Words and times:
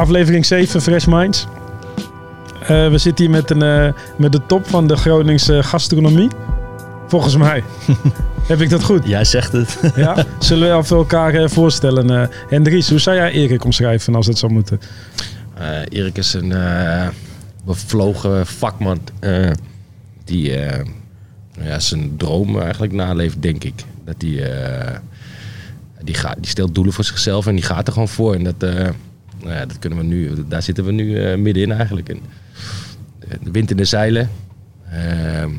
aflevering 0.00 0.46
7 0.46 0.82
Fresh 0.82 1.06
Minds. 1.06 1.46
Eh, 2.62 2.90
we 2.90 2.98
zitten 2.98 3.24
hier 3.24 3.34
met, 3.34 3.50
een, 3.50 3.62
eh, 3.62 3.92
met 4.18 4.32
de 4.32 4.40
top 4.46 4.66
van 4.66 4.86
de 4.86 4.96
Groningse 4.96 5.62
gastronomie. 5.62 6.28
Volgens 7.06 7.36
mij. 7.36 7.62
Heb 8.48 8.60
ik 8.60 8.70
dat 8.70 8.82
goed? 8.82 9.06
Jij 9.06 9.24
zegt 9.24 9.52
het. 9.52 9.80
Ja? 9.96 10.24
Zullen 10.38 10.70
we 10.72 10.82
even 10.82 10.96
elkaar 10.96 11.34
eh, 11.34 11.48
voorstellen? 11.48 12.10
eh 12.10 12.28
Hendries, 12.48 12.88
hoe 12.90 12.98
zou 12.98 13.16
jij 13.16 13.32
Erik 13.32 13.64
omschrijven 13.64 14.14
als 14.14 14.26
het 14.26 14.38
zou 14.38 14.52
moeten? 14.52 14.80
Eh, 15.54 15.98
Erik 15.98 16.18
is 16.18 16.34
een 16.34 16.52
eh, 16.52 17.08
bevlogen 17.64 18.46
vakman 18.46 18.98
eh, 19.20 19.50
die 20.24 20.56
eh, 20.56 20.84
ja, 21.62 21.78
zijn 21.78 22.16
droom 22.16 22.60
eigenlijk 22.60 22.92
naleeft, 22.92 23.42
denk 23.42 23.64
ik. 23.64 23.84
Dat 24.04 24.14
eh, 24.22 24.96
die, 26.02 26.14
gaat, 26.14 26.36
die 26.40 26.50
stelt 26.50 26.74
doelen 26.74 26.92
voor 26.92 27.04
zichzelf 27.04 27.46
en 27.46 27.54
die 27.54 27.64
gaat 27.64 27.86
er 27.86 27.92
gewoon 27.92 28.08
voor. 28.08 28.34
En 28.34 28.44
dat, 28.44 28.62
eh, 28.62 28.88
nou 29.42 29.54
ja, 29.54 29.66
dat 29.66 29.78
kunnen 29.78 29.98
we 29.98 30.04
nu, 30.04 30.30
daar 30.48 30.62
zitten 30.62 30.84
we 30.84 30.92
nu 30.92 31.22
eh, 31.22 31.38
middenin 31.38 31.72
eigenlijk. 31.72 32.08
En, 32.08 32.18
eh, 33.28 33.36
de 33.42 33.50
wind 33.50 33.70
in 33.70 33.76
de 33.76 33.84
zeilen. 33.84 34.30
Ehm, 34.90 35.50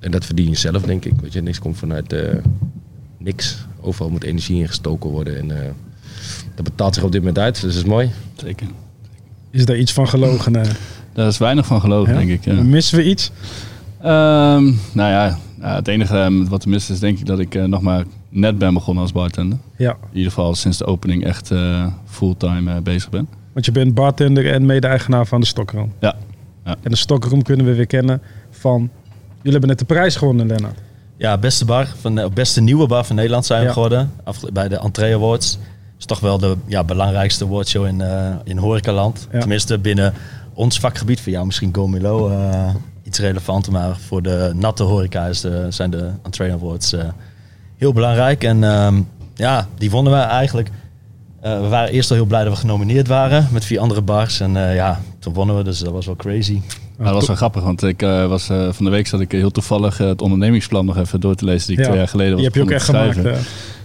en 0.00 0.10
dat 0.10 0.24
verdien 0.24 0.48
je 0.48 0.56
zelf, 0.56 0.82
denk 0.82 1.04
ik. 1.04 1.12
Weet 1.20 1.32
je, 1.32 1.42
niks 1.42 1.58
komt 1.58 1.78
vanuit 1.78 2.12
eh, 2.12 2.36
niks. 3.18 3.66
Overal 3.80 4.10
moet 4.10 4.24
energie 4.24 4.56
ingestoken 4.60 5.10
worden. 5.10 5.38
En 5.38 5.62
eh, 5.62 5.70
dat 6.54 6.64
betaalt 6.64 6.94
zich 6.94 7.04
op 7.04 7.12
dit 7.12 7.20
moment 7.20 7.38
uit, 7.38 7.54
dus 7.60 7.74
dat 7.74 7.82
is 7.82 7.88
mooi. 7.88 8.10
Zeker. 8.36 8.66
Is 9.50 9.64
daar 9.64 9.78
iets 9.78 9.92
van 9.92 10.08
gelogen? 10.08 10.56
eh? 10.56 10.70
Daar 11.12 11.26
is 11.26 11.38
weinig 11.38 11.66
van 11.66 11.80
gelogen, 11.80 12.12
Ja? 12.12 12.18
denk 12.18 12.30
ik. 12.30 12.44
Ja. 12.44 12.62
Missen 12.62 12.98
we 12.98 13.04
iets? 13.04 13.30
Ehm, 14.00 14.64
nou 14.92 15.10
ja, 15.10 15.38
het 15.60 15.88
enige 15.88 16.44
wat 16.48 16.62
er 16.62 16.68
mis 16.68 16.90
is, 16.90 16.98
denk 16.98 17.18
ik 17.18 17.26
dat 17.26 17.38
ik 17.38 17.54
eh, 17.54 17.64
nog 17.64 17.80
maar 17.82 18.04
net 18.32 18.58
ben 18.58 18.74
begonnen 18.74 19.02
als 19.02 19.12
bartender. 19.12 19.58
Ja, 19.76 19.90
In 19.90 20.16
ieder 20.16 20.32
geval 20.32 20.54
sinds 20.54 20.78
de 20.78 20.84
opening 20.86 21.24
echt 21.24 21.50
eh, 21.50 21.86
fulltime 22.04 22.74
eh, 22.74 22.80
bezig 22.82 23.10
ben. 23.10 23.28
want 23.52 23.64
je 23.66 23.72
bent 23.72 23.94
bartender 23.94 24.52
en 24.52 24.66
mede-eigenaar 24.66 25.26
van 25.26 25.40
de 25.40 25.46
Stokroom. 25.46 25.92
Ja. 26.00 26.14
Ja. 26.64 26.76
En 26.82 26.90
de 26.90 26.96
Stokroom 26.96 27.42
kunnen 27.42 27.66
we 27.66 27.74
weer 27.74 27.86
kennen 27.86 28.22
van... 28.50 28.90
Jullie 29.36 29.50
hebben 29.58 29.68
net 29.68 29.78
de 29.78 29.84
prijs 29.94 30.16
gewonnen, 30.16 30.46
Lennart. 30.46 30.78
Ja, 31.16 31.38
beste 31.38 31.64
bar 31.64 31.86
van 32.00 32.14
de 32.14 32.30
beste 32.34 32.60
nieuwe 32.60 32.86
bar 32.86 33.04
van 33.04 33.16
Nederland 33.16 33.46
zijn 33.46 33.60
we 33.60 33.66
Ja. 33.66 33.72
geworden. 33.72 34.10
Af, 34.24 34.40
bij 34.52 34.68
de 34.68 34.76
Entree 34.76 35.14
Awards. 35.14 35.58
is 35.98 36.04
toch 36.04 36.20
wel 36.20 36.38
de 36.38 36.56
ja, 36.66 36.84
belangrijkste 36.84 37.44
awardshow 37.44 37.86
in, 37.86 38.00
eh 38.00 38.34
in 38.44 38.56
horecaland. 38.58 39.28
Ja. 39.32 39.38
Tenminste 39.38 39.78
binnen 39.78 40.14
ons 40.54 40.78
vakgebied. 40.78 41.20
Voor 41.20 41.32
jou 41.32 41.46
misschien 41.46 41.74
Gomilo 41.74 42.28
eh 42.30 42.74
iets 43.02 43.18
relevanter. 43.18 43.72
Maar 43.72 43.96
voor 43.96 44.22
de 44.22 44.52
natte 44.54 44.82
horeca 44.82 45.26
is 45.26 45.40
de, 45.40 45.66
zijn 45.68 45.90
de 45.90 46.10
Entree 46.22 46.52
Awards 46.52 46.92
eh, 46.92 47.04
heel 47.82 47.92
belangrijk. 47.92 48.44
En 48.44 48.64
ehm, 48.64 49.00
ja, 49.34 49.66
die 49.78 49.90
vonden 49.90 50.12
we 50.12 50.18
eigenlijk. 50.18 50.70
Eh, 51.40 51.60
we 51.60 51.68
waren 51.68 51.92
eerst 51.92 52.10
al 52.10 52.16
heel 52.16 52.24
blij 52.26 52.44
dat 52.44 52.52
we 52.52 52.58
genomineerd 52.58 53.08
waren 53.08 53.48
met 53.52 53.64
vier 53.64 53.78
andere 53.80 54.02
bars. 54.02 54.40
En 54.40 54.56
eh, 54.68 54.74
ja, 54.74 55.00
toen 55.18 55.32
wonnen 55.34 55.56
we, 55.56 55.62
dus 55.64 55.78
dat 55.78 55.92
was 55.92 56.06
wel 56.06 56.16
crazy. 56.16 56.60
Maar 56.96 57.06
dat 57.06 57.14
was 57.14 57.26
wel 57.26 57.36
grappig, 57.36 57.62
want 57.62 57.82
ik 57.82 58.02
eh, 58.02 58.26
was 58.26 58.48
eh, 58.48 58.72
van 58.72 58.84
de 58.84 58.90
week 58.90 59.06
zat 59.06 59.20
ik 59.20 59.32
heel 59.32 59.50
toevallig 59.50 59.98
het 59.98 60.22
ondernemingsplan 60.22 60.84
nog 60.84 60.96
even 60.98 61.20
door 61.20 61.34
te 61.34 61.44
lezen 61.44 61.66
die 61.66 61.76
ik 61.76 61.80
Ja, 61.80 61.86
twee 61.86 61.98
jaar 61.98 62.08
geleden 62.08 62.32
was 62.32 62.40
Die 62.40 62.46
heb 62.50 62.54
je 62.54 62.62
ook 62.62 62.70
echt 62.70 62.84
gemaakt 62.84 63.18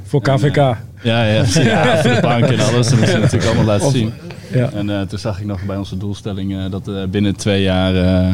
voor 0.04 0.22
En, 0.22 0.36
KVK. 0.38 0.56
Ja, 0.56 0.76
ja, 1.04 1.24
ja, 1.24 1.98
voor 2.02 2.14
de 2.16 2.20
bank 2.22 2.44
en 2.46 2.60
alles. 2.60 2.90
Dat 2.90 3.00
moest 3.00 3.12
je 3.12 3.18
natuurlijk 3.18 3.46
allemaal 3.46 3.66
laten 3.66 3.92
zien. 3.92 4.14
ja. 4.52 4.70
En 4.72 4.90
eh, 4.90 5.02
toen 5.02 5.20
zag 5.20 5.40
ik 5.40 5.46
nog 5.46 5.66
bij 5.66 5.78
onze 5.78 5.98
doelstelling 5.98 6.70
dat 6.70 6.88
eh, 6.88 7.04
binnen 7.10 7.36
twee 7.36 7.62
jaar 7.62 7.96
eh, 7.96 8.34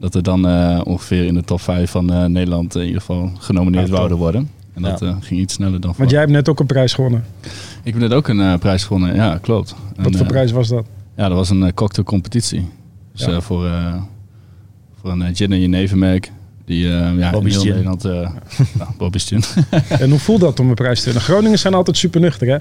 dat 0.00 0.14
er 0.14 0.22
dan 0.22 0.48
eh, 0.48 0.80
ongeveer 0.84 1.24
in 1.24 1.34
de 1.34 1.44
top 1.44 1.60
5 1.60 1.90
van 1.90 2.12
eh, 2.12 2.24
Nederland 2.24 2.74
in 2.74 2.84
ieder 2.84 3.00
geval 3.00 3.30
genomineerd 3.38 3.88
Ja, 3.88 3.94
wouden 3.94 4.16
worden. 4.16 4.50
En 4.84 4.90
dat 4.90 5.00
Ja. 5.00 5.06
eh, 5.06 5.16
ging 5.20 5.40
iets 5.40 5.54
sneller 5.54 5.80
dan 5.80 5.94
Want 5.96 6.10
jij 6.10 6.20
hebt 6.20 6.32
net 6.32 6.48
ook 6.48 6.60
een 6.60 6.66
prijs 6.66 6.92
gewonnen. 6.92 7.24
Ik 7.82 7.92
heb 7.92 8.02
net 8.02 8.12
ook 8.12 8.28
een 8.28 8.40
eh, 8.40 8.54
prijs 8.58 8.84
gewonnen, 8.84 9.14
ja 9.14 9.38
klopt. 9.42 9.74
Wat 9.96 10.06
En, 10.06 10.12
voor 10.12 10.20
eh, 10.26 10.26
prijs 10.32 10.50
was 10.52 10.68
dat? 10.68 10.84
Ja, 11.16 11.28
dat 11.28 11.36
was 11.36 11.50
een 11.50 11.74
cocktailcompetitie. 11.74 12.68
Dus 13.12 13.24
Ja. 13.26 13.32
eh, 13.32 13.40
voor, 13.40 13.66
eh, 13.66 13.94
voor 15.00 15.10
een 15.10 15.36
gin 15.36 15.52
en 15.52 15.60
jenevermerk. 15.60 16.30
Die 16.64 16.84
eh 16.86 16.92
ja, 17.18 17.26
in 17.26 17.30
Bobby's 17.30 17.52
heel 17.52 17.62
Gin. 17.62 17.70
Nederland... 17.72 18.02
nou, 18.78 18.90
Bobby's 18.98 19.24
Gin. 19.24 19.42
En 20.02 20.10
hoe 20.10 20.18
voelt 20.18 20.40
dat 20.40 20.60
om 20.60 20.68
een 20.68 20.74
prijs 20.74 20.98
te 20.98 21.04
winnen? 21.04 21.22
Groningers 21.22 21.60
zijn 21.62 21.74
altijd 21.74 21.96
super 21.96 22.20
nuchter. 22.20 22.46
Hè? 22.48 22.56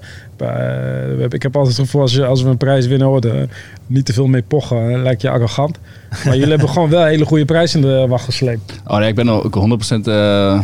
Eh, 1.18 1.24
ik 1.30 1.42
heb 1.42 1.56
altijd 1.56 1.78
het 1.78 1.86
gevoel 1.86 2.02
als, 2.02 2.14
je, 2.14 2.26
als 2.26 2.42
we 2.44 2.50
een 2.50 2.58
prijs 2.58 2.88
winnen, 2.88 3.08
hoor, 3.08 3.48
niet 3.88 4.06
te 4.06 4.14
veel 4.14 4.28
mee 4.28 4.42
pochen. 4.42 5.02
Lijkt 5.02 5.22
je 5.22 5.30
arrogant. 5.30 5.80
Maar 6.26 6.34
jullie 6.36 6.50
hebben 6.50 6.70
gewoon 6.70 6.90
wel 6.90 7.02
een 7.02 7.08
hele 7.08 7.26
goede 7.26 7.46
prijs 7.46 7.76
in 7.76 7.82
de 7.82 8.06
wacht 8.08 8.26
gesleept. 8.26 8.82
Oh 8.88 8.98
nee, 8.98 9.08
ik 9.10 9.16
ben 9.16 9.28
er 9.28 9.44
ook 9.44 9.56
100% 9.56 10.08
eh, 10.08 10.62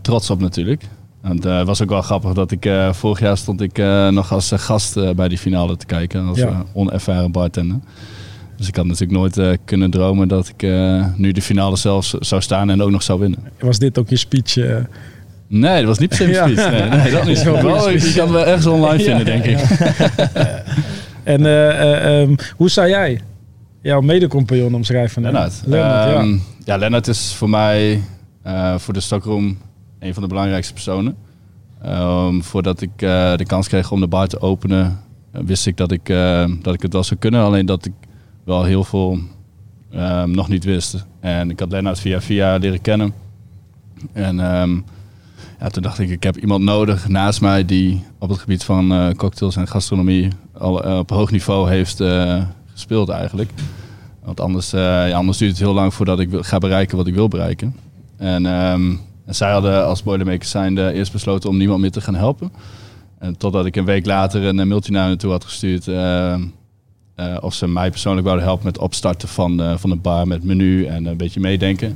trots 0.00 0.30
op 0.30 0.40
natuurlijk. 0.40 0.82
En 1.26 1.42
het 1.48 1.66
was 1.66 1.82
ook 1.82 1.88
wel 1.88 2.02
grappig 2.02 2.32
dat 2.32 2.50
ik 2.50 2.66
eh, 2.66 2.92
vorig 2.92 3.20
jaar 3.20 3.36
stond 3.36 3.60
ik 3.60 3.78
eh, 3.78 4.08
nog 4.08 4.32
als 4.32 4.52
eh, 4.52 4.58
gast 4.58 4.96
eh, 4.96 5.10
bij 5.10 5.28
die 5.28 5.38
finale 5.38 5.76
te 5.76 5.86
kijken. 5.86 6.26
Als 6.26 6.38
Ja. 6.38 6.46
eh, 6.46 6.58
onervaren 6.72 7.30
bartender. 7.32 7.78
Dus 8.56 8.68
ik 8.68 8.76
had 8.76 8.84
natuurlijk 8.84 9.18
nooit 9.18 9.38
eh, 9.38 9.50
kunnen 9.64 9.90
dromen 9.90 10.28
dat 10.28 10.48
ik 10.48 10.62
eh, 10.62 11.04
nu 11.16 11.32
de 11.32 11.42
finale 11.42 11.76
zelfs 11.76 12.10
zou 12.10 12.42
staan 12.42 12.70
en 12.70 12.82
ook 12.82 12.90
nog 12.90 13.02
zou 13.02 13.20
winnen. 13.20 13.38
Was 13.60 13.78
dit 13.78 13.98
ook 13.98 14.08
je 14.08 14.16
speech? 14.16 14.56
eh? 14.56 14.76
Nee, 15.48 15.76
dat 15.78 15.84
was 15.88 15.98
niet 15.98 16.08
per 16.08 16.16
se 16.18 16.26
Ja. 16.28 16.46
speech. 16.48 16.70
Nee, 16.70 16.88
nee, 17.00 17.10
dat 17.10 17.24
niet. 17.26 17.42
Wel 17.52 17.62
Wel, 17.62 17.90
ik 17.90 18.00
kan 18.14 18.22
het 18.24 18.30
wel 18.30 18.46
ergens 18.46 18.66
online 18.66 19.02
vinden, 19.08 19.24
denk 19.24 19.44
ik. 19.44 19.58
En 21.24 21.46
eh, 21.46 21.68
eh, 21.80 22.20
ehm, 22.22 22.34
hoe 22.56 22.70
zou 22.70 22.88
jij 22.88 23.20
jouw 23.82 24.00
medecompagnon 24.00 24.74
omschrijven? 24.74 25.22
Lennart. 25.22 25.62
Lennart, 25.64 26.08
ja. 26.10 26.14
Ehm, 26.20 26.36
ja, 26.64 26.76
Lennart 26.76 27.08
is 27.08 27.32
voor 27.36 27.50
mij 27.50 28.02
eh, 28.42 28.78
voor 28.78 28.94
de 28.94 29.00
Stockroom 29.00 29.58
een 30.06 30.14
van 30.14 30.22
de 30.22 30.28
belangrijkste 30.28 30.72
personen. 30.72 31.16
Ehm, 31.82 32.40
voordat 32.40 32.80
ik 32.80 32.90
eh, 32.96 33.36
de 33.36 33.44
kans 33.46 33.68
kreeg 33.68 33.90
om 33.90 34.00
de 34.00 34.06
bar 34.06 34.26
te 34.26 34.40
openen, 34.40 35.00
eh, 35.32 35.40
wist 35.44 35.66
ik 35.66 35.76
dat 35.76 35.90
ik, 35.90 36.08
eh, 36.08 36.44
dat 36.62 36.74
ik 36.74 36.82
het 36.82 36.92
wel 36.92 37.04
zou 37.04 37.20
kunnen. 37.20 37.40
Alleen 37.40 37.66
dat 37.66 37.84
ik 37.84 37.92
wel 38.44 38.64
heel 38.64 38.84
veel 38.84 39.18
ehm, 39.90 40.30
nog 40.30 40.48
niet 40.48 40.64
wist. 40.64 41.06
En 41.20 41.50
ik 41.50 41.60
had 41.60 41.70
Lennart 41.70 42.00
via 42.00 42.20
via 42.20 42.56
leren 42.56 42.80
kennen. 42.80 43.12
En 44.12 44.40
ehm, 44.40 44.74
ja, 45.60 45.68
toen 45.68 45.82
dacht 45.82 45.98
ik, 45.98 46.10
ik 46.10 46.22
heb 46.22 46.36
iemand 46.36 46.64
nodig 46.64 47.08
naast 47.08 47.40
mij 47.40 47.64
die 47.64 48.04
op 48.18 48.28
het 48.28 48.38
gebied 48.38 48.64
van 48.64 49.14
cocktails 49.16 49.56
en 49.56 49.68
gastronomie 49.68 50.28
al 50.52 50.98
op 50.98 51.10
hoog 51.10 51.30
niveau 51.30 51.68
heeft 51.68 52.02
gespeeld 52.72 53.08
eigenlijk. 53.08 53.50
Want 54.24 54.40
anders, 54.40 54.70
ja, 54.70 55.12
anders 55.12 55.38
duurt 55.38 55.50
het 55.50 55.60
heel 55.60 55.74
lang 55.74 55.94
voordat 55.94 56.20
ik 56.20 56.28
ga 56.32 56.58
bereiken 56.58 56.96
wat 56.96 57.06
ik 57.06 57.14
wil 57.14 57.28
bereiken. 57.28 57.76
En, 58.16 58.46
en 59.26 59.34
zij 59.34 59.50
hadden 59.52 59.84
als 59.84 60.02
Boilermakers 60.02 60.50
zijnde 60.50 60.92
eerst 60.92 61.12
besloten 61.12 61.50
om 61.50 61.56
niemand 61.56 61.80
meer 61.80 61.90
te 61.90 62.00
gaan 62.00 62.14
helpen. 62.14 62.52
En 63.18 63.36
totdat 63.36 63.66
ik 63.66 63.76
een 63.76 63.84
week 63.84 64.06
later 64.06 64.44
een 64.44 64.60
eh, 64.60 64.66
mailtje 64.66 64.92
naar 64.92 65.16
toe 65.16 65.30
had 65.30 65.44
gestuurd. 65.44 65.88
eh, 65.88 66.32
eh, 67.14 67.36
of 67.40 67.54
ze 67.54 67.68
mij 67.68 67.90
persoonlijk 67.90 68.24
wouden 68.26 68.46
helpen 68.46 68.64
met 68.66 68.78
opstarten 68.78 69.28
van, 69.28 69.78
van 69.78 69.90
een 69.90 70.00
bar 70.00 70.26
met 70.26 70.44
menu 70.44 70.84
en 70.86 71.06
een 71.06 71.16
beetje 71.16 71.40
meedenken. 71.40 71.88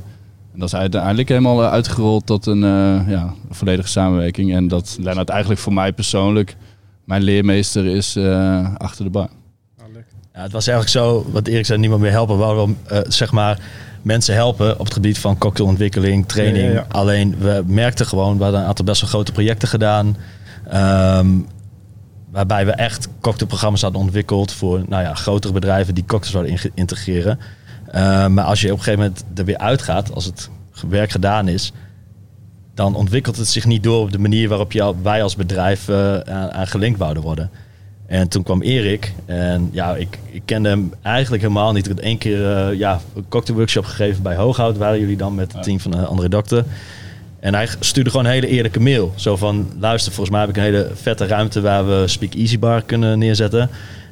En 0.53 0.59
dat 0.59 0.67
is 0.67 0.75
uiteindelijk 0.75 1.29
helemaal 1.29 1.63
uitgerold 1.63 2.25
tot 2.25 2.45
een, 2.45 2.59
ja, 3.07 3.33
volledige 3.49 3.87
samenwerking. 3.87 4.53
En 4.53 4.67
dat 4.67 4.97
Lennart 4.99 5.29
eigenlijk 5.29 5.61
voor 5.61 5.73
mij 5.73 5.93
persoonlijk 5.93 6.55
mijn 7.05 7.21
leermeester 7.23 7.85
is 7.85 8.17
achter 8.77 9.03
de 9.03 9.09
bar. 9.09 9.29
Ja, 10.33 10.41
het 10.41 10.51
was 10.51 10.67
eigenlijk 10.67 10.97
zo, 10.97 11.25
wat 11.31 11.47
Erik 11.47 11.65
zei, 11.65 11.79
niemand 11.79 12.01
meer 12.01 12.11
helpen. 12.11 12.37
Wilden 12.37 12.77
eh, 12.87 12.99
zeg 13.07 13.31
maar, 13.31 13.59
mensen 14.01 14.35
helpen 14.35 14.79
op 14.79 14.85
het 14.85 14.93
gebied 14.93 15.19
van 15.19 15.37
cocktailontwikkeling, 15.37 16.27
training. 16.27 16.65
Ja, 16.65 16.71
ja, 16.71 16.75
ja. 16.75 16.85
Alleen, 16.87 17.35
we 17.39 17.63
merkten 17.65 18.05
gewoon, 18.05 18.37
we 18.37 18.43
hadden 18.43 18.61
een 18.61 18.67
aantal 18.67 18.85
best 18.85 19.01
wel 19.01 19.09
grote 19.09 19.31
projecten 19.31 19.67
gedaan. 19.67 20.17
ehm, 20.69 21.27
waarbij 22.31 22.65
we 22.65 22.71
echt 22.71 23.07
cocktailprogramma's 23.21 23.81
hadden 23.81 24.01
ontwikkeld 24.01 24.51
voor 24.51 24.83
nou 24.87 25.03
ja, 25.03 25.13
grotere 25.13 25.53
bedrijven 25.53 25.95
die 25.95 26.05
cocktails 26.05 26.31
zouden 26.51 26.71
integreren. 26.73 27.39
Eh, 27.91 28.27
maar 28.27 28.43
als 28.45 28.61
je 28.61 28.71
op 28.71 28.77
een 28.77 28.83
gegeven 28.83 28.99
moment 28.99 29.23
er 29.35 29.45
weer 29.45 29.57
uitgaat, 29.57 30.13
als 30.13 30.25
het 30.25 30.49
werk 30.89 31.11
gedaan 31.11 31.47
is, 31.47 31.71
dan 32.73 32.95
ontwikkelt 32.95 33.37
het 33.37 33.47
zich 33.47 33.65
niet 33.65 33.83
door 33.83 34.01
op 34.01 34.11
de 34.11 34.19
manier 34.19 34.49
waarop 34.49 34.71
je, 34.71 34.93
wij 35.01 35.23
als 35.23 35.35
bedrijf 35.35 35.87
eh, 35.87 36.19
aan, 36.19 36.51
aan 36.51 36.67
gelinkt 36.67 36.99
wouden 36.99 37.23
worden. 37.23 37.49
En 38.11 38.27
toen 38.27 38.43
kwam 38.43 38.61
Erik 38.61 39.13
en 39.25 39.69
ja, 39.71 39.95
ik, 39.95 40.19
ik 40.31 40.41
kende 40.45 40.69
hem 40.69 40.93
eigenlijk 41.01 41.41
helemaal 41.43 41.73
niet. 41.73 41.85
Ik 41.85 41.91
had 41.91 42.01
één 42.01 42.17
keer 42.17 42.55
eh, 42.57 42.77
ja, 42.77 42.99
een 43.15 43.25
cocktailworkshop 43.29 43.85
gegeven 43.85 44.23
bij 44.23 44.35
Hooghout. 44.35 44.77
Waren 44.77 44.99
jullie 44.99 45.17
dan 45.17 45.35
met 45.35 45.53
het 45.53 45.63
team 45.63 45.79
van 45.79 45.93
een 45.93 46.05
andere 46.05 46.29
dokter. 46.29 46.63
En 47.39 47.53
hij 47.53 47.67
stuurde 47.79 48.09
gewoon 48.09 48.25
een 48.25 48.31
hele 48.31 48.47
eerlijke 48.47 48.79
mail. 48.79 49.13
Zo 49.15 49.35
van, 49.35 49.69
luister, 49.79 50.11
volgens 50.11 50.29
mij 50.35 50.39
heb 50.39 50.49
ik 50.49 50.57
een 50.57 50.63
hele 50.63 50.91
vette 50.93 51.25
ruimte 51.25 51.61
waar 51.61 51.87
we 51.87 52.03
Speak 52.07 52.33
Easy 52.33 52.59
Bar 52.59 52.81
kunnen 52.81 53.19
neerzetten. 53.19 53.69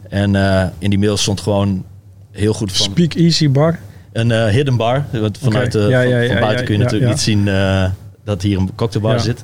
En 0.10 0.36
eh, 0.36 0.68
in 0.78 0.90
die 0.90 1.00
mail 1.00 1.18
stond 1.18 1.42
gewoon 1.42 1.86
heel 2.31 2.54
goed 2.54 2.72
van... 2.72 2.86
Speak 2.86 3.13
Easy 3.13 3.50
Bar. 3.50 3.80
Een 4.12 4.31
eh, 4.31 4.45
hidden 4.45 4.78
bar. 4.78 5.06
Want 5.12 5.38
vanuit 5.38 5.74
Ja, 5.74 5.80
van, 5.80 5.90
ja, 5.90 6.00
van 6.00 6.36
ja, 6.36 6.40
buiten 6.40 6.60
ja, 6.60 6.63
kun 6.63 6.74
je 6.74 6.80
ja, 6.80 6.84
natuurlijk 6.84 7.04
ja. 7.04 7.10
niet 7.10 7.19
zien 7.19 7.48
eh, 7.48 7.90
dat 8.24 8.42
hier 8.42 8.57
een 8.57 8.75
cocktailbar 8.75 9.13
Ja. 9.13 9.19
zit. 9.19 9.44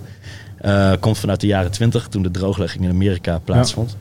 Eh, 0.57 0.91
komt 0.99 1.17
vanuit 1.17 1.41
de 1.41 1.47
jaren 1.47 1.71
20, 1.71 2.07
toen 2.07 2.23
de 2.23 2.31
drooglegging 2.31 2.83
in 2.83 2.89
Amerika 2.89 3.39
plaatsvond. 3.43 3.97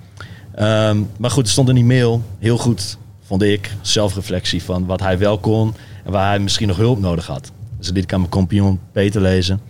Ehm, 0.54 1.02
maar 1.16 1.30
goed, 1.30 1.44
er 1.44 1.52
stond 1.52 1.68
in 1.68 1.74
die 1.74 1.84
mail 1.84 2.22
heel 2.38 2.58
goed, 2.58 2.98
vond 3.22 3.42
ik, 3.42 3.76
zelfreflectie 3.80 4.62
van 4.62 4.86
wat 4.86 5.00
hij 5.00 5.18
wel 5.18 5.38
kon 5.38 5.74
en 6.04 6.12
waar 6.12 6.28
hij 6.28 6.38
misschien 6.38 6.68
nog 6.68 6.76
hulp 6.76 7.00
nodig 7.00 7.26
had. 7.26 7.52
Dus 7.78 7.90
ik 7.90 8.12
aan 8.12 8.18
mijn 8.18 8.30
compagnon 8.30 8.80
Peter 8.92 9.20
lezen. 9.20 9.60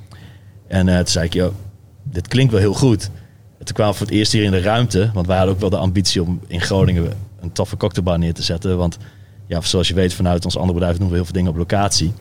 En 0.69 0.89
eh, 0.89 0.97
toen 0.97 1.07
zei 1.07 1.27
ik, 1.27 1.33
joh, 1.33 1.55
dit 2.03 2.29
klinkt 2.29 2.53
wel 2.53 2.61
heel 2.61 2.75
goed. 2.75 3.11
En 3.59 3.65
toen 3.65 3.75
kwamen 3.75 3.93
we 3.93 3.99
voor 3.99 4.07
het 4.07 4.17
eerst 4.17 4.33
hier 4.33 4.43
in 4.43 4.51
de 4.51 4.61
ruimte, 4.61 5.11
want 5.15 5.27
wij 5.27 5.37
hadden 5.37 5.55
ook 5.55 5.61
wel 5.61 5.71
de 5.71 5.77
ambitie 5.77 6.23
om 6.23 6.41
in 6.47 6.61
Groningen 6.61 7.13
een 7.41 7.53
toffe 7.53 7.77
cocktailbar 7.77 8.19
neer 8.19 8.35
te 8.35 8.43
zetten. 8.43 8.77
Want 8.77 8.99
ja, 9.47 9.61
zoals 9.61 9.89
je 9.89 9.95
weet 9.95 10.15
vanuit 10.15 10.45
ons 10.45 10.57
andere 10.57 10.79
bedrijf 10.79 10.97
doen 10.97 11.09
we 11.09 11.15
heel 11.15 11.25
veel 11.25 11.33
dingen 11.35 11.51
op 11.51 11.57
locatie. 11.57 12.13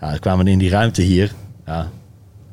Ja, 0.00 0.16
kwamen 0.16 0.44
we 0.44 0.50
in 0.50 0.58
die 0.58 0.70
ruimte 0.70 1.02
hier. 1.02 1.32
Ja, 1.66 1.90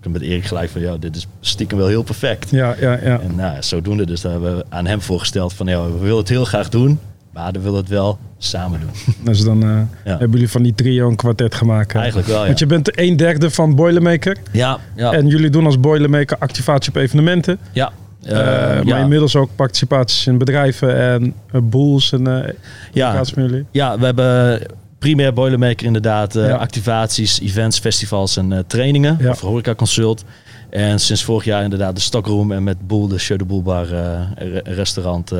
ik 0.05 0.11
met 0.11 0.21
Erik 0.21 0.45
gelijk 0.45 0.69
van, 0.69 0.81
ja, 0.81 0.97
dit 0.97 1.15
is 1.15 1.27
stiekem 1.39 1.77
wel 1.77 1.87
heel 1.87 2.03
perfect. 2.03 2.49
Ja, 2.49 2.75
ja, 2.79 2.91
ja. 3.03 3.19
En 3.19 3.35
nou, 3.35 3.57
zodoende, 3.63 4.05
dus 4.05 4.21
daar 4.21 4.31
hebben 4.31 4.57
we 4.57 4.65
aan 4.69 4.85
hem 4.85 5.01
voorgesteld 5.01 5.53
van, 5.53 5.67
ja, 5.67 5.83
we 5.91 5.97
willen 5.99 6.17
het 6.17 6.29
heel 6.29 6.45
graag 6.45 6.69
doen, 6.69 6.99
maar 7.31 7.51
we 7.51 7.59
willen 7.59 7.79
het 7.79 7.89
wel 7.89 8.17
samen 8.37 8.79
doen. 8.79 9.15
Dus 9.25 9.43
dan 9.43 9.63
eh, 9.63 9.69
hebben 10.03 10.31
jullie 10.31 10.49
van 10.49 10.63
die 10.63 10.75
trio 10.75 11.09
een 11.09 11.15
kwartet 11.15 11.55
gemaakt. 11.55 11.93
hè? 11.93 11.99
Eigenlijk 11.99 12.27
wel, 12.27 12.39
ja. 12.39 12.45
Want 12.45 12.59
je 12.59 12.65
bent 12.65 12.99
een 12.99 13.15
derde 13.17 13.51
van 13.51 13.75
Boilermaker. 13.75 14.37
Ja, 14.51 14.77
ja. 14.95 15.11
En 15.13 15.27
jullie 15.27 15.49
doen 15.49 15.65
als 15.65 15.79
Boilermaker 15.79 16.37
activatie 16.37 16.89
op 16.89 16.95
evenementen. 16.97 17.57
ja. 17.71 17.91
Eh, 18.23 18.31
Eh, 18.31 18.75
maar 18.75 18.85
ja. 18.85 18.97
inmiddels 18.97 19.35
ook 19.35 19.49
participaties 19.55 20.27
in 20.27 20.37
bedrijven 20.37 20.97
en 20.97 21.33
uh, 21.53 21.61
boels 21.63 22.11
en 22.11 22.27
eh 22.47 22.53
Ja. 22.91 23.21
jullie. 23.35 23.65
Ja, 23.71 23.99
we 23.99 24.05
hebben 24.05 24.61
primair 25.03 25.33
Boilermaker 25.33 25.85
inderdaad. 25.85 26.35
eh, 26.35 26.47
Ja. 26.47 26.55
activaties, 26.55 27.39
events, 27.39 27.79
festivals 27.79 28.37
en 28.37 28.51
eh, 28.53 28.59
trainingen. 28.67 29.17
Ja. 29.19 29.29
Of 29.29 29.39
horeca 29.39 29.75
consult. 29.75 30.23
En 30.69 30.99
sinds 30.99 31.23
vorig 31.23 31.43
jaar 31.45 31.63
inderdaad 31.63 31.95
de 31.95 32.01
Stockroom 32.01 32.51
en 32.51 32.63
met 32.63 32.87
Boel, 32.87 33.07
de 33.07 33.17
Show 33.19 33.37
de 33.37 33.45
Boel 33.45 33.61
Bar 33.61 33.91
eh, 33.93 34.21
re- 34.35 34.61
restaurant. 34.63 35.31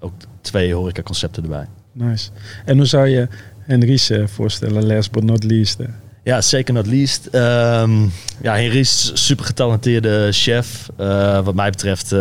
ook 0.00 0.12
twee 0.40 0.74
horeca 0.74 1.02
concepten 1.02 1.42
erbij. 1.42 1.66
Nice. 1.92 2.28
En 2.64 2.76
hoe 2.76 2.86
zou 2.86 3.08
je 3.08 3.28
Henries 3.58 4.10
voorstellen, 4.24 4.86
last 4.86 5.10
but 5.10 5.24
not 5.24 5.44
least? 5.44 5.78
Ja, 6.24 6.40
zeker 6.40 6.74
not 6.74 6.86
least. 6.86 7.26
Ehm 7.26 8.02
ja, 8.42 8.54
Henry 8.54 8.78
is 8.78 9.10
super 9.26 9.44
getalenteerde 9.44 10.28
chef. 10.32 10.88
Wat 11.44 11.54
mij 11.54 11.70
betreft, 11.70 12.14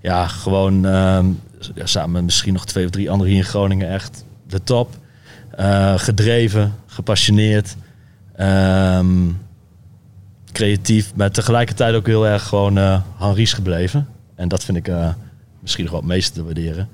ja, 0.00 0.26
gewoon 0.26 0.86
ehm, 0.86 1.26
ja, 1.74 1.86
samen 1.86 2.10
met 2.12 2.22
misschien 2.24 2.52
nog 2.52 2.64
twee 2.66 2.84
of 2.84 2.90
drie 2.90 3.10
anderen 3.10 3.32
hier 3.32 3.42
in 3.42 3.48
Groningen 3.48 3.88
echt 3.90 4.24
de 4.48 4.62
top. 4.64 4.94
Eh, 5.56 5.98
gedreven, 5.98 6.74
gepassioneerd, 6.86 7.76
ehm, 8.34 9.30
creatief, 10.52 11.14
maar 11.14 11.30
tegelijkertijd 11.30 11.94
ook 11.94 12.06
heel 12.06 12.26
erg 12.26 12.42
gewoon 12.42 12.78
eh 12.78 13.00
Henries 13.18 13.52
gebleven. 13.52 14.08
En 14.34 14.48
dat 14.48 14.64
vind 14.64 14.76
ik 14.76 14.88
eh, 14.88 15.08
misschien 15.60 15.84
nog 15.84 15.92
wel 15.92 16.02
het 16.02 16.10
meeste 16.10 16.32
te 16.32 16.44
waarderen 16.44 16.88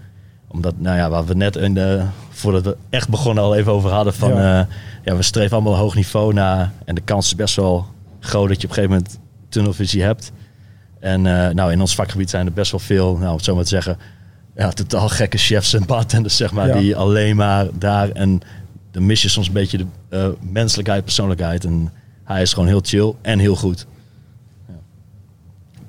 omdat, 0.49 0.75
nou 0.79 0.97
ja, 0.97 1.11
waar 1.11 1.25
we 1.25 1.35
net 1.35 1.57
in 1.57 1.75
de, 1.75 2.03
voordat 2.31 2.65
we 2.65 2.77
echt 2.91 3.09
begonnen 3.09 3.45
al 3.45 3.55
even 3.55 3.73
over 3.73 3.91
hadden 3.91 4.15
van, 4.15 4.31
Ja. 4.31 4.57
ja, 4.57 4.69
ja 5.05 5.17
we 5.17 5.23
streven 5.23 5.53
allemaal 5.53 5.73
een 5.73 5.79
hoog 5.79 5.95
niveau 5.95 6.33
na 6.33 6.73
en 6.85 6.95
de 6.95 7.01
kans 7.01 7.27
is 7.27 7.35
best 7.35 7.57
wel 7.57 7.87
groot 8.21 8.49
dat 8.49 8.61
je 8.61 8.69
op 8.69 8.77
een 8.77 8.83
gegeven 8.83 8.97
moment 8.97 9.19
tunnelvisie 9.49 10.03
hebt. 10.03 10.33
En 11.01 11.23
nou, 11.55 11.73
in 11.73 11.81
ons 11.81 11.95
vakgebied 11.95 12.31
zijn 12.31 12.47
er 12.47 12.53
best 12.53 12.71
wel 12.71 12.81
veel, 12.81 13.17
nou, 13.17 13.29
om 13.29 13.37
het 13.37 13.45
zo 13.45 13.55
maar 13.55 13.63
te 13.63 13.69
zeggen, 13.69 13.99
ja, 14.57 14.71
totaal 14.71 15.09
gekke 15.09 15.39
chefs 15.39 15.75
en 15.75 15.87
bartenders, 15.87 16.37
zeg 16.37 16.53
maar, 16.53 16.67
Ja. 16.67 16.79
die 16.79 16.97
alleen 16.97 17.37
maar 17.37 17.67
daar 17.79 18.11
en 18.11 18.41
dan 18.91 19.07
mis 19.07 19.23
je 19.23 19.29
soms 19.29 19.47
een 19.47 19.53
beetje 19.53 19.79
de 19.79 19.87
eh, 20.09 20.27
menselijkheid, 20.53 21.05
persoonlijkheid. 21.05 21.65
En 21.65 21.93
hij 22.25 22.43
is 22.43 22.53
gewoon 22.53 22.69
heel 22.69 22.81
chill 22.85 23.15
en 23.23 23.39
heel 23.39 23.57
goed. 23.57 23.87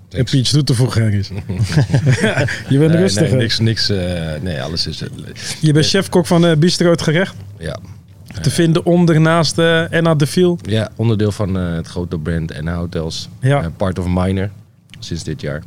En 0.10 0.24
Pietje 0.24 0.54
toe 0.54 0.64
te 0.64 0.74
voegen, 0.74 1.02
Henries. 1.02 1.28
je 2.70 2.78
bent 2.78 2.92
Nee, 2.92 3.02
rustig. 3.02 3.30
nee, 3.30 3.40
niks, 3.40 3.60
niks. 3.60 3.90
eh, 3.90 4.32
nee, 4.42 4.62
alles 4.62 4.88
is. 4.88 5.02
eh, 5.02 5.10
Je 5.62 5.74
bent 5.74 5.86
chefkok 5.88 6.26
van 6.28 6.46
uh, 6.46 6.56
Bistro 6.56 6.90
Het 6.92 7.02
Gerecht. 7.02 7.36
ja. 7.60 7.80
Te 8.42 8.50
vinden 8.50 8.86
onder 8.86 9.22
naast 9.22 9.58
uh, 9.58 9.92
Enna 9.94 10.16
de 10.16 10.26
Viel. 10.28 10.60
ja, 10.62 10.90
onderdeel 10.96 11.32
van 11.32 11.58
eh, 11.58 11.74
het 11.76 11.88
grote 11.88 12.18
brand 12.20 12.52
en 12.52 12.68
Hotels. 12.68 13.30
Ja. 13.42 13.70
Part 13.78 14.00
of 14.00 14.06
Minor, 14.08 14.50
sinds 15.00 15.24
dit 15.24 15.42
jaar. 15.42 15.62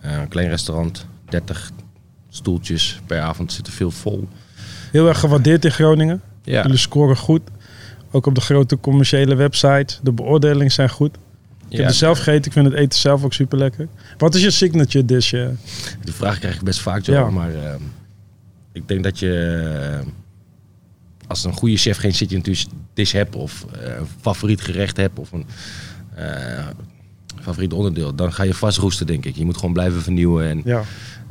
Eh, 0.00 0.12
een 0.20 0.28
klein 0.28 0.48
restaurant, 0.48 1.06
30 1.28 1.70
stoeltjes 2.28 3.00
per 3.06 3.20
avond, 3.20 3.52
zit 3.52 3.66
er 3.66 3.72
veel 3.72 3.90
vol. 3.90 4.28
Heel 4.92 5.08
erg 5.08 5.20
gewaardeerd 5.20 5.64
in 5.64 5.70
Groningen. 5.70 6.20
Ja, 6.42 6.62
Jullie 6.62 6.76
scoren 6.78 7.16
goed. 7.16 7.42
Ook 8.10 8.26
op 8.26 8.34
de 8.34 8.40
grote 8.40 8.78
commerciële 8.80 9.34
website. 9.34 9.96
De 10.02 10.12
beoordelingen 10.12 10.72
zijn 10.72 10.90
goed. 10.90 11.16
Ik 11.68 11.76
heb 11.76 11.86
het 11.86 11.94
zelf 11.94 12.18
gegeten. 12.18 12.44
Ik 12.44 12.52
vind 12.52 12.66
het 12.66 12.74
eten 12.74 12.98
zelf 12.98 13.24
ook 13.24 13.32
super 13.32 13.58
lekker. 13.58 13.88
Wat 14.18 14.34
is 14.34 14.42
je 14.42 14.50
signature 14.50 15.04
dish? 15.04 15.32
eh? 15.32 15.46
Die 16.04 16.12
vraag 16.14 16.38
krijg 16.38 16.54
ik 16.54 16.62
best 16.62 16.80
vaak, 16.80 17.04
zo, 17.04 17.12
Ja. 17.12 17.30
maar 17.30 17.54
eh, 17.54 17.74
ik 18.72 18.88
denk 18.88 19.02
dat 19.04 19.18
je 19.18 19.32
eh, 20.02 20.06
als 21.26 21.44
een 21.44 21.52
goede 21.52 21.76
chef 21.76 21.98
geen 21.98 22.14
signature 22.14 22.58
dish 22.94 23.12
hebt 23.12 23.34
of 23.36 23.66
eh, 23.82 23.96
een 23.98 24.06
favoriet 24.20 24.60
gerecht 24.60 24.96
hebt 24.96 25.18
of 25.18 25.32
een 25.32 25.46
favoriet 27.40 27.72
onderdeel, 27.72 28.14
dan 28.14 28.32
ga 28.32 28.42
je 28.42 28.54
vastroesten, 28.54 29.06
denk 29.06 29.24
ik. 29.24 29.36
Je 29.36 29.44
moet 29.44 29.56
gewoon 29.56 29.72
blijven 29.72 30.02
vernieuwen 30.02 30.48
en 30.48 30.60
Ja. 30.64 30.82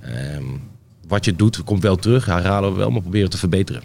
Ehm, 0.08 0.44
wat 1.08 1.26
je 1.26 1.36
doet, 1.36 1.64
komt 1.64 1.82
wel 1.84 1.96
terug. 1.96 2.26
Herhalen 2.26 2.72
we 2.72 2.78
wel, 2.78 2.90
maar 2.92 3.02
proberen 3.02 3.30
te 3.30 3.38
verbeteren. 3.38 3.82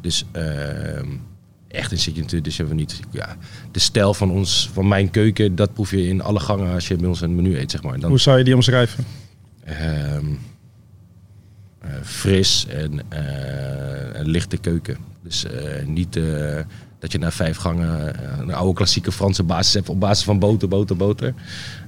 Dus 0.00 0.24
ehm, 0.32 1.06
echt 1.68 1.92
een 1.92 1.98
signature 1.98 2.42
dus 2.42 2.56
hebben 2.56 2.74
we 2.74 2.80
niet. 2.80 3.00
Ja, 3.10 3.36
de 3.70 3.78
stijl 3.80 4.14
van, 4.14 4.30
ons, 4.30 4.70
van 4.72 4.88
mijn 4.88 5.10
keuken, 5.10 5.54
dat 5.54 5.72
proef 5.72 5.90
je 5.90 6.06
in 6.08 6.22
alle 6.22 6.40
gangen 6.40 6.72
als 6.74 6.88
je 6.88 6.96
bij 6.96 7.08
ons 7.08 7.20
een 7.20 7.34
menu 7.34 7.58
eet, 7.58 7.70
zeg 7.70 7.82
maar. 7.82 8.00
Dan, 8.00 8.10
Hoe 8.10 8.18
zou 8.20 8.38
je 8.38 8.44
die 8.44 8.54
omschrijven? 8.54 9.04
ehm, 9.64 10.26
eh, 11.78 11.90
fris 12.02 12.66
en 12.66 13.00
eh, 13.08 14.20
een 14.20 14.28
lichte 14.28 14.56
keuken. 14.56 14.96
Dus 15.22 15.44
eh, 15.44 15.86
niet 15.86 16.20
dat 17.02 17.12
je 17.12 17.18
na 17.18 17.30
vijf 17.30 17.56
gangen 17.56 18.14
eh, 18.22 18.38
een 18.38 18.54
oude 18.54 18.74
klassieke 18.74 19.12
Franse 19.12 19.42
basis 19.42 19.74
hebt 19.74 19.88
op 19.88 20.00
basis 20.00 20.24
van 20.24 20.38
boter, 20.38 20.68
boter, 20.68 20.96
boter. 20.96 21.34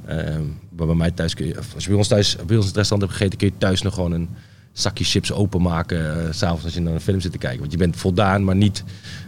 Ehm, 0.06 0.42
maar 0.76 0.86
bij 0.86 0.96
mij 0.96 1.10
thuis 1.10 1.34
kun 1.34 1.46
je, 1.46 1.56
als 1.74 1.82
je 1.82 1.88
bij 1.88 1.98
ons 1.98 2.08
thuis, 2.08 2.36
bij 2.36 2.56
ons 2.56 2.64
in 2.64 2.66
het 2.68 2.76
restaurant 2.76 3.02
hebt 3.02 3.12
gegeten, 3.12 3.38
kun 3.38 3.46
je 3.48 3.54
thuis 3.58 3.82
nog 3.82 3.94
gewoon 3.94 4.12
een 4.12 4.28
zakje 4.72 5.04
chips 5.04 5.32
openmaken. 5.32 6.26
eh, 6.26 6.32
s 6.32 6.38
s'avonds 6.38 6.64
als 6.64 6.74
je 6.74 6.80
naar 6.80 6.92
een 6.94 7.00
film 7.00 7.20
zit 7.20 7.32
te 7.32 7.38
kijken. 7.38 7.60
Want 7.60 7.72
je 7.72 7.78
bent 7.78 7.96
voldaan, 7.96 8.44
maar 8.44 8.56
niet 8.56 8.84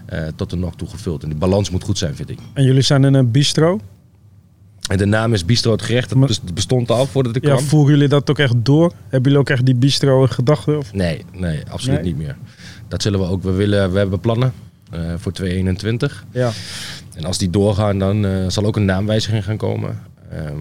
eh, 0.06 0.22
tot 0.36 0.50
de 0.50 0.56
nog 0.56 0.74
toe 0.76 0.88
gevuld. 0.88 1.22
En 1.22 1.28
die 1.28 1.38
balans 1.38 1.70
moet 1.70 1.84
goed 1.84 1.98
zijn, 1.98 2.14
vind 2.16 2.30
ik. 2.30 2.38
En 2.52 2.64
jullie 2.64 2.82
zijn 2.82 3.04
in 3.04 3.14
een 3.14 3.30
bistro. 3.30 3.80
En 4.88 4.98
de 4.98 5.04
naam 5.06 5.32
is 5.32 5.44
Bistro 5.44 5.72
het 5.72 5.82
gerecht. 5.82 6.08
Dat 6.08 6.18
Maar- 6.18 6.30
bestond 6.54 6.90
al 6.90 7.06
voordat 7.06 7.36
ik 7.36 7.44
Ja, 7.44 7.50
kwam. 7.54 7.64
voeren 7.64 7.92
jullie 7.94 8.08
dat 8.08 8.30
ook 8.30 8.38
echt 8.38 8.54
door? 8.56 8.92
Hebben 9.02 9.22
jullie 9.22 9.38
ook 9.38 9.50
echt 9.50 9.66
die 9.66 9.74
bistro 9.74 10.22
in 10.22 10.28
gedachten? 10.28 10.78
Of? 10.78 10.92
Nee, 10.92 11.24
nee, 11.32 11.62
absoluut 11.70 12.00
Nee? 12.02 12.06
niet 12.12 12.16
meer. 12.16 12.36
Dat 12.88 13.02
zullen 13.02 13.20
we 13.20 13.26
ook. 13.26 13.42
We, 13.42 13.50
willen, 13.50 13.92
we 13.92 13.98
hebben 13.98 14.20
plannen 14.20 14.52
voor 15.16 15.32
2021. 15.32 16.24
Ja. 16.30 16.50
En 17.14 17.24
als 17.24 17.38
die 17.38 17.50
doorgaan, 17.50 17.98
dan 17.98 18.24
eh, 18.26 18.48
zal 18.48 18.64
ook 18.64 18.76
een 18.76 18.84
naamwijziging 18.84 19.44
gaan 19.44 19.56
komen. 19.56 19.98
Ehm, 20.30 20.58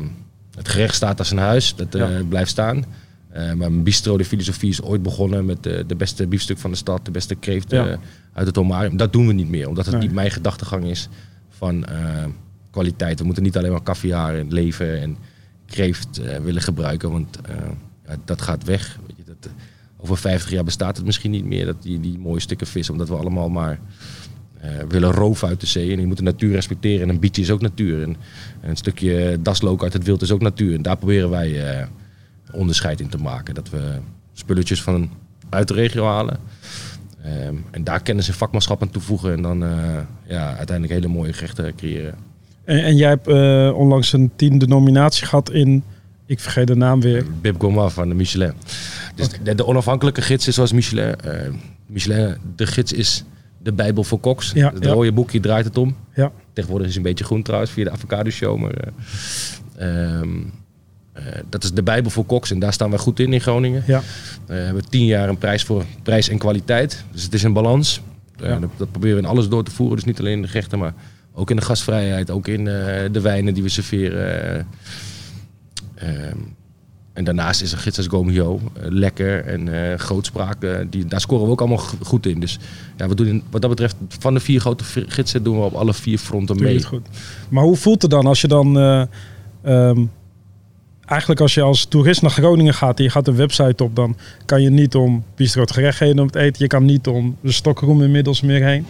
het 0.57 0.68
gerecht 0.69 0.95
staat 0.95 1.19
als 1.19 1.31
een 1.31 1.38
huis, 1.38 1.75
dat 1.75 1.95
eh, 1.95 2.01
Ja. 2.18 2.24
blijft 2.24 2.50
staan. 2.51 2.86
Eh, 3.30 3.54
maar 3.54 3.68
een 3.68 3.83
bistro, 3.83 4.18
de 4.18 4.25
filosofie 4.25 4.69
is 4.69 4.81
ooit 4.81 5.01
begonnen 5.04 5.45
met 5.45 5.66
eh, 5.66 5.83
de 5.88 5.95
beste 5.95 6.27
biefstuk 6.27 6.57
van 6.57 6.72
de 6.72 6.77
stad, 6.77 7.06
de 7.06 7.12
beste 7.12 7.36
kreeft 7.36 7.72
Ja. 7.72 7.88
eh, 7.88 7.98
uit 8.33 8.47
het 8.47 8.56
homarium. 8.56 8.97
Dat 8.97 9.14
doen 9.14 9.28
we 9.28 9.33
niet 9.33 9.50
meer, 9.50 9.68
omdat 9.68 9.85
het 9.85 9.94
Nee. 9.95 10.04
niet 10.04 10.14
mijn 10.14 10.31
gedachtegang 10.31 10.83
is 10.85 11.09
van 11.50 11.85
eh, 11.85 12.26
kwaliteit. 12.71 13.19
We 13.19 13.26
moeten 13.26 13.44
niet 13.44 13.57
alleen 13.57 13.71
maar 13.71 13.83
caviar 13.83 14.35
en 14.35 14.54
lever 14.54 15.02
en 15.02 15.18
kreeft 15.66 16.18
eh, 16.19 16.38
willen 16.40 16.61
gebruiken, 16.61 17.11
want 17.11 17.38
eh, 17.42 17.56
ja, 18.07 18.16
dat 18.26 18.42
gaat 18.42 18.64
weg. 18.64 18.97
Weet 19.07 19.18
je, 19.18 19.23
dat, 19.26 19.35
eh, 19.45 19.52
over 20.06 20.18
50 20.18 20.52
jaar 20.52 20.64
bestaat 20.64 20.97
het 20.97 21.06
misschien 21.06 21.31
niet 21.31 21.45
meer, 21.45 21.66
dat 21.66 21.81
die, 21.81 22.00
die 22.00 22.19
mooie 22.19 22.40
stukken 22.40 22.68
vis, 22.68 22.90
omdat 22.90 23.09
we 23.09 23.16
allemaal 23.16 23.50
maar 23.50 23.80
eh, 24.62 24.71
willen 24.88 25.12
roven 25.12 25.47
uit 25.47 25.59
de 25.59 25.68
zee. 25.68 25.92
En 25.92 26.00
je 26.00 26.06
moet 26.06 26.18
de 26.18 26.24
natuur 26.24 26.52
respecteren. 26.52 27.02
En 27.02 27.09
een 27.09 27.19
bietje 27.19 27.42
is 27.42 27.52
ook 27.52 27.62
natuur. 27.62 28.02
En, 28.02 28.16
en 28.62 28.69
een 28.69 28.76
stukje 28.76 29.38
daslook 29.42 29.83
uit 29.83 29.94
het 29.94 30.04
wild 30.04 30.21
is 30.21 30.31
ook 30.31 30.42
natuur. 30.42 30.76
En 30.76 30.81
daar 30.81 30.97
proberen 30.97 31.30
wij 31.30 31.78
eh, 31.78 31.88
onderscheid 32.52 33.00
in 33.00 33.09
te 33.09 33.18
maken. 33.18 33.54
Dat 33.54 33.69
we 33.69 33.97
spulletjes 34.33 34.81
van 34.81 35.09
uit 35.50 35.68
de 35.68 35.74
regio 35.74 36.06
halen. 36.06 36.38
Ehm, 37.24 37.56
en 37.71 37.83
daar 37.83 38.02
kennis 38.02 38.28
en 38.28 38.33
vakmanschap 38.33 38.81
aan 38.81 38.90
toevoegen. 38.90 39.31
En 39.31 39.42
dan 39.42 39.64
eh, 39.64 40.00
ja, 40.28 40.47
uiteindelijk 40.57 41.00
hele 41.00 41.14
mooie 41.14 41.33
gerechten 41.33 41.76
creëren. 41.76 42.16
En, 42.64 42.83
en 42.83 42.95
jij 42.95 43.09
hebt 43.09 43.28
onlangs 43.74 44.14
een 44.14 44.31
tiende 44.35 44.68
nominatie 44.68 45.26
gehad 45.26 45.52
in... 45.52 45.83
Ik 46.26 46.40
vergeet 46.40 46.68
de 46.68 46.76
naam 46.76 47.02
weer. 47.02 47.26
Bib 47.42 47.60
Gourmand 47.60 47.94
van 47.94 48.10
de 48.10 48.16
Michelin. 48.16 48.54
Dus 49.16 49.30
de, 49.44 49.56
de 49.56 49.66
onafhankelijke 49.66 50.22
gids 50.22 50.48
is 50.48 50.56
zoals 50.56 50.72
Michelin. 50.72 51.16
Eh, 51.16 51.52
Michelin, 51.86 52.38
de 52.56 52.68
gids 52.68 52.94
is 52.94 53.24
de 53.58 53.74
bijbel 53.74 54.04
voor 54.04 54.20
koks. 54.20 54.52
Ja, 54.52 54.72
het 54.74 54.84
ja. 54.84 54.92
rode 54.92 55.12
boekje 55.12 55.40
draait 55.40 55.66
het 55.66 55.78
om. 55.78 55.96
Ja. 56.16 56.32
Tegenwoordig 56.54 56.88
is 56.88 56.96
het 56.96 57.06
een 57.06 57.10
beetje 57.12 57.26
groen 57.26 57.44
trouwens 57.44 57.72
via 57.72 57.84
de 57.84 57.92
avocado 57.92 58.30
show. 58.30 58.60
Maar, 58.60 58.74
eh, 58.74 60.20
ehm, 60.20 60.30
eh, 61.14 61.24
dat 61.50 61.64
is 61.64 61.72
de 61.72 61.84
bijbel 61.84 62.12
voor 62.12 62.26
koks 62.26 62.52
en 62.52 62.60
daar 62.60 62.74
staan 62.74 62.90
wij 62.90 63.00
goed 63.00 63.20
in 63.20 63.34
in 63.34 63.42
Groningen. 63.42 63.84
Ja. 63.88 64.02
We 64.46 64.54
hebben 64.54 64.90
tien 64.90 65.06
jaar 65.06 65.30
een 65.30 65.38
prijs 65.38 65.64
voor 65.64 65.86
prijs 66.04 66.30
en 66.30 66.38
kwaliteit. 66.38 67.04
Dus 67.12 67.24
het 67.24 67.34
is 67.34 67.44
een 67.44 67.54
balans. 67.54 68.02
Ja. 68.38 68.60
dat, 68.60 68.70
dat 68.78 68.92
proberen 68.92 69.16
we 69.16 69.22
in 69.22 69.30
alles 69.30 69.50
door 69.50 69.64
te 69.64 69.72
voeren. 69.72 69.96
Dus 69.96 70.06
niet 70.06 70.20
alleen 70.20 70.34
in 70.34 70.42
de 70.42 70.48
gerechten, 70.48 70.80
maar 70.80 70.94
ook 71.34 71.50
in 71.50 71.56
de 71.56 71.62
gastvrijheid. 71.62 72.32
Ook 72.32 72.48
in 72.48 72.64
de 73.12 73.20
wijnen 73.22 73.54
die 73.54 73.64
we 73.64 73.70
serveren. 73.70 74.68
Eh, 75.95 76.28
ehm, 76.28 76.37
en 77.14 77.23
daarnaast 77.23 77.61
is 77.61 77.71
een 77.71 77.78
gids 77.78 77.97
als 77.97 78.07
Gomio 78.07 78.59
eh, 78.73 78.83
lekker 78.90 79.45
en 79.45 79.92
eh, 79.92 79.97
grootspraak. 79.99 80.64
eh, 80.64 80.78
die, 80.90 81.06
daar 81.06 81.21
scoren 81.21 81.45
we 81.45 81.52
ook 81.52 81.59
allemaal 81.59 81.83
goed 82.02 82.25
in. 82.25 82.40
Dus 82.40 82.59
ja, 82.97 83.07
we 83.07 83.16
doen 83.16 83.28
in, 83.28 83.44
wat 83.49 83.61
dat 83.61 83.69
betreft 83.69 83.95
van 84.19 84.33
de 84.33 84.40
vier 84.40 84.59
grote 84.59 84.83
gidsen 85.07 85.44
doen 85.44 85.57
we 85.57 85.64
op 85.64 85.73
alle 85.73 85.94
vier 85.94 86.18
fronten 86.18 86.59
mee. 86.64 86.83
goed. 86.83 87.07
Maar 87.49 87.64
hoe 87.64 87.75
voelt 87.75 88.02
het 88.02 88.11
dan 88.11 88.25
als 88.25 88.42
je 88.42 88.47
dan... 88.47 88.78
eh, 88.78 89.02
ehm, 89.61 90.06
eigenlijk 91.06 91.42
als 91.42 91.54
je 91.54 91.61
als 91.61 91.85
toerist 91.85 92.21
naar 92.21 92.31
Groningen 92.31 92.73
gaat 92.73 92.97
en 92.97 93.04
je 93.04 93.09
gaat 93.09 93.28
een 93.28 93.35
website 93.35 93.83
op, 93.83 93.95
dan 93.95 94.18
kan 94.45 94.61
je 94.61 94.69
niet 94.69 94.95
om 94.95 95.23
bistro 95.35 95.61
het 95.61 95.71
gerecht 95.71 95.99
heen 95.99 96.19
om 96.19 96.25
het 96.25 96.35
eten. 96.35 96.56
Je 96.61 96.68
kan 96.68 96.85
niet 96.85 97.07
om 97.07 97.37
de 97.42 97.52
stokroom 97.52 98.02
inmiddels 98.04 98.42
meer 98.42 98.64
heen. 98.64 98.85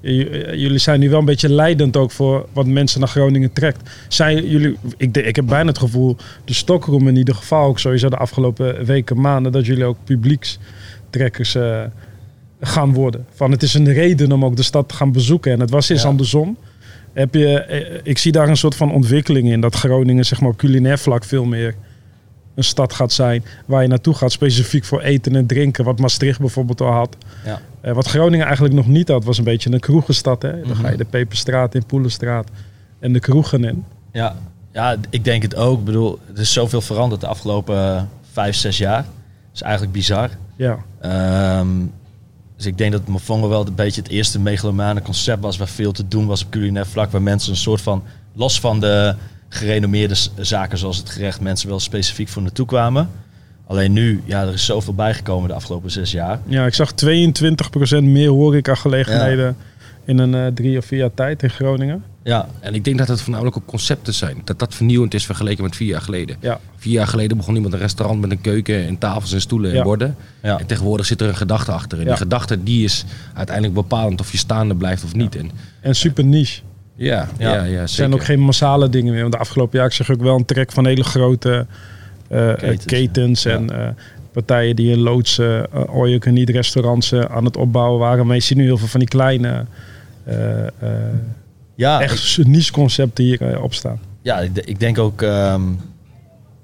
J- 0.00 0.52
Jullie 0.54 0.78
zijn 0.78 1.00
nu 1.00 1.10
wel 1.10 1.18
een 1.18 1.24
beetje 1.24 1.52
leidend 1.52 1.96
ook 1.96 2.10
voor 2.10 2.46
wat 2.52 2.66
mensen 2.66 3.00
naar 3.00 3.08
Groningen 3.08 3.52
trekt. 3.52 3.90
Zijn 4.08 4.48
jullie, 4.48 4.76
ik, 4.96 5.16
ik 5.16 5.36
heb 5.36 5.46
bijna 5.46 5.68
het 5.68 5.78
gevoel, 5.78 6.16
de 6.44 6.54
stokroom 6.54 7.08
in 7.08 7.16
ieder 7.16 7.34
geval 7.34 7.66
ook 7.66 7.78
sowieso 7.78 8.08
de 8.08 8.16
afgelopen 8.16 8.84
weken, 8.84 9.20
maanden, 9.20 9.52
dat 9.52 9.66
jullie 9.66 9.84
ook 9.84 9.96
publiekstrekkers 10.04 11.54
eh, 11.54 11.82
gaan 12.60 12.92
worden. 12.92 13.26
Van 13.34 13.50
het 13.50 13.62
is 13.62 13.74
een 13.74 13.92
reden 13.92 14.32
om 14.32 14.44
ook 14.44 14.56
de 14.56 14.62
stad 14.62 14.88
te 14.88 14.94
gaan 14.94 15.12
bezoeken. 15.12 15.52
En 15.52 15.60
het 15.60 15.70
was 15.70 15.88
eens 15.88 16.02
Ja. 16.02 16.08
andersom. 16.08 16.56
Heb 17.12 17.34
je, 17.34 17.58
eh, 17.58 18.00
ik 18.02 18.18
zie 18.18 18.32
daar 18.32 18.48
een 18.48 18.56
soort 18.56 18.74
van 18.74 18.92
ontwikkeling 18.92 19.50
in. 19.50 19.60
Dat 19.60 19.74
Groningen 19.74 20.24
zeg 20.26 20.40
maar, 20.40 20.50
op 20.50 20.56
culinair 20.58 20.98
vlak 20.98 21.24
veel 21.24 21.44
meer 21.44 21.74
een 22.58 22.64
stad 22.64 22.92
gaat 22.92 23.12
zijn. 23.12 23.44
Waar 23.66 23.82
je 23.82 23.88
naartoe 23.88 24.14
gaat 24.14 24.32
specifiek 24.32 24.84
voor 24.84 25.00
eten 25.00 25.36
en 25.36 25.46
drinken. 25.46 25.84
Wat 25.84 25.98
Maastricht 25.98 26.40
bijvoorbeeld 26.40 26.80
al 26.80 26.92
had. 26.92 27.16
Ja. 27.44 27.60
Eh, 27.80 27.92
wat 27.92 28.06
Groningen 28.08 28.44
eigenlijk 28.46 28.74
nog 28.74 28.86
niet 28.86 29.08
had, 29.08 29.24
was 29.24 29.38
een 29.38 29.44
beetje 29.44 29.72
een 29.72 29.80
kroegenstad. 29.80 30.42
Hè? 30.42 30.50
Dan 30.60 30.70
Mhm. 30.70 30.80
ga 30.80 30.90
je 30.90 30.96
de 30.96 31.04
Peperstraat 31.04 31.74
in, 31.74 31.86
Poelenstraat 31.86 32.48
en 32.98 33.12
de 33.12 33.20
kroegen 33.20 33.64
in. 33.64 33.84
Ja, 34.12 34.36
ja, 34.72 34.96
ik 35.10 35.24
denk 35.24 35.42
het 35.42 35.54
ook. 35.54 35.78
Ik 35.78 35.84
bedoel, 35.84 36.18
er 36.34 36.40
is 36.40 36.52
zoveel 36.52 36.80
veranderd 36.80 37.20
de 37.20 37.26
afgelopen 37.26 37.76
eh, 37.76 38.02
vijf, 38.32 38.56
zes 38.56 38.78
jaar. 38.78 39.02
Dat 39.02 39.54
is 39.54 39.62
eigenlijk 39.62 39.92
bizar. 39.92 40.30
Ja, 40.56 40.78
Ehm, 41.00 41.68
dus 42.56 42.66
ik 42.66 42.78
denk 42.78 42.92
dat 42.92 43.06
Mofongo 43.06 43.48
wel 43.48 43.66
een 43.66 43.74
beetje 43.74 44.00
het 44.02 44.10
eerste 44.10 44.40
megalomane 44.40 45.02
concept 45.02 45.42
was... 45.42 45.56
waar 45.56 45.68
veel 45.68 45.92
te 45.92 46.08
doen 46.08 46.26
was 46.26 46.44
op 46.44 46.50
culinair 46.50 46.86
vlak. 46.86 47.10
Waar 47.10 47.22
mensen 47.22 47.50
een 47.50 47.56
soort 47.56 47.80
van, 47.80 48.02
los 48.34 48.60
van 48.60 48.80
de 48.80 49.14
gerenommeerde 49.48 50.14
zaken 50.36 50.78
zoals 50.78 50.96
het 50.96 51.08
gerecht... 51.10 51.40
mensen 51.40 51.68
wel 51.68 51.80
specifiek 51.80 52.28
voor 52.28 52.42
naartoe 52.42 52.66
kwamen. 52.66 53.08
Alleen 53.66 53.92
nu, 53.92 54.22
ja, 54.24 54.42
er 54.42 54.52
is 54.52 54.64
zoveel 54.64 54.94
bijgekomen 54.94 55.48
de 55.48 55.54
afgelopen 55.54 55.90
zes 55.90 56.10
jaar. 56.12 56.40
ja 56.46 56.66
ik 56.66 56.74
zag 56.74 56.92
22% 56.92 56.96
meer 58.02 58.28
horeca-gelegenheden 58.30 59.56
in 60.04 60.18
een 60.18 60.34
eh, 60.34 60.46
drie 60.54 60.78
of 60.78 60.84
vier 60.84 60.98
jaar 60.98 61.14
tijd 61.14 61.42
in 61.42 61.50
Groningen. 61.50 62.02
Ja, 62.22 62.48
En 62.60 62.74
ik 62.74 62.84
denk 62.84 62.98
dat 62.98 63.08
het 63.08 63.20
voornamelijk 63.20 63.56
ook 63.56 63.66
concepten 63.66 64.14
zijn. 64.14 64.40
Dat 64.44 64.58
dat 64.58 64.74
vernieuwend 64.74 65.14
is 65.14 65.26
vergeleken 65.26 65.64
met 65.64 65.76
vier 65.76 65.88
jaar 65.88 66.00
geleden. 66.00 66.36
Ja, 66.40 66.60
Vier 66.76 66.92
jaar 66.92 67.06
geleden 67.06 67.36
begon 67.36 67.54
iemand 67.54 67.72
een 67.74 67.78
restaurant 67.80 68.20
met 68.20 68.30
een 68.30 68.40
keuken 68.40 68.86
en 68.86 68.98
tafels 68.98 69.32
en 69.32 69.40
stoelen 69.40 69.70
Ja. 69.72 69.76
en 69.78 69.82
borden. 69.82 70.16
ja. 70.42 70.58
En 70.58 70.66
tegenwoordig 70.66 71.06
zit 71.06 71.20
er 71.20 71.28
een 71.28 71.36
gedachte 71.36 71.72
achter. 71.72 71.98
En 71.98 72.04
Ja. 72.04 72.10
die 72.10 72.18
gedachte 72.18 72.62
die 72.62 72.84
is 72.84 73.04
uiteindelijk 73.34 73.74
bepalend 73.74 74.20
of 74.20 74.32
je 74.32 74.38
staande 74.38 74.74
blijft 74.74 75.04
of 75.04 75.14
niet. 75.14 75.36
En 75.36 75.50
en 75.80 75.94
super 75.94 76.24
niche. 76.24 76.60
Ja, 76.98 77.28
Ja. 77.38 77.54
ja, 77.54 77.64
ja, 77.64 77.80
Er 77.80 77.88
zijn 77.88 78.14
ook 78.14 78.24
geen 78.24 78.40
massale 78.40 78.88
dingen 78.88 79.12
meer. 79.12 79.20
Want 79.20 79.32
de 79.32 79.38
afgelopen 79.38 79.78
jaar 79.78 79.92
zag 79.92 80.08
ik 80.08 80.14
ook 80.14 80.22
wel 80.22 80.36
een 80.36 80.44
trek 80.44 80.72
van 80.72 80.86
hele 80.86 81.04
grote 81.04 81.66
eh, 82.28 82.50
eh, 82.50 82.58
Ketens, 82.58 82.84
ketens, 82.84 83.42
ja. 83.42 83.50
en 83.50 83.70
eh, 83.70 83.88
partijen 84.32 84.76
die 84.76 84.92
in 84.92 84.98
loodsen, 84.98 85.66
uh, 85.94 86.18
can 86.18 86.36
eat 86.36 86.48
restaurants 86.48 87.14
aan 87.14 87.44
het 87.44 87.56
opbouwen 87.56 87.98
waren. 87.98 88.26
Maar 88.26 88.36
je 88.36 88.42
ziet 88.42 88.56
nu 88.56 88.64
heel 88.64 88.78
veel 88.78 88.88
van 88.88 89.00
die 89.00 89.08
kleine, 89.08 89.64
ja 91.78 92.00
echt 92.00 92.38
niche 92.44 92.72
concepten 92.72 93.24
hier 93.24 93.42
eh, 93.42 93.62
op 93.62 93.74
staan. 93.74 94.00
Ja, 94.22 94.38
ik, 94.38 94.56
ik 94.56 94.80
denk 94.80 94.98
ook 94.98 95.22
ehm, 95.22 95.62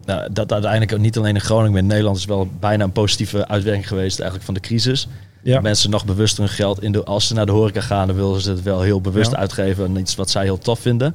nou, 0.04 0.32
dat 0.32 0.52
uiteindelijk 0.52 0.92
ook 0.92 0.98
niet 0.98 1.18
alleen 1.18 1.34
in 1.34 1.40
Groningen, 1.40 1.72
maar 1.72 1.80
in 1.80 1.86
Nederland 1.86 2.16
is 2.16 2.24
wel 2.24 2.48
bijna 2.60 2.84
een 2.84 2.92
positieve 2.92 3.48
uitwerking 3.48 3.88
geweest 3.88 4.16
eigenlijk 4.18 4.44
van 4.44 4.54
de 4.54 4.60
crisis. 4.60 5.08
Ja, 5.44 5.60
Mensen 5.60 5.90
nog 5.90 6.04
bewuster 6.04 6.38
hun 6.44 6.52
geld 6.52 6.82
in 6.82 6.92
de, 6.92 7.04
als 7.04 7.26
ze 7.26 7.34
naar 7.34 7.46
de 7.46 7.52
horeca 7.52 7.80
gaan, 7.80 8.06
dan 8.06 8.16
willen 8.16 8.40
ze 8.40 8.50
het 8.50 8.62
wel 8.62 8.80
heel 8.80 9.00
bewust 9.00 9.30
Ja. 9.30 9.36
uitgeven 9.36 9.84
aan 9.84 9.96
iets 9.96 10.14
wat 10.14 10.30
zij 10.30 10.42
heel 10.42 10.58
tof 10.58 10.78
vinden. 10.80 11.14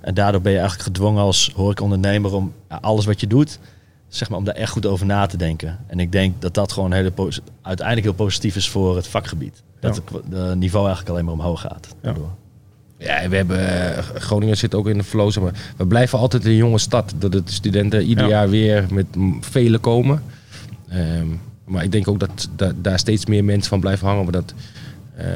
En 0.00 0.14
daardoor 0.14 0.40
ben 0.40 0.52
je 0.52 0.58
eigenlijk 0.58 0.88
gedwongen 0.88 1.22
als 1.22 1.52
horecaondernemer 1.54 2.34
om 2.34 2.52
ja, 2.68 2.78
alles 2.80 3.04
wat 3.04 3.20
je 3.20 3.26
doet, 3.26 3.58
zeg 4.08 4.28
maar, 4.28 4.38
om 4.38 4.44
daar 4.44 4.54
echt 4.54 4.72
goed 4.72 4.86
over 4.86 5.06
na 5.06 5.26
te 5.26 5.36
denken. 5.36 5.78
En 5.86 6.00
ik 6.00 6.12
denk 6.12 6.40
dat 6.42 6.54
dat 6.54 6.72
gewoon 6.72 6.92
hele 6.92 7.12
uiteindelijk 7.62 8.06
heel 8.06 8.16
positief 8.26 8.56
is 8.56 8.68
voor 8.68 8.96
het 8.96 9.06
vakgebied. 9.06 9.62
Dat 9.80 9.96
Ja. 9.96 10.02
het 10.18 10.30
de 10.30 10.52
niveau 10.56 10.86
eigenlijk 10.86 11.08
alleen 11.14 11.24
maar 11.24 11.34
omhoog 11.34 11.60
gaat. 11.60 11.88
daardoor. 12.02 12.28
Ja, 12.98 13.28
we 13.28 13.36
hebben, 13.36 13.68
eh, 13.96 14.02
Groningen 14.14 14.56
zit 14.56 14.74
ook 14.74 14.88
in 14.88 14.98
de 14.98 15.04
flow. 15.04 15.30
zeg 15.30 15.42
maar. 15.42 15.52
We 15.76 15.86
blijven 15.86 16.18
altijd 16.18 16.44
een 16.44 16.54
jonge 16.54 16.78
stad. 16.78 17.12
Dat 17.18 17.32
de 17.32 17.42
studenten 17.44 18.02
ieder 18.02 18.24
Ja. 18.24 18.30
jaar 18.30 18.48
weer 18.48 18.86
met 18.90 19.06
vele 19.40 19.78
komen. 19.78 20.22
Ehm, 20.88 21.26
maar 21.70 21.84
ik 21.84 21.92
denk 21.92 22.08
ook 22.08 22.20
dat, 22.20 22.48
da- 22.56 22.72
daar 22.82 22.98
steeds 22.98 23.26
meer 23.26 23.44
mensen 23.44 23.68
van 23.70 23.80
blijven 23.80 24.06
hangen. 24.06 24.22
Maar 24.22 24.32
dat 24.32 24.54
eh, 25.16 25.26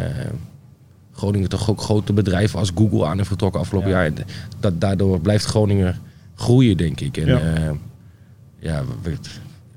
Groningen 1.13 1.49
toch 1.49 1.71
ook 1.71 1.81
grote 1.81 2.13
bedrijven 2.13 2.59
als 2.59 2.73
Google 2.75 3.07
aan 3.07 3.17
heeft 3.17 3.29
vertrokken 3.29 3.61
afgelopen 3.61 3.91
Ja. 3.91 4.03
jaar. 4.03 4.13
Dat, 4.61 4.81
daardoor 4.81 5.21
blijft 5.21 5.45
Groningen 5.45 5.97
groeien, 6.35 6.77
denk 6.77 7.01
ik. 7.01 7.17
En 7.17 7.27
Ja. 7.27 7.39
ja, 7.39 7.73
ja 8.59 8.85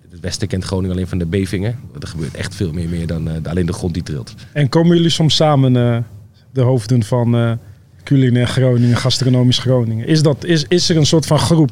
het 0.09 0.19
Westen 0.21 0.47
kent 0.47 0.63
Groningen 0.63 0.91
alleen 0.95 1.07
van 1.07 1.17
de 1.17 1.25
bevingen. 1.25 1.79
Er 2.01 2.07
gebeurt 2.07 2.35
echt 2.35 2.55
veel 2.55 2.71
meer, 2.73 2.89
meer 2.89 3.07
dan 3.07 3.29
eh, 3.29 3.35
alleen 3.43 3.65
de 3.65 3.73
grond 3.73 3.93
die 3.93 4.03
trilt. 4.03 4.33
En 4.53 4.69
komen 4.69 4.95
jullie 4.95 5.11
soms 5.11 5.35
samen, 5.35 5.75
eh, 5.75 5.97
de 6.51 6.61
hoofden 6.61 7.03
van 7.03 7.35
eh 7.35 7.51
culinair 8.03 8.47
Groningen, 8.47 8.97
gastronomisch 8.97 9.59
Groningen? 9.59 10.07
Is, 10.07 10.21
dat, 10.21 10.43
is, 10.43 10.65
is 10.67 10.89
er 10.89 10.97
een 10.97 11.05
soort 11.05 11.25
van 11.25 11.39
groep 11.39 11.71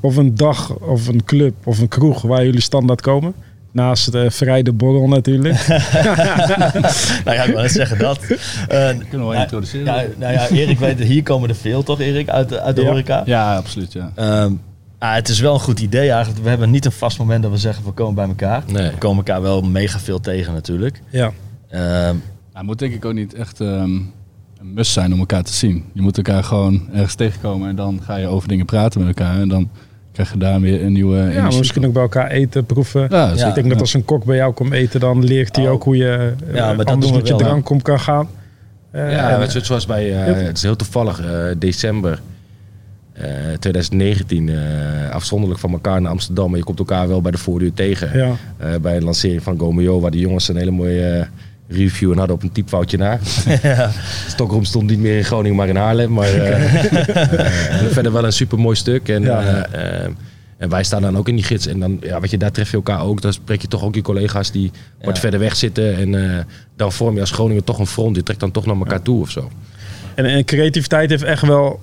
of 0.00 0.16
een 0.16 0.34
dag 0.34 0.74
of 0.78 1.08
een 1.08 1.24
club 1.24 1.54
of 1.66 1.78
een 1.78 1.88
kroeg 1.88 2.22
waar 2.22 2.44
jullie 2.44 2.60
standaard 2.60 3.00
komen? 3.00 3.34
Naast 3.74 4.12
de 4.12 4.30
vrij 4.30 4.62
de 4.62 4.72
borrel 4.72 5.08
natuurlijk. 5.08 5.66
nou 7.24 7.36
ja, 7.36 7.42
ik 7.42 7.52
wil 7.52 7.62
net 7.62 7.70
zeggen 7.70 7.98
dat. 7.98 8.18
Eh, 8.22 8.88
Kunnen 9.08 9.10
we 9.10 9.16
wel 9.18 9.32
Ja, 9.34 9.40
introduceren? 9.42 9.84
Ja, 9.94 10.04
nou 10.18 10.32
ja, 10.32 10.48
Erik 10.48 10.78
weet, 10.78 10.98
hier 10.98 11.22
komen 11.22 11.48
er 11.48 11.54
veel 11.54 11.82
toch, 11.82 12.00
Erik, 12.00 12.28
uit 12.28 12.48
de, 12.48 12.60
uit 12.60 12.76
de 12.76 12.82
Ja. 12.82 12.88
horeca? 12.88 13.22
Ja, 13.24 13.56
absoluut. 13.56 13.92
Ja. 13.92 14.12
Ehm, 14.14 14.52
ah, 14.98 15.14
het 15.14 15.28
is 15.28 15.40
wel 15.40 15.54
een 15.54 15.60
goed 15.60 15.80
idee 15.80 16.10
eigenlijk. 16.10 16.42
We 16.42 16.48
hebben 16.48 16.70
niet 16.70 16.84
een 16.84 16.92
vast 16.92 17.18
moment 17.18 17.42
dat 17.42 17.50
we 17.52 17.58
zeggen 17.58 17.84
we 17.84 17.90
komen 17.90 18.14
bij 18.14 18.26
elkaar. 18.26 18.62
Nee. 18.66 18.90
We 18.90 18.98
komen 18.98 19.16
elkaar 19.16 19.42
wel 19.42 19.62
mega 19.62 19.98
veel 19.98 20.20
tegen 20.20 20.52
natuurlijk. 20.52 21.00
ja. 21.10 21.32
Nou, 21.70 22.16
het 22.52 22.62
moet 22.62 22.78
denk 22.78 22.94
ik 22.94 23.04
ook 23.04 23.12
niet 23.14 23.34
echt 23.34 23.60
ehm, 23.60 23.70
een 24.58 24.72
must 24.74 24.92
zijn 24.92 25.12
om 25.12 25.18
elkaar 25.18 25.42
te 25.42 25.52
zien. 25.52 25.84
Je 25.92 26.00
moet 26.02 26.16
elkaar 26.16 26.44
gewoon 26.44 26.88
ergens 26.92 27.14
tegenkomen 27.14 27.68
en 27.68 27.76
dan 27.76 28.00
ga 28.04 28.16
je 28.16 28.26
over 28.26 28.48
dingen 28.48 28.66
praten 28.66 29.04
met 29.04 29.18
elkaar. 29.18 29.40
En 29.40 29.48
dan 29.48 29.68
krijg 30.14 30.32
je 30.32 30.38
daar 30.38 30.60
weer 30.60 30.84
een 30.84 30.92
nieuwe 30.92 31.16
ja, 31.16 31.22
maar 31.24 31.32
energie. 31.36 31.58
misschien 31.58 31.86
ook 31.86 31.92
bij 31.92 32.02
elkaar 32.02 32.30
eten, 32.30 32.64
proeven. 32.64 33.06
Ja. 33.10 33.32
Ik 33.46 33.54
denk 33.54 33.68
dat 33.68 33.80
als 33.80 33.94
een 33.94 34.04
kok 34.04 34.24
bij 34.24 34.36
jou 34.36 34.52
komt 34.52 34.72
eten, 34.72 35.00
dan 35.00 35.24
leert 35.24 35.56
hij 35.56 35.64
Oh. 35.64 35.70
ook 35.72 35.82
hoe 35.82 35.96
je 35.96 36.32
eh, 36.48 36.54
Ja, 36.54 36.72
maar 36.72 36.84
anders 36.84 37.00
doen 37.00 37.10
we 37.10 37.16
met 37.16 37.28
je 37.28 37.34
drank 37.44 37.70
om 37.70 37.82
kan 37.82 38.00
gaan. 38.00 38.28
Eh, 38.90 39.10
Ja, 39.12 39.48
zoals 39.48 39.86
bij, 39.86 40.24
eh, 40.26 40.46
het 40.46 40.56
is 40.56 40.62
heel 40.62 40.76
toevallig, 40.76 41.20
eh, 41.20 41.30
december 41.58 42.20
eh, 43.12 43.24
2019, 43.58 44.48
eh, 44.48 45.10
afzonderlijk 45.10 45.60
van 45.60 45.72
elkaar 45.72 46.00
naar 46.00 46.10
Amsterdam. 46.10 46.48
Maar 46.50 46.58
je 46.58 46.64
komt 46.64 46.78
elkaar 46.78 47.08
wel 47.08 47.20
bij 47.22 47.30
de 47.30 47.38
voordeur 47.38 47.72
tegen. 47.74 48.18
ja. 48.18 48.30
Eh, 48.56 48.68
bij 48.80 48.96
een 48.96 49.04
lancering 49.04 49.42
van 49.42 49.58
Gomeo, 49.58 50.00
waar 50.00 50.10
de 50.10 50.18
jongens 50.18 50.48
een 50.48 50.56
hele 50.56 50.70
mooie 50.70 51.02
eh, 51.10 51.26
review 51.74 52.10
en 52.10 52.18
hadden 52.18 52.36
op 52.36 52.42
een 52.42 52.52
typfoutje 52.52 52.96
na. 52.96 53.18
ja. 53.62 53.90
Stockholm 54.28 54.64
stond 54.64 54.90
niet 54.90 54.98
meer 54.98 55.16
in 55.16 55.24
Groningen, 55.24 55.56
maar 55.56 55.68
in 55.68 55.76
Haarlem. 55.76 56.12
Maar 56.12 56.28
eh, 56.34 56.74
eh, 57.06 57.90
verder 57.90 58.12
wel 58.12 58.24
een 58.24 58.32
super 58.32 58.58
mooi 58.58 58.76
stuk. 58.76 59.08
En, 59.08 59.22
Ja. 59.22 59.66
eh, 59.66 60.08
en 60.56 60.68
wij 60.68 60.84
staan 60.84 61.02
dan 61.02 61.16
ook 61.16 61.28
in 61.28 61.34
die 61.34 61.44
gids. 61.44 61.66
En 61.66 61.80
dan, 61.80 61.98
ja, 62.00 62.20
weet 62.20 62.30
je, 62.30 62.38
daar 62.38 62.52
tref 62.52 62.70
je 62.70 62.76
elkaar 62.76 63.02
ook. 63.02 63.22
Dan 63.22 63.32
spreek 63.32 63.62
je 63.62 63.68
toch 63.68 63.82
ook 63.82 63.94
je 63.94 64.02
collega's 64.02 64.50
die 64.50 64.70
wat 65.02 65.18
verder 65.18 65.40
weg 65.40 65.56
zitten. 65.56 65.96
En 65.96 66.46
dan 66.76 66.92
vorm 66.92 67.14
je 67.14 67.20
als 67.20 67.30
Groningen 67.30 67.64
toch 67.64 67.78
een 67.78 67.86
front. 67.86 68.16
Je 68.16 68.22
trekt 68.22 68.40
dan 68.40 68.50
toch 68.50 68.66
naar 68.66 68.76
elkaar 68.76 69.02
toe 69.02 69.20
of 69.20 69.30
zo. 69.30 69.50
En, 70.14 70.24
en 70.24 70.44
creativiteit 70.44 71.10
heeft 71.10 71.22
echt 71.22 71.42
wel 71.42 71.80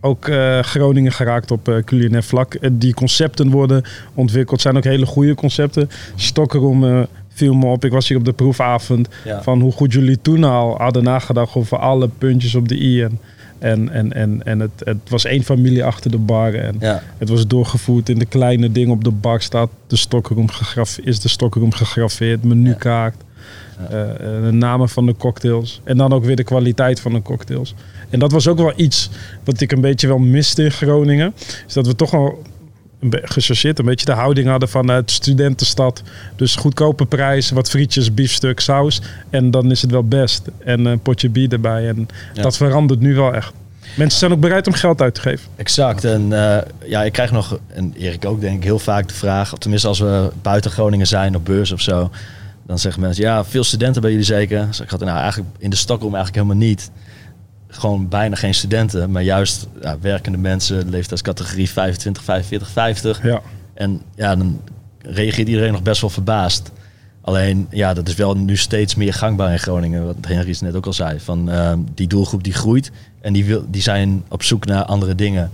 ook 0.00 0.30
Groningen 0.60 1.12
geraakt 1.12 1.50
op 1.50 1.68
eh, 1.68 1.76
culinair 1.84 2.22
vlak. 2.22 2.58
Die 2.72 2.94
concepten 2.94 3.50
worden 3.50 3.82
ontwikkeld, 4.14 4.60
zijn 4.60 4.76
ook 4.76 4.84
hele 4.84 5.06
goede 5.06 5.34
concepten. 5.34 5.88
Eh, 6.16 7.02
viel 7.42 7.54
me 7.54 7.66
op. 7.66 7.84
Ik 7.84 7.92
was 7.92 8.08
hier 8.08 8.16
op 8.18 8.24
de 8.24 8.32
proefavond 8.32 9.08
Ja. 9.24 9.42
van 9.42 9.60
hoe 9.60 9.72
goed 9.72 9.92
jullie 9.92 10.18
toen 10.22 10.44
al 10.44 10.74
hadden 10.78 11.02
nagedacht 11.04 11.54
over 11.54 11.78
alle 11.78 12.08
puntjes 12.18 12.54
op 12.54 12.68
de 12.68 12.80
i. 12.80 13.02
En, 13.02 13.18
en, 13.58 13.88
en, 13.92 14.12
en, 14.12 14.42
en 14.44 14.60
het, 14.60 14.70
het 14.78 15.08
was 15.10 15.24
één 15.24 15.42
familie 15.42 15.84
achter 15.84 16.10
de 16.10 16.18
bar. 16.18 16.54
En 16.54 16.76
Ja. 16.80 17.02
het 17.18 17.28
was 17.28 17.46
doorgevoerd 17.46 18.08
in 18.08 18.18
de 18.18 18.24
kleine 18.26 18.72
dingen 18.72 18.92
op 18.94 19.04
de 19.04 19.10
bar 19.10 19.40
staat 19.40 19.70
de 19.86 19.96
stokkeroom 19.96 20.48
gegraf, 20.50 20.98
is 20.98 21.20
de 21.20 21.28
stokkeroom 21.28 21.72
gegraveerd, 21.72 22.44
menukaart, 22.44 23.14
Ja. 23.78 23.88
eh, 23.96 24.10
eh, 24.10 24.44
de 24.44 24.52
namen 24.52 24.88
van 24.88 25.06
de 25.06 25.14
cocktails 25.16 25.80
en 25.84 25.96
dan 25.96 26.12
ook 26.12 26.24
weer 26.24 26.36
de 26.36 26.44
kwaliteit 26.44 27.00
van 27.00 27.12
de 27.12 27.22
cocktails. 27.22 27.74
En 28.10 28.18
dat 28.18 28.32
was 28.32 28.48
ook 28.48 28.58
wel 28.58 28.72
iets 28.76 29.10
wat 29.44 29.60
ik 29.60 29.72
een 29.72 29.80
beetje 29.80 30.06
wel 30.08 30.18
miste 30.18 30.62
in 30.64 30.70
Groningen, 30.70 31.32
is 31.66 31.72
dat 31.72 31.86
we 31.86 31.96
toch 31.96 32.10
wel 32.10 32.42
be- 32.42 32.50
gechargeerd 33.10 33.78
een 33.78 33.84
beetje 33.84 34.04
de 34.06 34.12
houding 34.12 34.48
hadden 34.48 34.68
van 34.68 34.90
het 34.90 35.10
studentenstad. 35.10 36.02
Dus 36.36 36.56
goedkope 36.56 37.06
prijs, 37.06 37.50
wat 37.50 37.68
frietjes, 37.70 38.14
biefstuk, 38.14 38.60
saus 38.60 39.00
en 39.30 39.50
dan 39.50 39.70
is 39.70 39.82
het 39.82 39.90
wel 39.90 40.04
best. 40.04 40.42
En 40.64 40.84
een 40.84 41.00
potje 41.00 41.30
bier 41.30 41.52
erbij 41.52 41.88
en 41.88 42.08
Ja. 42.34 42.42
dat 42.42 42.56
verandert 42.56 43.00
nu 43.00 43.14
wel 43.14 43.34
echt. 43.34 43.52
Mensen 43.96 44.18
zijn 44.18 44.32
ook 44.32 44.40
bereid 44.40 44.66
om 44.66 44.72
geld 44.72 45.00
uit 45.00 45.14
te 45.14 45.20
geven. 45.20 45.48
Exact. 45.56 46.04
En 46.04 46.32
eh, 46.32 46.62
ja, 46.88 47.02
ik 47.02 47.12
krijg 47.12 47.30
nog, 47.30 47.58
en 47.66 47.94
Erik 47.98 48.24
ook 48.24 48.40
denk 48.40 48.56
ik, 48.56 48.64
heel 48.64 48.78
vaak 48.78 49.08
de 49.08 49.14
vraag, 49.14 49.52
tenminste 49.58 49.88
als 49.88 49.98
we 49.98 50.30
buiten 50.42 50.70
Groningen 50.70 51.06
zijn 51.06 51.36
op 51.36 51.44
beurs 51.44 51.72
of 51.72 51.80
zo, 51.80 52.10
dan 52.66 52.78
zeggen 52.78 53.02
mensen, 53.02 53.24
ja, 53.24 53.44
veel 53.44 53.64
studenten 53.64 54.02
bij 54.02 54.10
jullie 54.10 54.26
zeker. 54.26 54.66
Dus 54.66 54.80
ik 54.80 54.90
had 54.90 55.00
nou 55.00 55.18
eigenlijk 55.18 55.50
in 55.58 55.70
de 55.70 55.76
Stockholm 55.76 56.14
eigenlijk 56.14 56.44
helemaal 56.44 56.66
niet. 56.68 56.90
Gewoon 57.74 58.08
bijna 58.08 58.36
geen 58.36 58.54
studenten, 58.54 59.10
maar 59.10 59.22
juist 59.22 59.66
ja, 59.80 59.98
werkende 60.00 60.38
mensen, 60.38 60.88
leeftijdscategorie 60.88 61.70
25, 61.70 62.22
45, 62.22 62.70
50. 62.70 63.22
Ja. 63.22 63.40
En 63.74 64.00
ja, 64.14 64.36
dan 64.36 64.60
reageert 64.98 65.48
iedereen 65.48 65.72
nog 65.72 65.82
best 65.82 66.00
wel 66.00 66.10
verbaasd. 66.10 66.72
Alleen, 67.20 67.66
ja, 67.70 67.94
dat 67.94 68.08
is 68.08 68.14
wel 68.14 68.34
nu 68.34 68.56
steeds 68.56 68.94
meer 68.94 69.14
gangbaar 69.14 69.52
in 69.52 69.58
Groningen. 69.58 70.06
Wat 70.06 70.16
Henry 70.20 70.56
net 70.60 70.74
ook 70.74 70.86
al 70.86 70.92
zei. 70.92 71.20
Van, 71.20 71.50
ehm, 71.50 71.78
die 71.94 72.06
doelgroep 72.06 72.42
die 72.44 72.52
groeit. 72.52 72.90
En 73.20 73.32
die, 73.32 73.44
wil, 73.44 73.64
die 73.68 73.82
zijn 73.82 74.24
op 74.28 74.42
zoek 74.42 74.66
naar 74.66 74.84
andere 74.84 75.14
dingen. 75.14 75.50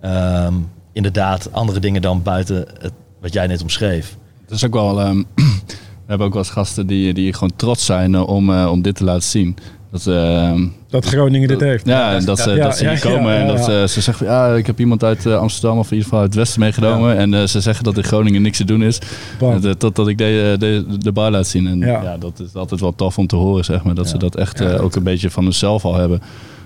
Ehm, 0.00 0.54
inderdaad, 0.92 1.52
andere 1.52 1.80
dingen 1.80 2.02
dan 2.02 2.22
buiten 2.22 2.66
het, 2.78 2.92
wat 3.20 3.32
jij 3.32 3.46
net 3.46 3.62
omschreef. 3.62 4.16
Het 4.42 4.50
is 4.50 4.64
ook 4.64 4.72
wel. 4.72 5.00
ehm, 5.00 5.22
we 5.34 6.06
hebben 6.06 6.26
ook 6.26 6.32
wel 6.32 6.42
eens 6.42 6.52
gasten 6.52 6.86
die, 6.86 7.14
die 7.14 7.32
gewoon 7.32 7.56
trots 7.56 7.84
zijn 7.84 8.14
eh, 8.14 8.28
om, 8.28 8.52
eh, 8.54 8.70
om 8.70 8.82
dit 8.82 8.96
te 8.96 9.04
laten 9.04 9.28
zien. 9.28 9.56
Dat, 9.90 10.06
ehm, 10.06 10.66
Dat 10.90 11.04
Groningen 11.04 11.48
dit 11.48 11.60
heeft. 11.60 11.86
ja, 11.86 12.14
en 12.14 12.24
dat, 12.24 12.38
ze, 12.38 12.50
Ja, 12.50 12.62
dat 12.64 12.76
ze 12.76 12.84
ja, 12.84 12.90
hier 12.90 13.00
komen 13.00 13.32
ja, 13.32 13.38
en 13.40 13.46
dat 13.46 13.58
ja. 13.58 13.64
ze, 13.86 13.92
ze 13.92 14.00
zeggen, 14.00 14.26
ja, 14.26 14.54
ik 14.54 14.66
heb 14.66 14.80
iemand 14.80 15.04
uit 15.04 15.26
eh, 15.26 15.36
Amsterdam 15.38 15.78
of 15.78 15.84
in 15.86 15.90
ieder 15.90 16.04
geval 16.04 16.20
uit 16.20 16.28
het 16.28 16.38
Westen 16.38 16.60
meegenomen. 16.60 17.16
En 17.16 17.34
eh, 17.34 17.44
ze 17.44 17.60
zeggen 17.60 17.84
dat 17.84 17.96
in 17.96 18.04
Groningen 18.04 18.42
niks 18.42 18.56
te 18.56 18.64
doen 18.64 18.82
is. 18.82 18.98
Eh, 19.40 19.70
Totdat 19.70 20.08
ik 20.08 20.18
de, 20.18 20.56
de, 20.58 20.84
de 20.98 21.12
bar 21.12 21.30
laat 21.30 21.46
zien. 21.46 21.66
En 21.66 21.78
Ja. 21.78 22.02
ja. 22.02 22.16
dat 22.18 22.40
is 22.40 22.54
altijd 22.54 22.80
wel 22.80 22.94
tof 22.94 23.18
om 23.18 23.26
te 23.26 23.36
horen, 23.36 23.64
zeg 23.64 23.82
maar. 23.84 23.94
Dat 23.94 24.04
Ja. 24.04 24.10
ze 24.10 24.18
dat 24.18 24.36
echt 24.36 24.58
Ja, 24.58 24.64
eh, 24.64 24.70
dat- 24.70 24.80
ook 24.80 24.96
een 24.96 25.02
beetje 25.02 25.30
van 25.30 25.44
hunzelf 25.44 25.84
al 25.84 25.94
hebben. 25.94 26.22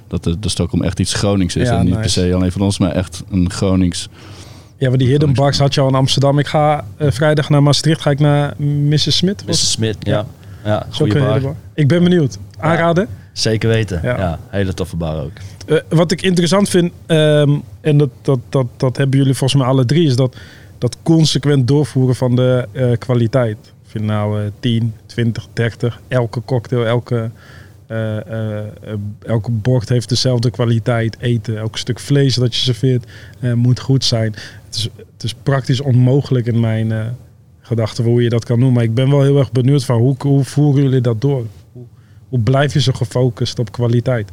Dat 0.08 0.24
de, 0.24 0.38
de 0.38 0.48
Stockholm 0.48 0.82
echt 0.82 1.00
iets 1.00 1.14
Gronings 1.14 1.56
is. 1.56 1.68
Ja, 1.68 1.74
en 1.78 1.84
niet 1.84 1.88
nice. 1.98 2.00
per 2.00 2.10
se 2.10 2.34
alleen 2.34 2.52
van 2.52 2.60
ons, 2.60 2.78
maar 2.78 2.92
echt 2.92 3.22
een 3.30 3.50
Gronings. 3.50 4.08
Ja, 4.78 4.88
maar 4.88 4.98
die 4.98 5.08
Hidden 5.08 5.32
Box 5.32 5.58
had 5.58 5.74
je 5.74 5.80
al 5.80 5.88
in 5.88 5.94
Amsterdam. 5.94 6.38
Ik 6.38 6.46
ga 6.46 6.84
eh, 6.96 7.10
vrijdag 7.10 7.48
naar 7.48 7.62
Maastricht. 7.62 8.00
Ga 8.00 8.10
ik 8.10 8.18
naar 8.20 8.54
Mrs. 8.56 9.16
Smith. 9.16 9.44
Was 9.46 9.60
Mr. 9.60 9.66
Smit, 9.66 9.96
ja. 10.00 10.24
ja. 10.64 10.86
goede 10.90 11.18
hele 11.20 11.40
bar. 11.40 11.54
Ik 11.74 11.88
ben 11.88 12.02
benieuwd. 12.02 12.38
Aanraden? 12.62 13.08
Zeker 13.32 13.68
weten. 13.68 14.00
Ja. 14.02 14.38
Hele 14.48 14.74
toffe 14.74 14.96
bar 14.96 15.22
ook. 15.22 15.30
Eh, 15.66 15.76
wat 15.88 16.10
ik 16.10 16.22
interessant 16.22 16.68
vind, 16.68 16.92
ehm, 17.06 17.50
en 17.80 17.96
dat, 17.96 18.08
dat, 18.22 18.38
dat, 18.48 18.66
dat 18.76 18.96
hebben 18.96 19.18
jullie 19.18 19.34
volgens 19.34 19.60
mij 19.60 19.70
alle 19.70 19.84
drie, 19.84 20.06
is 20.06 20.16
dat, 20.16 20.36
dat 20.78 20.96
consequent 21.02 21.68
doorvoeren 21.68 22.14
van 22.14 22.36
de 22.36 22.68
eh, 22.72 22.90
kwaliteit. 22.98 23.56
Of 23.86 23.92
je 23.92 23.98
nou 23.98 24.40
eh 24.40 24.46
10, 24.60 24.94
20, 25.06 25.46
30, 25.52 26.00
elke 26.08 26.42
cocktail, 26.44 26.86
elke, 26.86 27.30
eh, 27.86 28.58
elke 29.26 29.50
bord 29.50 29.88
heeft 29.88 30.08
dezelfde 30.08 30.50
kwaliteit. 30.50 31.16
Eten, 31.20 31.58
elk 31.58 31.78
stuk 31.78 31.98
vlees 31.98 32.34
dat 32.34 32.54
je 32.54 32.60
serveert 32.60 33.06
moet 33.54 33.80
goed 33.80 34.04
zijn. 34.04 34.34
Het 34.66 34.76
is, 34.76 34.88
het 35.12 35.22
is 35.22 35.34
praktisch 35.34 35.80
onmogelijk 35.80 36.46
in 36.46 36.60
mijn 36.60 37.16
gedachten 37.60 38.04
hoe 38.04 38.22
je 38.22 38.28
dat 38.28 38.44
kan 38.44 38.60
doen. 38.60 38.72
Maar 38.72 38.82
ik 38.82 38.94
ben 38.94 39.10
wel 39.10 39.22
heel 39.22 39.38
erg 39.38 39.52
benieuwd 39.52 39.84
van 39.84 39.98
hoe, 39.98 40.14
hoe 40.18 40.44
voeren 40.44 40.82
jullie 40.82 41.00
dat 41.00 41.20
door? 41.20 41.46
Hoe, 42.32 42.40
blijf 42.40 42.72
je 42.72 42.80
zo 42.80 42.92
gefocust 42.92 43.58
op 43.58 43.72
kwaliteit? 43.72 44.30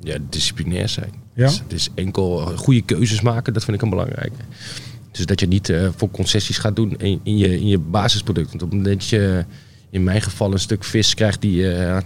Ja, 0.00 0.16
disciplinair 0.30 0.88
zijn. 0.88 1.12
Ja? 1.34 1.46
Dus 1.46 1.58
het 1.58 1.72
is 1.72 1.88
enkel 1.94 2.38
goede 2.56 2.82
keuzes 2.82 3.20
maken, 3.20 3.52
dat 3.52 3.64
vind 3.64 3.76
ik 3.76 3.82
een 3.82 3.90
belangrijke. 3.90 4.42
Dus 5.10 5.26
dat 5.26 5.40
je 5.40 5.46
niet 5.46 5.68
eh, 5.68 5.88
voor 5.96 6.10
concessies 6.10 6.58
gaat 6.58 6.76
doen 6.76 6.96
in, 6.96 7.20
in, 7.22 7.36
je, 7.36 7.60
in 7.60 7.66
je 7.66 7.78
basisproduct. 7.78 8.50
Want 8.50 8.62
op 8.62 8.68
het 8.70 8.78
moment 8.78 9.00
dat 9.00 9.08
je 9.08 9.44
in 9.90 10.04
mijn 10.04 10.22
geval 10.22 10.52
een 10.52 10.58
stuk 10.58 10.84
vis 10.84 11.14
krijgt 11.14 11.40
die 11.40 11.72
eh, 11.72 11.98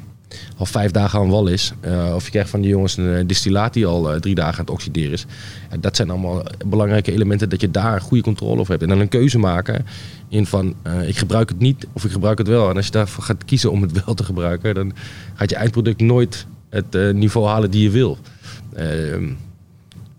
al 0.56 0.66
vijf 0.66 0.90
dagen 0.90 1.18
aan 1.18 1.28
wal 1.28 1.46
is. 1.46 1.72
eh, 1.80 2.12
of 2.14 2.24
je 2.24 2.30
krijgt 2.30 2.50
van 2.50 2.60
die 2.60 2.70
jongens 2.70 2.96
een 2.96 3.14
eh, 3.14 3.22
distillaat 3.26 3.72
die 3.72 3.86
al 3.86 4.12
eh, 4.12 4.20
drie 4.20 4.34
dagen 4.34 4.58
aan 4.58 4.64
het 4.64 4.74
oxideren 4.74 5.12
is. 5.12 5.26
Dat 5.80 5.96
zijn 5.96 6.10
allemaal 6.10 6.42
belangrijke 6.66 7.12
elementen 7.12 7.48
dat 7.48 7.60
je 7.60 7.70
daar 7.70 8.00
goede 8.00 8.22
controle 8.22 8.60
over 8.60 8.70
hebt. 8.70 8.82
En 8.82 8.88
dan 8.88 9.00
een 9.00 9.08
keuze 9.08 9.38
maken 9.38 9.86
in 10.28 10.46
van 10.46 10.74
ik 11.06 11.18
gebruik 11.18 11.48
het 11.48 11.58
niet 11.58 11.86
of 11.92 12.04
ik 12.04 12.10
gebruik 12.10 12.38
het 12.38 12.48
wel. 12.48 12.70
En 12.70 12.76
als 12.76 12.86
je 12.86 12.92
daarvoor 12.92 13.24
gaat 13.24 13.44
kiezen 13.44 13.70
om 13.70 13.82
het 13.82 14.04
wel 14.04 14.14
te 14.14 14.24
gebruiken, 14.24 14.74
dan 14.74 14.92
gaat 15.34 15.50
je 15.50 15.56
eindproduct 15.56 16.00
nooit 16.00 16.46
het 16.70 17.14
niveau 17.14 17.46
halen 17.46 17.70
die 17.70 17.82
je 17.82 17.90
wil. 17.90 18.18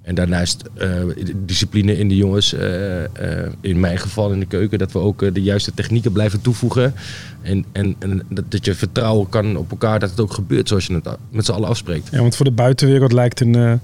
En 0.05 0.15
daarnaast 0.15 0.63
eh, 0.73 0.89
discipline 1.35 1.97
in 1.97 2.07
de 2.07 2.15
jongens. 2.15 2.53
eh, 2.53 3.03
eh, 3.03 3.51
in 3.61 3.79
mijn 3.79 3.97
geval 3.97 4.31
in 4.31 4.39
de 4.39 4.45
keuken. 4.45 4.79
Dat 4.79 4.91
we 4.91 4.99
ook 4.99 5.33
de 5.33 5.41
juiste 5.41 5.73
technieken 5.73 6.11
blijven 6.11 6.41
toevoegen. 6.41 6.93
En, 7.41 7.65
en, 7.71 7.95
en 7.99 8.21
dat, 8.29 8.51
dat 8.51 8.65
je 8.65 8.75
vertrouwen 8.75 9.29
kan 9.29 9.57
op 9.57 9.71
elkaar 9.71 9.99
dat 9.99 10.09
het 10.09 10.19
ook 10.19 10.33
gebeurt 10.33 10.67
zoals 10.67 10.85
je 10.85 10.93
het 10.93 11.17
met 11.29 11.45
z'n 11.45 11.51
allen 11.51 11.69
afspreekt. 11.69 12.09
Ja, 12.11 12.19
want 12.19 12.35
voor 12.35 12.45
de 12.45 12.51
buitenwereld 12.51 13.11
lijkt 13.11 13.39
een, 13.39 13.53
een 13.53 13.79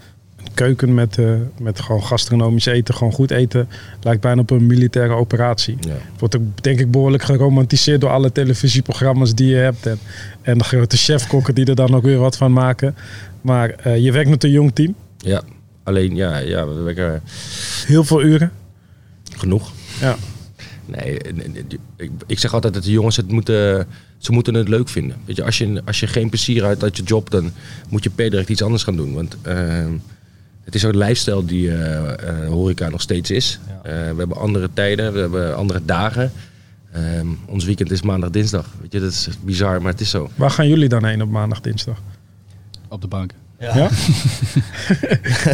keuken 0.54 0.94
met, 0.94 1.18
met 1.60 1.80
gewoon 1.80 2.04
gastronomisch 2.04 2.66
eten, 2.66 2.94
gewoon 2.94 3.14
goed 3.14 3.32
eten, 3.32 3.68
lijkt 4.02 4.22
bijna 4.22 4.42
op 4.42 4.50
een 4.50 4.66
militaire 4.66 5.14
operatie. 5.14 5.78
Ja. 5.80 5.96
Wordt 6.18 6.38
ook 6.38 6.64
denk 6.64 6.80
ik 6.80 6.92
behoorlijk 6.92 7.24
geromantiseerd 7.24 8.02
door 8.02 8.10
alle 8.10 8.32
televisieprogramma's 8.32 9.36
die 9.36 9.48
je 9.48 9.56
hebt. 9.56 9.86
En, 9.86 10.00
en 10.42 10.58
de 10.58 10.64
grote 10.64 10.98
chefkokken 10.98 11.56
die 11.56 11.66
er 11.66 11.76
dan 11.76 11.96
ook 11.96 12.04
weer 12.04 12.20
wat 12.20 12.38
van 12.38 12.54
maken. 12.54 12.96
Maar 13.42 13.90
je 14.00 14.12
werkt 14.12 14.30
met 14.30 14.44
een 14.44 14.52
jong 14.52 14.72
team, 14.74 14.96
ja. 15.18 15.42
Alleen, 15.84 16.16
ja, 16.16 16.38
ja, 16.38 16.68
we 16.68 16.74
werken 16.74 17.22
heel 17.86 18.04
veel 18.04 18.22
uren. 18.24 18.52
genoeg. 19.36 19.72
Ja. 20.00 20.16
Nee, 20.86 21.18
ik, 21.98 22.12
ik 22.28 22.40
zeg 22.40 22.54
altijd 22.54 22.74
dat 22.74 22.84
de 22.84 22.92
jongens 22.92 23.18
het 23.18 23.32
moeten, 23.32 23.88
ze 24.18 24.32
moeten 24.32 24.54
het 24.54 24.68
leuk 24.68 24.90
vinden. 24.90 25.18
Weet 25.26 25.36
je, 25.36 25.44
als 25.44 25.58
je, 25.58 25.82
als 25.86 26.00
je 26.00 26.08
geen 26.08 26.30
plezier 26.30 26.64
uit 26.64 26.84
uit 26.84 26.98
je 26.98 27.04
job, 27.04 27.30
dan 27.30 27.52
moet 27.90 28.04
je 28.04 28.10
per 28.10 28.30
direct 28.30 28.50
iets 28.50 28.62
anders 28.62 28.84
gaan 28.84 28.96
doen. 28.96 29.14
Want 29.14 29.38
eh, 29.42 29.86
het 30.64 30.76
is 30.76 30.86
ook 30.86 30.94
een 30.94 30.98
lifestyle 31.00 31.46
die 31.46 31.72
eh, 31.72 32.30
eh, 32.30 32.48
horeca 32.48 32.90
nog 32.90 33.02
steeds 33.02 33.32
is. 33.32 33.60
Ja. 33.68 33.90
Eh, 33.90 34.12
we 34.12 34.18
hebben 34.18 34.38
andere 34.38 34.70
tijden, 34.74 35.14
we 35.14 35.20
hebben 35.20 35.56
andere 35.56 35.86
dagen. 35.86 36.32
Ehm, 36.92 37.28
ons 37.46 37.66
weekend 37.66 37.92
is 37.92 38.02
maandag, 38.02 38.30
dinsdag. 38.30 38.66
Weet 38.82 38.92
je, 38.92 39.00
dat 39.00 39.12
is 39.12 39.30
bizar, 39.44 39.82
maar 39.82 39.92
het 39.92 40.02
is 40.02 40.10
zo. 40.10 40.30
Waar 40.36 40.52
gaan 40.52 40.68
jullie 40.68 40.90
dan 40.90 41.06
heen 41.06 41.22
op 41.22 41.30
maandag, 41.30 41.62
dinsdag? 41.62 42.02
Op 42.88 43.02
de 43.02 43.08
bank. 43.08 43.32
Ja? 43.62 43.90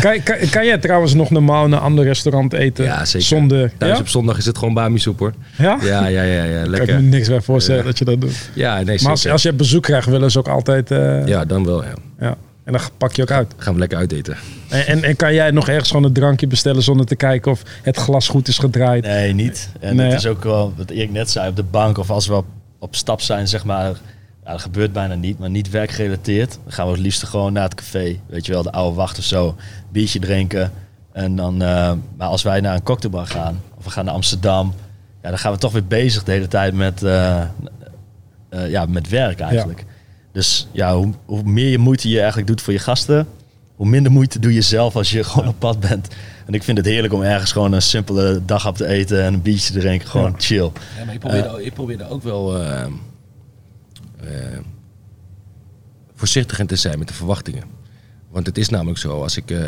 kan, 0.01 0.23
kan, 0.23 0.35
kan 0.49 0.65
jij 0.65 0.77
trouwens 0.77 1.13
nog 1.13 1.29
normaal 1.29 1.65
in 1.65 1.71
een 1.71 1.79
ander 1.79 2.03
restaurant 2.05 2.53
eten? 2.53 2.85
Ja, 2.85 3.05
zeker. 3.05 3.27
Zonder, 3.27 3.71
Thuis 3.77 3.93
ja? 3.93 3.99
op 3.99 4.07
zondag 4.07 4.37
is 4.37 4.45
het 4.45 4.57
gewoon 4.57 4.73
bami-soep 4.73 5.19
hoor. 5.19 5.33
Ja? 5.57 5.77
Ja, 5.81 6.07
ja, 6.07 6.21
ja, 6.21 6.43
ja 6.43 6.53
Kan 6.53 6.63
ik 6.63 6.69
lekker. 6.77 6.95
me 6.95 7.01
niks 7.01 7.27
bij 7.27 7.41
voorstellen 7.41 7.81
Ja. 7.81 7.87
dat 7.87 7.97
je 7.97 8.05
dat 8.05 8.21
doet. 8.21 8.49
Ja, 8.53 8.81
nee, 8.81 8.99
Maar 9.01 9.11
als, 9.11 9.19
zeker. 9.19 9.31
als 9.33 9.41
je 9.43 9.53
bezoek 9.53 9.83
krijgt, 9.83 10.07
willen 10.07 10.31
ze 10.31 10.39
ook 10.39 10.47
altijd... 10.47 10.91
eh, 10.91 11.27
Ja, 11.27 11.45
dan 11.45 11.65
wel, 11.65 11.83
ja. 11.83 11.93
ja. 12.19 12.35
En 12.63 12.73
dan 12.73 12.81
pak 12.97 13.13
je 13.13 13.21
ook 13.21 13.31
uit. 13.31 13.53
Gaan 13.57 13.73
we 13.73 13.79
lekker 13.79 13.97
uiteten. 13.97 14.37
En, 14.69 14.87
en, 14.87 15.03
en 15.03 15.15
kan 15.15 15.33
jij 15.33 15.51
nog 15.51 15.67
ergens 15.69 15.87
gewoon 15.89 16.03
een 16.05 16.13
drankje 16.13 16.47
bestellen 16.47 16.83
zonder 16.83 17.05
te 17.05 17.15
kijken 17.15 17.51
of 17.51 17.61
het 17.81 17.97
glas 17.97 18.27
goed 18.27 18.47
is 18.47 18.57
gedraaid? 18.57 19.03
Nee, 19.03 19.33
niet. 19.33 19.69
En 19.79 19.95
Nee. 19.95 20.09
het 20.09 20.19
is 20.19 20.25
ook 20.27 20.43
wel, 20.43 20.73
wat 20.77 20.89
Erik 20.89 21.11
net 21.11 21.29
zei, 21.29 21.49
op 21.49 21.55
de 21.55 21.63
bank 21.63 21.97
of 21.97 22.09
als 22.09 22.27
we 22.27 22.33
op, 22.35 22.45
op 22.79 22.95
stap 22.95 23.21
zijn, 23.21 23.47
zeg 23.47 23.63
maar. 23.65 23.91
Ja, 24.47 24.53
dat 24.53 24.61
gebeurt 24.61 24.93
bijna 24.93 25.15
niet, 25.15 25.39
maar 25.39 25.49
niet 25.49 25.69
werkgerelateerd. 25.69 26.59
Dan 26.63 26.73
gaan 26.73 26.85
we 26.85 26.91
het 26.91 27.01
liefst 27.01 27.23
gewoon 27.23 27.53
naar 27.53 27.63
het 27.63 27.75
café. 27.75 28.19
Weet 28.27 28.45
je 28.45 28.51
wel, 28.51 28.63
de 28.63 28.71
oude 28.71 28.95
wacht 28.95 29.17
of 29.17 29.23
zo. 29.23 29.55
Biertje 29.91 30.19
drinken. 30.19 30.71
En 31.11 31.35
dan, 31.35 31.61
eh, 31.61 31.93
maar 32.17 32.27
als 32.27 32.43
wij 32.43 32.61
naar 32.61 32.75
een 32.75 32.83
cocktailbar 32.83 33.25
gaan, 33.27 33.61
of 33.77 33.83
we 33.83 33.89
gaan 33.89 34.05
naar 34.05 34.13
Amsterdam, 34.13 34.73
ja, 35.21 35.29
dan 35.29 35.37
gaan 35.37 35.51
we 35.51 35.57
toch 35.57 35.71
weer 35.71 35.85
bezig 35.85 36.23
de 36.23 36.31
hele 36.31 36.47
tijd 36.47 36.73
met, 36.73 37.03
eh, 37.03 37.41
eh, 38.49 38.69
ja, 38.69 38.85
met 38.85 39.09
werk 39.09 39.39
eigenlijk. 39.39 39.85
Dus 40.31 40.67
ja, 40.71 40.95
hoe, 40.95 41.13
hoe 41.25 41.43
meer 41.43 41.69
je 41.69 41.77
moeite 41.77 42.09
je 42.09 42.17
eigenlijk 42.17 42.47
doet 42.47 42.61
voor 42.61 42.73
je 42.73 42.79
gasten, 42.79 43.27
hoe 43.75 43.87
minder 43.87 44.11
moeite 44.11 44.39
doe 44.39 44.53
je 44.53 44.61
zelf 44.61 44.95
als 44.95 45.11
je 45.11 45.23
gewoon 45.29 45.47
op 45.47 45.59
pad 45.59 45.79
bent. 45.79 46.07
En 46.45 46.53
ik 46.53 46.63
vind 46.63 46.77
het 46.77 46.87
heerlijk 46.87 47.13
om 47.13 47.21
ergens 47.21 47.51
gewoon 47.51 47.71
een 47.71 47.81
simpele 47.81 48.41
dag 48.45 48.67
op 48.67 48.75
te 48.77 48.87
eten 48.87 49.23
en 49.23 49.33
een 49.33 49.41
biertje 49.41 49.73
te 49.73 49.79
drinken. 49.79 50.07
Gewoon 50.07 50.31
Ja. 50.31 50.39
chill. 50.39 50.71
Ja, 50.97 51.05
maar 51.05 51.13
ik 51.13 51.19
probeerde, 51.19 51.63
ik 51.63 51.73
probeerde 51.73 52.09
ook 52.09 52.23
wel 52.23 52.55
voorzichtig 56.15 56.59
in 56.59 56.67
te 56.67 56.75
zijn 56.75 56.99
met 56.99 57.07
de 57.07 57.13
verwachtingen. 57.13 57.63
Want 58.29 58.45
het 58.45 58.57
is 58.57 58.69
namelijk 58.69 58.97
zo, 58.99 59.21
als 59.21 59.37
ik 59.37 59.51
eh, 59.51 59.59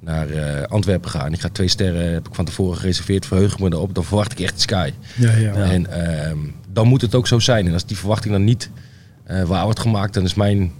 naar 0.00 0.30
eh, 0.30 0.62
Antwerpen 0.62 1.10
ga 1.10 1.26
en 1.26 1.32
ik 1.32 1.40
ga 1.40 1.48
twee 1.48 1.68
sterren, 1.68 2.12
heb 2.12 2.28
ik 2.28 2.34
van 2.34 2.44
tevoren 2.44 2.78
gereserveerd, 2.78 3.26
verheug 3.26 3.52
ik 3.52 3.58
me 3.58 3.72
erop, 3.72 3.94
dan 3.94 4.04
verwacht 4.04 4.32
ik 4.32 4.40
echt 4.40 4.60
sky. 4.60 4.92
Ja, 5.16 5.32
ja. 5.32 5.38
Ja. 5.38 5.70
En 5.70 5.86
ehm, 5.86 6.38
dan 6.72 6.86
moet 6.86 7.00
het 7.00 7.14
ook 7.14 7.26
zo 7.26 7.38
zijn. 7.38 7.66
En 7.66 7.72
als 7.72 7.86
die 7.86 7.96
verwachting 7.96 8.32
dan 8.32 8.44
niet 8.44 8.70
eh, 9.24 9.42
waar 9.42 9.64
wordt 9.64 9.80
gemaakt, 9.80 10.14
dan 10.14 10.24
is 10.24 10.34
mijn 10.34 10.72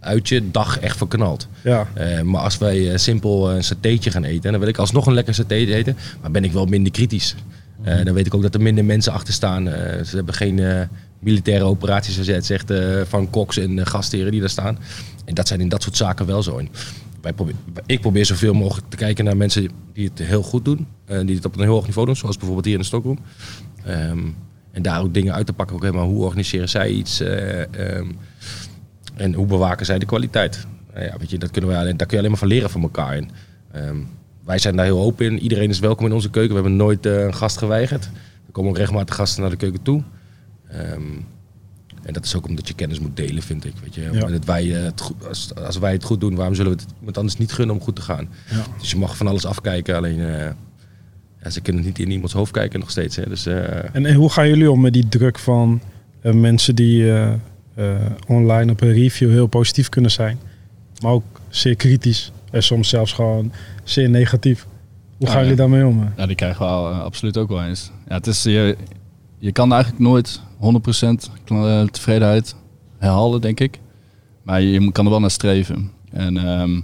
uitje 0.00 0.50
dag 0.50 0.78
echt 0.78 0.96
verknald. 0.96 1.48
ja. 1.62 1.88
Eh, 1.94 2.20
maar 2.20 2.40
als 2.40 2.58
wij 2.58 2.92
eh, 2.92 2.98
simpel 2.98 3.50
een 3.50 3.64
satéetje 3.64 4.10
gaan 4.10 4.24
eten, 4.24 4.50
dan 4.50 4.60
wil 4.60 4.68
ik 4.68 4.78
alsnog 4.78 5.06
een 5.06 5.14
lekker 5.14 5.34
saté 5.34 5.54
eten, 5.54 5.96
maar 6.20 6.30
ben 6.30 6.44
ik 6.44 6.52
wel 6.52 6.66
minder 6.66 6.92
kritisch. 6.92 7.34
Eh, 7.82 8.04
dan 8.04 8.14
weet 8.14 8.26
ik 8.26 8.34
ook 8.34 8.42
dat 8.42 8.54
er 8.54 8.60
minder 8.60 8.84
mensen 8.84 9.12
achter 9.12 9.34
staan. 9.34 9.68
Eh, 9.68 10.04
ze 10.04 10.16
hebben 10.16 10.34
geen 10.34 10.58
eh, 10.58 10.80
militaire 11.20 11.64
operaties 11.64 12.26
het 12.26 12.46
zegt, 12.46 12.70
eh, 12.70 13.00
van 13.04 13.30
koks 13.30 13.56
en 13.58 13.78
eh, 13.78 13.86
gastheren 13.86 14.30
die 14.30 14.40
daar 14.40 14.50
staan. 14.50 14.78
En 15.24 15.34
dat 15.34 15.48
zijn 15.48 15.60
in 15.60 15.68
dat 15.68 15.82
soort 15.82 15.96
zaken 15.96 16.26
wel 16.26 16.42
zo. 16.42 16.60
Wij 17.20 17.32
ik 17.86 18.00
probeer 18.00 18.26
zoveel 18.26 18.54
mogelijk 18.54 18.86
te 18.88 18.96
kijken 18.96 19.24
naar 19.24 19.36
mensen 19.36 19.70
die 19.92 20.08
het 20.08 20.18
heel 20.18 20.42
goed 20.42 20.64
doen. 20.64 20.86
eh, 21.04 21.26
die 21.26 21.36
het 21.36 21.44
op 21.44 21.54
een 21.54 21.62
heel 21.62 21.72
hoog 21.72 21.86
niveau 21.86 22.06
doen, 22.06 22.16
zoals 22.16 22.36
bijvoorbeeld 22.36 22.66
hier 22.66 22.78
in 22.78 22.84
Stockholm. 22.84 23.18
Ehm, 23.84 24.18
en 24.72 24.82
daar 24.82 25.00
ook 25.02 25.14
dingen 25.14 25.34
uit 25.34 25.46
te 25.46 25.52
pakken. 25.52 25.76
Ook 25.76 25.82
helemaal 25.82 26.06
hoe 26.08 26.24
organiseren 26.24 26.68
zij 26.68 26.90
iets? 26.90 27.20
eh, 27.20 27.60
ehm, 27.60 28.10
en 29.14 29.34
hoe 29.34 29.46
bewaken 29.46 29.86
zij 29.86 29.98
de 29.98 30.06
kwaliteit? 30.06 30.66
Nou 30.94 31.04
ja, 31.04 31.16
weet 31.18 31.30
je, 31.30 31.38
dat 31.38 31.50
kunnen 31.50 31.70
we 31.70 31.76
alleen, 31.76 31.96
daar 31.96 32.06
kun 32.06 32.16
je 32.16 32.16
alleen 32.16 32.30
maar 32.30 32.38
van 32.38 32.48
leren 32.48 32.70
van 32.70 32.82
elkaar. 32.82 33.16
En, 33.16 33.30
ehm, 33.72 33.96
wij 34.44 34.58
zijn 34.58 34.76
daar 34.76 34.84
heel 34.84 35.00
open 35.00 35.26
in. 35.26 35.38
Iedereen 35.38 35.70
is 35.70 35.78
welkom 35.78 36.06
in 36.06 36.12
onze 36.12 36.30
keuken. 36.30 36.54
We 36.54 36.60
hebben 36.60 36.76
nooit 36.76 37.06
een 37.06 37.34
gast 37.34 37.58
geweigerd. 37.58 38.04
Er 38.46 38.52
komen 38.52 38.70
ook 38.70 38.76
regelmatig 38.76 39.14
gasten 39.14 39.40
naar 39.40 39.50
de 39.50 39.56
keuken 39.56 39.82
toe. 39.82 40.02
Ehm, 40.70 41.02
En 42.02 42.12
dat 42.14 42.24
is 42.24 42.36
ook 42.36 42.46
omdat 42.48 42.68
je 42.68 42.74
kennis 42.74 43.00
moet 43.00 43.16
delen, 43.16 43.42
vind 43.42 43.64
ik. 43.64 43.72
Weet 43.82 43.94
je. 43.94 44.00
Ja. 44.00 44.26
En 44.26 44.32
dat 44.32 44.44
wij, 44.44 44.76
eh, 44.76 44.82
het 44.82 45.00
goed, 45.00 45.28
als, 45.28 45.54
als 45.54 45.78
wij 45.78 45.92
het 45.92 46.04
goed 46.04 46.20
doen, 46.20 46.34
waarom 46.34 46.54
zullen 46.54 46.72
we 46.72 46.78
het 46.82 46.90
iemand 46.98 47.16
anders 47.18 47.36
niet 47.36 47.52
gunnen 47.52 47.76
om 47.76 47.82
goed 47.82 47.96
te 47.96 48.02
gaan? 48.02 48.28
Ja. 48.50 48.64
Dus 48.80 48.90
je 48.90 48.96
mag 48.96 49.16
van 49.16 49.26
alles 49.26 49.44
afkijken, 49.46 49.96
alleen 49.96 50.20
eh, 50.20 50.50
ja, 51.42 51.50
ze 51.50 51.60
kunnen 51.60 51.84
niet 51.84 51.98
in 51.98 52.10
iemands 52.10 52.32
hoofd 52.32 52.52
kijken 52.52 52.80
nog 52.80 52.90
steeds. 52.90 53.16
Hè. 53.16 53.28
Dus, 53.28 53.46
eh, 53.46 53.94
En, 53.94 54.06
en 54.06 54.14
hoe 54.14 54.30
gaan 54.30 54.48
jullie 54.48 54.70
om 54.70 54.80
met 54.80 54.92
die 54.92 55.08
druk 55.08 55.38
van 55.38 55.80
eh, 56.20 56.32
mensen 56.32 56.74
die 56.74 57.10
eh, 57.12 57.32
eh, 57.74 57.96
online 58.26 58.72
op 58.72 58.80
een 58.80 58.92
review 58.92 59.30
heel 59.30 59.46
positief 59.46 59.88
kunnen 59.88 60.10
zijn, 60.10 60.38
maar 61.02 61.12
ook 61.12 61.40
zeer 61.48 61.76
kritisch 61.76 62.32
en 62.50 62.62
soms 62.62 62.88
zelfs 62.88 63.12
gewoon 63.12 63.52
zeer 63.84 64.10
negatief? 64.10 64.66
Hoe 65.16 65.26
Ja, 65.26 65.32
gaan 65.32 65.42
jullie 65.42 65.56
daarmee 65.56 65.86
om? 65.86 66.08
Ja, 66.16 66.26
die 66.26 66.36
krijgen 66.36 66.60
we 66.66 66.72
al, 66.72 66.92
absoluut 66.92 67.36
ook 67.36 67.48
wel 67.48 67.64
eens. 67.64 67.90
Ja, 68.08 68.14
het 68.14 68.26
is, 68.26 68.42
je, 68.42 68.76
je 69.38 69.52
kan 69.52 69.72
eigenlijk 69.72 70.02
nooit 70.02 70.40
100% 70.60 71.30
kla- 71.44 71.80
eh, 71.80 71.86
tevredenheid 71.86 72.56
herhalen, 72.98 73.40
denk 73.40 73.60
ik. 73.60 73.80
Maar 74.42 74.60
je 74.62 74.92
kan 74.92 75.04
er 75.04 75.10
wel 75.10 75.20
naar 75.20 75.30
streven. 75.30 75.90
En 76.10 76.36
ehm, 76.36 76.74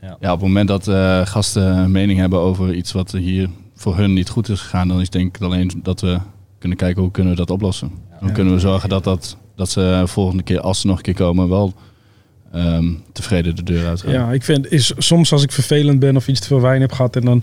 Ja. 0.00 0.16
ja. 0.20 0.32
op 0.32 0.38
het 0.38 0.48
moment 0.48 0.68
dat 0.68 0.88
eh, 0.88 1.26
gasten 1.26 1.76
een 1.76 1.90
mening 1.90 2.18
hebben 2.18 2.38
over 2.38 2.74
iets 2.74 2.92
wat 2.92 3.10
hier 3.12 3.48
voor 3.74 3.96
hun 3.96 4.12
niet 4.12 4.28
goed 4.28 4.48
is 4.48 4.60
gegaan, 4.60 4.88
dan 4.88 5.00
is 5.00 5.10
denk 5.10 5.36
ik 5.36 5.42
alleen 5.42 5.70
dat 5.82 6.00
we 6.00 6.18
kunnen 6.58 6.78
kijken 6.78 7.02
hoe 7.02 7.10
kunnen 7.10 7.32
we 7.32 7.38
dat 7.38 7.50
oplossen. 7.50 7.90
Hoe 8.18 8.28
Ja. 8.28 8.34
kunnen 8.34 8.54
we 8.54 8.60
zorgen 8.60 8.88
dat, 8.88 9.04
dat, 9.04 9.36
dat 9.56 9.68
ze 9.70 10.02
volgende 10.06 10.42
keer, 10.42 10.60
als 10.60 10.80
ze 10.80 10.86
nog 10.86 10.96
een 10.96 11.02
keer 11.02 11.14
komen, 11.14 11.48
wel 11.48 11.72
ehm, 12.52 12.84
tevreden 13.12 13.56
de 13.56 13.62
deur 13.62 13.86
uitgaan. 13.86 14.12
Ja, 14.12 14.32
ik 14.32 14.42
vind 14.42 14.72
is 14.72 14.92
soms 14.98 15.32
als 15.32 15.42
ik 15.42 15.52
vervelend 15.52 15.98
ben 15.98 16.16
of 16.16 16.28
iets 16.28 16.40
te 16.40 16.46
veel 16.46 16.60
wijn 16.60 16.80
heb 16.80 16.92
gehad 16.92 17.16
en 17.16 17.24
dan 17.24 17.42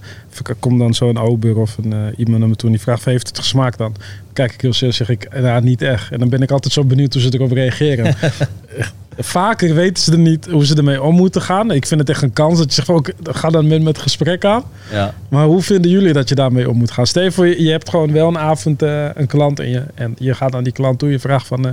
komt 0.60 0.80
dan 0.80 0.94
zo'n 0.94 1.18
ober 1.18 1.58
of 1.58 1.78
een, 1.78 1.94
eh, 1.94 2.00
iemand 2.18 2.40
naar 2.40 2.50
me 2.50 2.56
toe 2.56 2.70
en 2.70 2.76
die 2.76 2.84
vraagt 2.84 3.04
van, 3.04 3.12
heeft 3.12 3.28
het 3.28 3.40
gesmaakt 3.40 3.78
dan? 3.78 3.96
Kijk 4.34 4.54
ik 4.54 4.62
heel 4.62 4.74
serieus, 4.74 4.98
zeg 4.98 5.10
ik, 5.10 5.28
ja, 5.34 5.60
niet 5.60 5.82
echt. 5.82 6.12
En 6.12 6.20
dan 6.20 6.30
ben 6.30 6.42
ik 6.42 6.52
altijd 6.52 6.74
zo 6.74 6.84
benieuwd 6.84 7.14
hoe 7.14 7.22
ze 7.22 7.34
erop 7.34 7.52
reageren. 7.52 8.06
Echt, 8.06 8.48
Vaker 9.22 9.74
weten 9.76 10.04
ze 10.04 10.12
er 10.12 10.18
niet 10.18 10.46
hoe 10.46 10.66
ze 10.66 10.76
ermee 10.76 11.02
om 11.02 11.16
moeten 11.16 11.42
gaan. 11.42 11.72
Ik 11.72 11.86
vind 11.86 12.00
het 12.00 12.10
echt 12.10 12.22
een 12.22 12.34
kans 12.34 12.58
dat 12.58 12.68
je 12.68 12.74
zegt, 12.74 12.90
oké, 12.90 13.12
ga 13.24 13.50
dan 13.50 13.68
met, 13.68 13.78
met 13.84 13.88
het 13.88 14.02
gesprek 14.02 14.46
aan. 14.46 14.64
Ja. 14.92 15.14
Maar 15.30 15.46
hoe 15.46 15.62
vinden 15.62 15.92
jullie 15.92 16.14
dat 16.14 16.30
je 16.30 16.36
daarmee 16.36 16.70
om 16.70 16.78
moet 16.78 16.92
gaan? 16.92 17.08
Stel 17.08 17.24
je 17.24 17.32
voor, 17.32 17.48
je, 17.48 17.64
je 17.64 17.72
hebt 17.72 17.90
gewoon 17.90 18.12
wel 18.12 18.28
een 18.28 18.38
avond 18.38 18.82
eh, 18.82 19.06
een 19.16 19.28
klant 19.28 19.60
en 19.60 19.70
je, 19.70 19.84
en 19.96 20.16
je 20.18 20.34
gaat 20.34 20.56
aan 20.56 20.64
die 20.64 20.74
klant 20.74 21.00
toe. 21.00 21.12
Je 21.12 21.20
vraagt 21.20 21.48
van, 21.48 21.66
eh, 21.68 21.72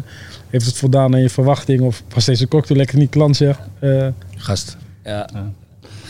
heeft 0.51 0.67
het 0.67 0.77
voldaan 0.79 1.15
aan 1.15 1.21
je 1.21 1.31
verwachting? 1.31 1.81
Of 1.81 2.03
was 2.15 2.25
deze 2.25 2.49
cocktail 2.49 2.79
lekker 2.79 2.99
niet 2.99 3.11
klant 3.11 3.37
zegt? 3.37 3.59
eh, 3.81 4.07
gast, 4.37 4.77
Ja. 5.05 5.29
Ja. 5.33 5.45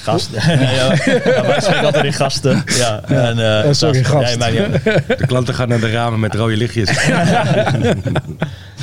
Gast. 0.02 0.30
ja, 0.32 0.50
ja, 0.52 0.88
wij 1.46 1.60
spreken 1.60 1.84
altijd 1.84 2.04
in 2.04 2.12
gasten. 2.12 2.62
Ja, 2.66 3.02
en, 3.02 3.76
sorry, 3.76 4.04
gast. 4.04 4.30
Ja, 4.32 4.38
maar 4.38 4.52
ja, 4.52 4.68
de 5.18 5.26
klanten 5.26 5.54
gaan 5.54 5.68
naar 5.68 5.80
de 5.80 5.90
ramen 5.90 6.20
met 6.20 6.34
rode 6.34 6.56
lichtjes. 6.56 6.90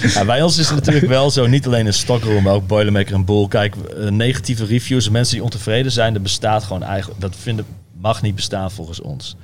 Ja, 0.02 0.26
bij 0.26 0.42
ons 0.42 0.58
is 0.58 0.68
het 0.68 0.76
natuurlijk 0.76 1.08
wel 1.08 1.32
zo, 1.32 1.48
niet 1.48 1.66
alleen 1.66 1.86
in 1.86 1.94
Stockroom, 1.94 2.44
maar 2.44 2.54
ook 2.54 2.68
Boilermaker 2.68 3.14
en 3.14 3.26
Bull. 3.26 3.48
Kijk, 3.48 3.76
eh, 3.76 4.10
negatieve 4.10 4.66
reviews, 4.66 5.10
mensen 5.10 5.34
die 5.34 5.44
ontevreden 5.44 5.92
zijn, 5.92 6.14
dat 6.14 6.24
bestaat 6.24 6.64
gewoon 6.64 6.84
eigenlijk, 6.84 7.22
dat 7.22 7.36
vinden, 7.36 7.66
mag 7.98 8.22
niet 8.22 8.36
bestaan 8.36 8.72
volgens 8.72 9.02
ons. 9.02 9.36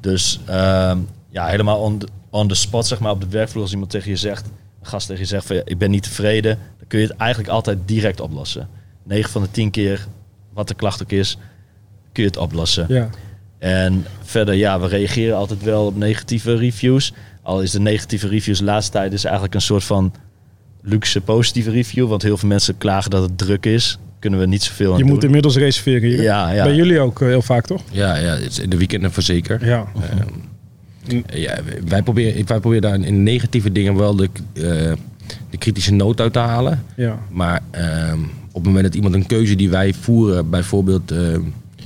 Dus 0.00 0.40
ehm, 0.46 0.98
ja, 1.30 1.46
helemaal 1.46 1.78
on 1.78 1.98
the, 1.98 2.08
on 2.30 2.48
the 2.48 2.54
spot, 2.54 2.86
zeg 2.86 2.98
maar, 2.98 3.12
op 3.12 3.20
de 3.20 3.28
werkvloer, 3.28 3.62
als 3.62 3.72
iemand 3.72 3.90
tegen 3.90 4.10
je 4.10 4.16
zegt, 4.16 4.46
een 4.80 4.86
gast 4.86 5.06
tegen 5.06 5.22
je 5.22 5.28
zegt 5.28 5.46
van, 5.46 5.56
ja, 5.56 5.62
ik 5.64 5.78
ben 5.78 5.90
niet 5.90 6.02
tevreden, 6.02 6.58
dan 6.78 6.86
kun 6.88 7.00
je 7.00 7.06
het 7.06 7.16
eigenlijk 7.16 7.50
altijd 7.50 7.78
direct 7.84 8.20
oplossen. 8.20 8.68
9 9.04 9.30
van 9.30 9.42
de 9.42 9.50
10 9.50 9.70
keer, 9.70 10.06
wat 10.52 10.68
de 10.68 10.74
klacht 10.74 11.02
ook 11.02 11.12
is, 11.12 11.36
kun 12.12 12.22
je 12.22 12.28
het 12.28 12.38
oplossen. 12.38 12.86
ja. 12.88 13.08
En 13.62 14.06
verder, 14.22 14.54
ja, 14.54 14.80
we 14.80 14.86
reageren 14.86 15.36
altijd 15.36 15.62
wel 15.62 15.86
op 15.86 15.96
negatieve 15.96 16.56
reviews. 16.56 17.12
Al 17.42 17.62
is 17.62 17.70
de 17.70 17.80
negatieve 17.80 18.28
reviews 18.28 18.58
de 18.58 18.64
laatste 18.64 18.92
tijd 18.92 19.12
is 19.12 19.24
eigenlijk 19.24 19.54
een 19.54 19.60
soort 19.60 19.84
van 19.84 20.12
luxe 20.82 21.20
positieve 21.20 21.70
review. 21.70 22.08
Want 22.08 22.22
heel 22.22 22.36
veel 22.36 22.48
mensen 22.48 22.78
klagen 22.78 23.10
dat 23.10 23.22
het 23.22 23.38
druk 23.38 23.66
is. 23.66 23.98
Kunnen 24.18 24.40
we 24.40 24.46
niet 24.46 24.62
zoveel 24.62 24.90
aan 24.92 24.98
Je 24.98 25.04
doen. 25.04 25.12
moet 25.12 25.24
inmiddels 25.24 25.56
reserveren 25.56 26.08
hier. 26.08 26.22
Ja, 26.22 26.50
ja. 26.50 26.64
Bij 26.64 26.74
jullie 26.74 27.00
ook 27.00 27.20
eh, 27.20 27.28
heel 27.28 27.42
vaak, 27.42 27.66
toch? 27.66 27.82
ja, 27.90 28.16
ja, 28.16 28.36
in 28.62 28.70
de 28.70 28.76
weekenden 28.76 29.12
voor 29.12 29.22
zeker. 29.22 29.66
Ja. 29.66 29.86
Ehm, 30.10 31.22
ja, 31.26 31.58
wij, 31.86 32.02
proberen, 32.02 32.46
wij 32.46 32.60
proberen 32.60 32.82
daar 32.82 33.00
in 33.08 33.22
negatieve 33.22 33.72
dingen 33.72 33.96
wel 33.96 34.16
de, 34.16 34.28
eh, 34.52 34.62
de 35.50 35.56
kritische 35.58 35.92
noot 35.92 36.20
uit 36.20 36.32
te 36.32 36.38
halen. 36.38 36.84
ja. 36.96 37.18
Maar 37.30 37.60
ehm, 37.70 38.18
op 38.52 38.54
het 38.54 38.64
moment 38.64 38.84
dat 38.84 38.94
iemand 38.94 39.14
een 39.14 39.26
keuze 39.26 39.54
die 39.54 39.70
wij 39.70 39.94
voeren, 39.94 40.50
bijvoorbeeld 40.50 41.10
ehm, 41.10 41.40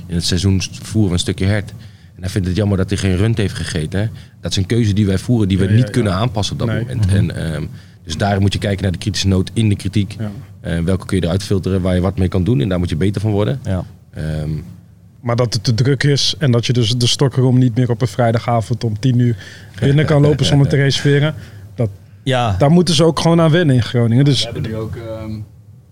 in 0.07 0.15
het 0.15 0.25
seizoen 0.25 0.61
voeren 0.81 1.07
we 1.09 1.13
een 1.13 1.19
stukje 1.21 1.45
hert. 1.45 1.73
En 2.17 2.23
hij 2.23 2.31
vindt 2.31 2.47
het 2.47 2.55
jammer 2.57 2.77
dat 2.77 2.89
hij 2.89 2.97
geen 2.99 3.15
rund 3.15 3.37
heeft 3.37 3.53
gegeten. 3.53 3.99
Hè? 3.99 4.07
Dat 4.41 4.51
is 4.51 4.57
een 4.57 4.65
keuze 4.65 4.93
die 4.93 5.05
wij 5.05 5.17
voeren 5.17 5.47
die 5.47 5.57
we 5.57 5.63
Ja, 5.63 5.69
ja, 5.69 5.75
niet 5.75 5.85
ja. 5.85 5.91
kunnen 5.91 6.13
aanpassen 6.13 6.53
op 6.53 6.59
dat 6.59 6.67
Nee. 6.67 6.79
moment. 6.79 7.07
En, 7.13 7.53
ehm, 7.53 7.65
dus 8.03 8.17
daar 8.17 8.41
moet 8.41 8.53
je 8.53 8.59
kijken 8.59 8.83
naar 8.83 8.91
de 8.91 8.97
kritische 8.97 9.27
noot 9.27 9.51
in 9.53 9.69
de 9.69 9.75
kritiek. 9.75 10.15
Ja. 10.19 10.31
Eh, 10.61 10.79
welke 10.79 11.05
kun 11.05 11.17
je 11.17 11.23
eruit 11.23 11.43
filteren 11.43 11.81
waar 11.81 11.95
je 11.95 12.01
wat 12.01 12.17
mee 12.17 12.27
kan 12.27 12.43
doen. 12.43 12.61
En 12.61 12.69
daar 12.69 12.79
moet 12.79 12.89
je 12.89 12.95
beter 12.95 13.21
van 13.21 13.31
worden. 13.31 13.59
Ja. 13.63 13.83
Ehm, 14.13 14.49
Maar 15.21 15.35
dat 15.35 15.53
het 15.53 15.63
te 15.63 15.73
druk 15.73 16.03
is 16.03 16.35
en 16.39 16.51
dat 16.51 16.65
je 16.65 16.73
dus 16.73 16.97
de 16.97 17.07
stokkerom 17.07 17.57
niet 17.57 17.75
meer 17.75 17.89
op 17.89 18.01
een 18.01 18.07
vrijdagavond 18.07 18.83
om 18.83 18.99
10 18.99 19.19
uur 19.19 19.35
binnen 19.79 20.05
kan 20.05 20.21
lopen 20.21 20.45
zonder 20.51 20.67
te 20.67 20.75
reserveren. 20.75 21.35
Ja, 22.23 22.55
Daar 22.57 22.71
moeten 22.71 22.95
ze 22.95 23.03
ook 23.03 23.19
gewoon 23.19 23.41
aan 23.41 23.51
wennen 23.51 23.75
in 23.75 23.83
Groningen. 23.83 24.23
We 24.23 24.29
Dus 24.29 24.43
hebben 24.43 24.61
nu 24.61 24.75
ook 24.75 24.95
ehm, 24.95 25.31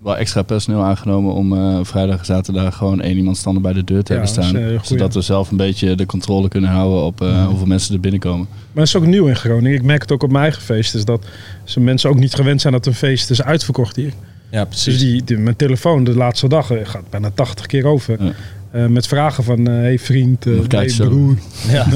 wel 0.06 0.16
extra 0.16 0.42
personeel 0.42 0.82
aangenomen 0.82 1.32
om 1.34 1.52
eh, 1.52 1.78
vrijdag 1.82 2.18
en 2.18 2.24
zaterdag 2.24 2.76
gewoon 2.76 3.00
één 3.00 3.16
iemand 3.16 3.36
standaard 3.36 3.64
bij 3.64 3.72
de 3.72 3.84
deur 3.84 4.02
te 4.02 4.12
Ja, 4.12 4.18
hebben 4.18 4.34
dat 4.36 4.44
is 4.44 4.50
staan. 4.50 4.62
goeie. 4.64 4.78
zodat 4.82 5.14
we 5.14 5.20
zelf 5.20 5.50
een 5.50 5.56
beetje 5.56 5.94
de 5.94 6.06
controle 6.06 6.48
kunnen 6.48 6.70
houden 6.70 7.02
op 7.02 7.20
eh, 7.20 7.46
hoeveel 7.46 7.66
mensen 7.66 7.94
er 7.94 8.00
binnenkomen. 8.00 8.46
Maar 8.50 8.84
het 8.84 8.94
is 8.94 8.96
ook 8.96 9.06
nieuw 9.06 9.26
in 9.26 9.36
Groningen. 9.36 9.74
Ik 9.78 9.82
merk 9.82 10.02
het 10.02 10.12
ook 10.12 10.22
op 10.22 10.30
mijn 10.30 10.42
eigen 10.42 10.62
feest. 10.62 10.94
Is 10.94 11.04
dat 11.04 11.24
ze 11.64 11.80
mensen 11.80 12.10
ook 12.10 12.18
niet 12.18 12.34
gewend 12.34 12.60
zijn 12.60 12.72
dat 12.72 12.86
een 12.86 12.94
feest 12.94 13.30
is 13.30 13.42
uitverkocht 13.42 13.96
hier. 13.96 14.12
ja 14.50 14.64
Dus 14.64 14.82
precies. 14.82 14.98
die, 15.00 15.24
die- 15.24 15.38
mijn 15.38 15.56
telefoon 15.56 16.04
de 16.04 16.14
laatste 16.16 16.48
dag 16.48 16.70
eh, 16.70 16.78
gaat 16.82 17.10
bijna 17.10 17.30
80 17.34 17.66
keer 17.66 17.86
over. 17.86 18.24
Ja. 18.24 18.32
Eh, 18.70 18.86
met 18.86 19.06
vragen 19.06 19.44
van, 19.44 19.64
hey 19.66 19.98
vriend, 19.98 20.46
eh, 20.46 20.52
hey 20.58 20.66
kaartjes 20.66 21.00
over? 21.00 21.12
broer, 21.14 21.36
Ja. 21.72 21.86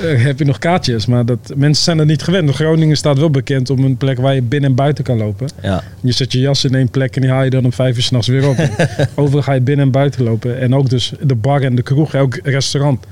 heb 0.00 0.38
je 0.38 0.44
nog 0.44 0.58
kaartjes? 0.58 1.06
Maar 1.06 1.24
dat, 1.26 1.52
mensen 1.56 1.84
zijn 1.84 1.98
er 1.98 2.06
niet 2.06 2.22
gewend. 2.22 2.50
Groningen 2.50 2.96
staat 2.96 3.18
wel 3.18 3.30
bekend 3.30 3.70
om 3.70 3.84
een 3.84 3.96
plek 3.96 4.18
waar 4.18 4.34
je 4.34 4.42
binnen 4.42 4.70
en 4.70 4.76
buiten 4.76 5.04
kan 5.04 5.16
lopen. 5.16 5.48
Ja. 5.62 5.82
Je 6.00 6.12
zet 6.12 6.32
je 6.32 6.38
jas 6.40 6.64
in 6.64 6.74
één 6.74 6.90
plek 6.90 7.16
en 7.16 7.22
die 7.22 7.30
haal 7.30 7.44
je 7.44 7.50
dan 7.50 7.64
om 7.64 7.72
vijf 7.72 7.96
uur 7.96 8.02
s'nachts 8.02 8.26
weer 8.28 8.48
op. 8.48 8.56
Overal 9.14 9.42
ga 9.42 9.52
je 9.52 9.60
binnen 9.60 9.84
en 9.86 9.92
buiten 9.92 10.22
lopen. 10.24 10.60
En 10.60 10.74
ook 10.74 10.88
dus 10.90 11.12
de 11.22 11.34
bar 11.34 11.62
en 11.62 11.74
de 11.74 11.82
kroeg, 11.82 12.14
elk 12.14 12.38
restaurant. 12.42 13.06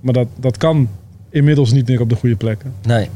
Maar 0.00 0.12
dat, 0.14 0.28
dat 0.40 0.56
kan 0.56 0.88
inmiddels 1.30 1.72
niet 1.72 1.88
meer 1.88 2.00
op 2.00 2.08
de 2.08 2.16
goede 2.16 2.36
plekken. 2.36 2.72
Nee, 2.86 3.08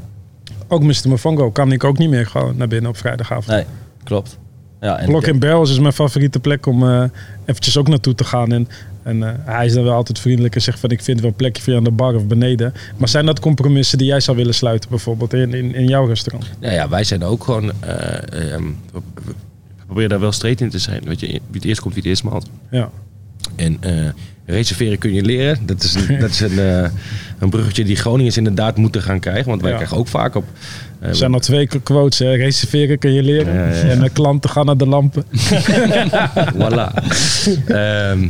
Ook 0.68 0.82
Mr. 0.82 1.08
Mofongo 1.08 1.50
kan 1.50 1.72
ik 1.72 1.84
ook 1.84 1.98
niet 1.98 2.10
meer 2.10 2.26
gewoon 2.26 2.56
naar 2.56 2.68
binnen 2.68 2.90
op 2.90 2.96
vrijdagavond. 2.96 3.46
nee, 3.46 3.64
klopt. 4.04 4.38
Ja, 4.80 4.98
en 4.98 5.06
Block 5.06 5.26
in 5.26 5.38
Barrels 5.38 5.70
is 5.70 5.78
mijn 5.78 5.92
favoriete 5.92 6.40
plek 6.40 6.66
om 6.66 6.88
eh, 6.88 7.02
eventjes 7.44 7.76
ook 7.76 7.88
naartoe 7.88 8.14
te 8.14 8.24
gaan. 8.24 8.52
En, 8.52 8.68
en 9.02 9.22
eh, 9.22 9.32
hij 9.44 9.66
is 9.66 9.72
dan 9.72 9.84
wel 9.84 9.94
altijd 9.94 10.18
vriendelijk 10.18 10.54
en 10.54 10.62
zegt 10.62 10.80
van 10.80 10.90
ik 10.90 11.02
vind 11.02 11.20
wel 11.20 11.30
een 11.30 11.36
plekje 11.36 11.62
voor 11.62 11.72
je 11.72 11.78
aan 11.78 11.84
de 11.84 11.90
bar 11.90 12.14
of 12.14 12.26
beneden. 12.26 12.72
Maar 12.96 13.08
zijn 13.08 13.26
dat 13.26 13.40
compromissen 13.40 13.98
die 13.98 14.06
jij 14.06 14.20
zou 14.20 14.36
willen 14.36 14.54
sluiten 14.54 14.90
bijvoorbeeld 14.90 15.32
in, 15.32 15.54
in, 15.54 15.74
in 15.74 15.86
jouw 15.86 16.06
restaurant? 16.06 16.50
nou 16.60 16.74
ja, 16.74 16.88
wij 16.88 17.04
zijn 17.04 17.24
ook 17.24 17.44
gewoon... 17.44 17.72
we, 17.80 18.72
we 19.24 19.32
proberen 19.84 20.10
daar 20.10 20.20
wel 20.20 20.32
streed 20.32 20.60
in 20.60 20.70
te 20.70 20.78
zijn. 20.78 21.00
Weet 21.04 21.20
je, 21.20 21.26
wie 21.26 21.40
het 21.52 21.64
eerst 21.64 21.80
komt, 21.80 21.94
wie 21.94 22.02
het 22.02 22.12
eerst 22.12 22.24
maalt. 22.24 22.50
Ja. 22.70 22.90
En 23.56 23.76
eh, 23.80 23.92
reserveren 24.46 24.98
kun 24.98 25.12
je 25.12 25.22
leren. 25.22 25.58
Dat 25.66 25.82
is, 25.82 25.94
een, 25.94 26.18
dat 26.20 26.30
is 26.30 26.40
een, 26.40 26.58
een 27.38 27.50
bruggetje 27.50 27.84
die 27.84 27.96
Groningers 27.96 28.36
inderdaad 28.36 28.76
moeten 28.76 29.02
gaan 29.02 29.20
krijgen. 29.20 29.48
Want 29.48 29.60
wij 29.60 29.70
Ja. 29.70 29.76
krijgen 29.76 29.96
ook 29.96 30.08
vaak 30.08 30.34
op... 30.34 30.44
Er 31.00 31.14
zijn 31.16 31.32
al 31.34 31.40
twee 31.40 31.66
quotes. 31.82 32.18
Hè. 32.18 32.34
Reserveren 32.34 32.98
kun 32.98 33.12
je 33.12 33.22
leren. 33.22 33.54
Ja, 33.54 33.66
ja, 33.68 33.74
ja. 33.74 33.82
En 33.82 34.00
de 34.00 34.10
klanten 34.10 34.50
gaan 34.50 34.66
naar 34.66 34.76
de 34.76 34.86
lampen. 34.86 35.24
Voilà. 36.60 36.92
Ehm, 37.66 38.28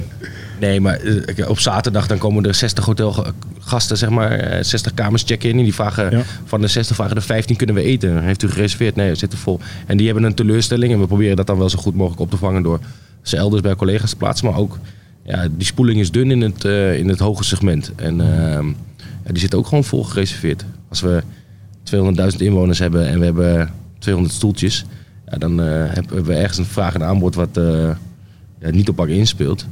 nee, 0.61 0.81
maar 0.81 1.01
eh, 1.01 1.49
op 1.49 1.59
zaterdag 1.59 2.07
dan 2.07 2.19
komen 2.19 2.45
er 2.45 2.55
60 2.55 2.85
hotelgasten, 2.85 3.97
zeg 3.97 4.09
maar, 4.09 4.31
eh, 4.33 4.63
60 4.65 4.95
kamers 4.95 5.23
checken 5.27 5.51
in. 5.51 5.59
En 5.59 5.65
die 5.65 5.75
vragen 5.75 6.11
Ja. 6.11 6.23
van 6.45 6.61
de 6.61 6.67
60 6.67 6.97
vragen 6.97 7.15
de 7.15 7.21
15 7.21 7.57
kunnen 7.57 7.75
we 7.75 7.83
eten. 7.83 8.23
Heeft 8.23 8.43
u 8.43 8.49
gereserveerd? 8.51 8.97
Nee, 8.97 9.09
we 9.11 9.15
zitten 9.15 9.39
vol. 9.39 9.61
En 9.87 9.97
die 9.97 10.07
hebben 10.07 10.25
een 10.25 10.35
teleurstelling. 10.35 10.93
En 10.93 11.01
we 11.01 11.07
proberen 11.07 11.37
dat 11.37 11.47
dan 11.47 11.59
wel 11.59 11.69
zo 11.71 11.79
goed 11.79 11.95
mogelijk 11.95 12.21
op 12.21 12.31
te 12.31 12.37
vangen 12.37 12.63
door 12.63 12.81
ze 13.23 13.37
elders 13.37 13.63
bij 13.63 13.75
collega's 13.75 14.11
te 14.11 14.17
plaatsen. 14.17 14.47
Maar 14.47 14.59
ook, 14.59 14.79
ja, 15.25 15.49
die 15.57 15.67
spoeling 15.67 16.01
is 16.01 16.11
dun 16.11 16.31
in 16.31 16.41
het, 16.41 16.65
eh, 16.65 16.99
in 16.99 17.09
het 17.09 17.19
hoge 17.19 17.45
segment. 17.45 17.93
En 17.97 18.21
ehm, 18.21 18.67
ja, 19.25 19.33
die 19.33 19.39
zit 19.39 19.55
ook 19.55 19.67
gewoon 19.67 19.85
vol 19.85 20.05
gereserveerd. 20.05 20.65
Als 20.89 21.01
we 21.01 21.23
200.000 21.83 22.41
inwoners 22.43 22.79
hebben 22.79 23.07
en 23.09 23.19
we 23.19 23.25
hebben 23.25 23.71
200 23.99 24.35
stoeltjes. 24.37 24.85
Ja, 25.31 25.39
dan 25.39 25.63
eh, 25.63 25.67
hebben 25.69 26.25
we 26.25 26.35
ergens 26.35 26.59
een 26.59 26.65
vraag 26.65 26.95
en 26.95 27.05
aanbod 27.05 27.35
wat 27.35 27.57
eh, 27.57 27.91
ja, 28.61 28.71
niet 28.71 28.89
op 28.89 28.99
elkaar 28.99 29.15
inspeelt. 29.15 29.67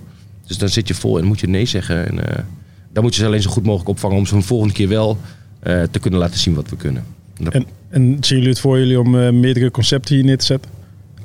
Dus 0.49 0.59
dan 0.59 0.69
zit 0.69 0.89
je 0.89 0.95
vol 0.95 1.19
en 1.19 1.25
moet 1.25 1.41
je 1.41 1.49
nee 1.49 1.67
zeggen. 1.67 2.07
En, 2.09 2.27
eh, 2.29 2.43
dan 2.93 3.03
moet 3.03 3.15
je 3.15 3.21
ze 3.21 3.27
alleen 3.27 3.43
zo 3.43 3.51
goed 3.51 3.65
mogelijk 3.65 3.89
opvangen 3.89 4.17
om 4.17 4.27
ze 4.27 4.35
een 4.35 4.43
volgende 4.43 4.75
keer 4.75 4.89
wel 4.89 5.19
eh, 5.61 5.83
te 5.91 5.99
kunnen 5.99 6.21
laten 6.21 6.39
zien 6.41 6.55
wat 6.55 6.71
we 6.71 6.77
kunnen. 6.77 7.05
En 7.39 7.45
dat- 7.45 7.53
En, 7.55 7.67
en 7.89 8.03
zien 8.21 8.37
jullie 8.37 8.49
het 8.49 8.61
voor 8.61 8.79
jullie 8.79 9.01
om 9.01 9.19
eh, 9.21 9.31
meerdere 9.33 9.71
concepten 9.71 10.15
hier 10.15 10.25
neer 10.25 10.39
te 10.39 10.45
zetten? 10.45 10.71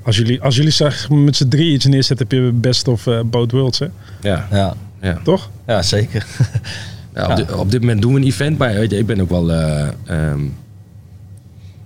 Als 0.04 0.18
jullie, 0.18 0.42
als 0.42 0.56
jullie 0.56 0.72
zeg, 0.72 1.10
met 1.10 1.36
z'n 1.36 1.48
drie 1.48 1.74
iets 1.74 1.86
neerzetten, 1.86 2.28
heb 2.30 2.38
je 2.46 2.52
best 2.52 2.88
of 2.88 3.08
eh, 3.08 3.20
both 3.26 3.52
worlds, 3.52 3.80
hè? 3.80 3.88
ja, 4.22 4.48
Ja, 4.52 4.76
ja. 5.02 5.20
toch? 5.24 5.50
ja, 5.68 5.82
zeker. 5.82 6.26
Ja, 7.14 7.28
op, 7.30 7.36
di- 7.36 7.54
op 7.54 7.72
dit 7.72 7.80
moment 7.82 8.02
doen 8.02 8.14
we 8.14 8.20
een 8.20 8.26
event, 8.26 8.58
maar 8.58 8.74
weet 8.74 8.92
je, 8.92 8.98
ik 8.98 9.06
ben 9.06 9.22
ook 9.22 9.30
wel. 9.30 9.52
eh, 9.54 9.88
ehm, 10.06 10.40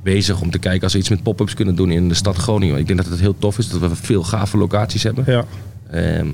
bezig 0.04 0.42
om 0.42 0.52
te 0.52 0.60
kijken 0.60 0.84
als 0.84 0.94
we 0.94 1.00
iets 1.00 1.10
met 1.10 1.24
pop-ups 1.24 1.54
kunnen 1.54 1.76
doen 1.76 1.92
in 1.92 2.08
de 2.10 2.14
stad 2.16 2.36
Groningen. 2.38 2.78
Ik 2.78 2.88
denk 2.88 3.00
dat 3.02 3.10
het 3.10 3.20
heel 3.20 3.36
tof 3.40 3.58
is 3.58 3.70
dat 3.70 3.80
we 3.80 3.96
veel 3.96 4.24
gave 4.24 4.58
locaties 4.58 5.04
hebben. 5.04 5.24
Ja. 5.28 5.46
Ehm, 5.92 6.28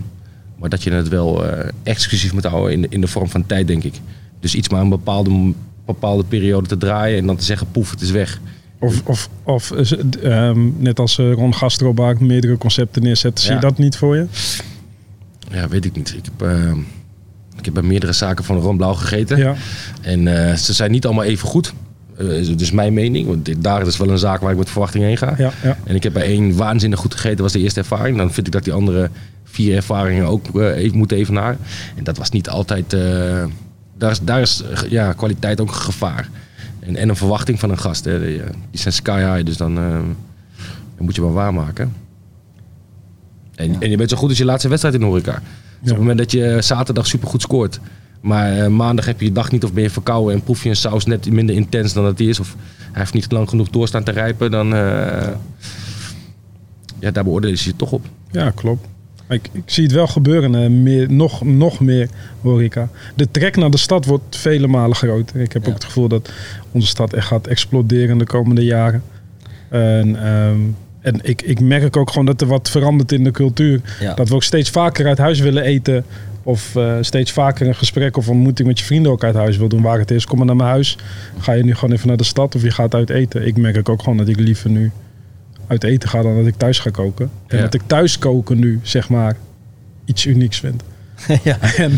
maar 0.63 0.71
dat 0.71 0.83
je 0.83 0.91
het 0.91 1.07
wel 1.07 1.45
eh, 1.45 1.69
exclusief 1.83 2.33
moet 2.33 2.43
houden 2.43 2.71
in 2.71 2.81
de, 2.81 2.87
in 2.89 3.01
de 3.01 3.07
vorm 3.07 3.29
van 3.29 3.45
tijd, 3.45 3.67
denk 3.67 3.83
ik. 3.83 3.99
Dus 4.39 4.55
iets 4.55 4.69
maar 4.69 4.81
een 4.81 4.89
bepaalde, 4.89 5.53
bepaalde 5.85 6.23
periode 6.23 6.67
te 6.67 6.77
draaien 6.77 7.17
en 7.17 7.25
dan 7.25 7.35
te 7.35 7.43
zeggen, 7.43 7.67
poef, 7.71 7.91
het 7.91 8.01
is 8.01 8.11
weg. 8.11 8.39
Of, 8.79 9.01
of, 9.05 9.29
of 9.43 9.69
het, 9.69 10.19
ehm, 10.19 10.59
net 10.77 10.99
als 10.99 11.17
eh, 11.17 11.33
Ron 11.33 11.53
Gastrobaak 11.53 12.19
meerdere 12.19 12.57
concepten 12.57 13.03
neerzet, 13.03 13.39
zie 13.39 13.53
je 13.53 13.59
dat 13.59 13.77
niet 13.77 13.97
voor 13.97 14.15
je? 14.15 14.25
Ja, 15.51 15.67
weet 15.67 15.85
ik 15.85 15.95
niet. 15.95 16.15
Ik 16.17 16.25
heb, 16.25 16.47
ehm, 16.49 16.79
ik 17.57 17.65
heb 17.65 17.73
bij 17.73 17.83
meerdere 17.83 18.13
zaken 18.13 18.43
van 18.43 18.59
Ron 18.59 18.77
Blauw 18.77 18.93
gegeten. 18.93 19.37
Ja. 19.37 19.55
En 20.01 20.47
eh, 20.47 20.55
ze 20.55 20.73
zijn 20.73 20.91
niet 20.91 21.05
allemaal 21.05 21.23
even 21.23 21.47
goed. 21.47 21.73
Eh, 22.17 22.39
is 22.39 22.55
dus 22.55 22.71
mijn 22.71 22.93
mening. 22.93 23.27
Want 23.27 23.45
dit, 23.45 23.63
daar 23.63 23.87
is 23.87 23.97
wel 23.97 24.09
een 24.09 24.17
zaak 24.17 24.41
waar 24.41 24.51
ik 24.51 24.57
met 24.57 24.69
verwachting 24.69 25.03
heen 25.03 25.17
ga. 25.17 25.33
Ja, 25.37 25.51
ja. 25.63 25.77
En 25.83 25.95
ik 25.95 26.03
heb 26.03 26.13
bij 26.13 26.25
één 26.25 26.55
waanzinnig 26.55 26.99
goed 26.99 27.13
gegeten, 27.13 27.43
was 27.43 27.51
de 27.51 27.59
eerste 27.59 27.79
ervaring. 27.79 28.17
Dan 28.17 28.31
vind 28.31 28.47
ik 28.47 28.53
dat 28.53 28.63
die 28.63 28.73
andere 28.73 29.09
vier 29.53 29.75
ervaringen 29.75 30.25
ook 30.25 30.59
eh, 30.59 30.77
even 30.77 30.97
moeten 30.97 31.17
evenaren. 31.17 31.57
En 31.95 32.03
dat 32.03 32.17
was 32.17 32.29
niet 32.29 32.49
altijd... 32.49 32.93
eh, 32.93 33.45
daar 33.97 34.11
is, 34.11 34.19
daar 34.21 34.41
is 34.41 34.61
eh, 34.63 34.89
ja, 34.89 35.13
kwaliteit 35.13 35.61
ook 35.61 35.67
een 35.67 35.73
gevaar. 35.73 36.29
En, 36.79 36.95
en 36.95 37.09
een 37.09 37.15
verwachting 37.15 37.59
van 37.59 37.69
een 37.69 37.79
gast. 37.79 38.05
Hè. 38.05 38.25
Die, 38.25 38.41
zijn 38.71 38.93
sky 38.93 39.19
high, 39.19 39.45
dus 39.45 39.57
dan, 39.57 39.75
dan 39.75 40.15
moet 40.97 41.15
je 41.15 41.21
wel 41.21 41.33
waarmaken. 41.33 41.93
En, 43.55 43.81
en 43.81 43.89
je 43.89 43.97
bent 43.97 44.09
zo 44.09 44.17
goed 44.17 44.29
als 44.29 44.37
je 44.37 44.45
laatste 44.45 44.67
wedstrijd 44.67 44.95
in 44.95 45.01
de 45.01 45.07
horeca. 45.07 45.33
Dus 45.33 45.91
op 45.91 45.97
het 45.97 45.97
moment 45.97 46.17
dat 46.17 46.31
je 46.31 46.57
zaterdag 46.61 47.07
supergoed 47.07 47.41
scoort... 47.41 47.79
maar 48.21 48.71
maandag 48.71 49.05
heb 49.05 49.19
je 49.19 49.25
je 49.25 49.31
dag 49.31 49.51
niet 49.51 49.63
of 49.63 49.73
ben 49.73 49.83
je 49.83 49.89
verkouden... 49.89 50.33
en 50.33 50.43
proef 50.43 50.63
je 50.63 50.69
een 50.69 50.75
saus 50.75 51.05
net 51.05 51.31
minder 51.31 51.55
intens 51.55 51.93
dan 51.93 52.03
dat 52.03 52.17
die 52.17 52.29
is... 52.29 52.39
of 52.39 52.55
hij 52.77 53.01
heeft 53.01 53.13
niet 53.13 53.31
lang 53.31 53.49
genoeg 53.49 53.69
doorstaan 53.69 54.03
te 54.03 54.11
rijpen... 54.11 54.51
dan 54.51 54.67
ja, 56.99 57.11
daar 57.11 57.23
beoordelen 57.23 57.57
ze 57.57 57.69
je 57.69 57.75
toch 57.75 57.91
op. 57.91 58.05
Ja, 58.31 58.51
klopt. 58.55 58.87
Ik, 59.29 59.49
ik 59.51 59.61
zie 59.65 59.83
het 59.83 59.93
wel 59.93 60.07
gebeuren, 60.07 60.55
eh, 60.55 60.69
meer, 60.69 61.11
nog, 61.11 61.43
nog 61.43 61.79
meer 61.79 62.09
horeca. 62.41 62.89
De 63.15 63.31
trek 63.31 63.55
naar 63.55 63.71
de 63.71 63.77
stad 63.77 64.05
wordt 64.05 64.37
vele 64.37 64.67
malen 64.67 64.95
groter. 64.95 65.41
Ik 65.41 65.53
heb 65.53 65.61
Ja. 65.63 65.67
ook 65.69 65.75
het 65.75 65.83
gevoel 65.83 66.07
dat 66.07 66.31
onze 66.71 66.87
stad 66.87 67.13
echt 67.13 67.27
gaat 67.27 67.47
exploderen 67.47 68.17
de 68.17 68.25
komende 68.25 68.63
jaren. 68.63 69.03
En, 69.69 70.15
ehm, 70.25 70.59
en 71.01 71.19
ik, 71.21 71.41
ik 71.41 71.59
merk 71.59 71.97
ook 71.97 72.09
gewoon 72.09 72.25
dat 72.25 72.41
er 72.41 72.47
wat 72.47 72.69
verandert 72.69 73.11
in 73.11 73.23
de 73.23 73.31
cultuur. 73.31 73.81
Ja. 73.99 74.13
Dat 74.13 74.29
we 74.29 74.35
ook 74.35 74.43
steeds 74.43 74.69
vaker 74.69 75.07
uit 75.07 75.17
huis 75.17 75.39
willen 75.39 75.63
eten. 75.63 76.05
Of 76.43 76.75
eh, 76.75 76.97
steeds 77.01 77.31
vaker 77.31 77.67
een 77.67 77.75
gesprek 77.75 78.17
of 78.17 78.29
ontmoeting 78.29 78.67
met 78.67 78.79
je 78.79 78.85
vrienden 78.85 79.11
ook 79.11 79.23
uit 79.23 79.35
huis 79.35 79.57
wil 79.57 79.67
doen. 79.67 79.81
Waar 79.81 79.99
het 79.99 80.11
is, 80.11 80.25
kom 80.25 80.37
maar 80.37 80.45
naar 80.47 80.55
mijn 80.55 80.69
huis. 80.69 80.97
Ga 81.39 81.51
je 81.53 81.63
nu 81.63 81.75
gewoon 81.75 81.95
even 81.95 82.07
naar 82.07 82.17
de 82.17 82.23
stad 82.23 82.55
of 82.55 82.61
je 82.61 82.71
gaat 82.71 82.95
uit 82.95 83.09
eten. 83.09 83.47
Ik 83.47 83.57
merk 83.57 83.89
ook 83.89 83.99
gewoon 84.01 84.17
dat 84.17 84.27
ik 84.27 84.39
liever 84.39 84.69
nu 84.69 84.91
uit 85.67 85.83
eten 85.83 86.09
ga 86.09 86.21
dan 86.21 86.35
dat 86.35 86.47
ik 86.47 86.55
thuis 86.57 86.79
ga 86.79 86.89
koken. 86.89 87.29
En 87.47 87.57
Ja. 87.57 87.63
dat 87.63 87.73
ik 87.73 87.81
thuis 87.87 88.19
koken 88.19 88.59
nu, 88.59 88.79
zeg 88.83 89.09
maar, 89.09 89.35
iets 90.05 90.25
unieks 90.25 90.59
vind. 90.59 90.83
ja. 91.43 91.57
En 91.77 91.91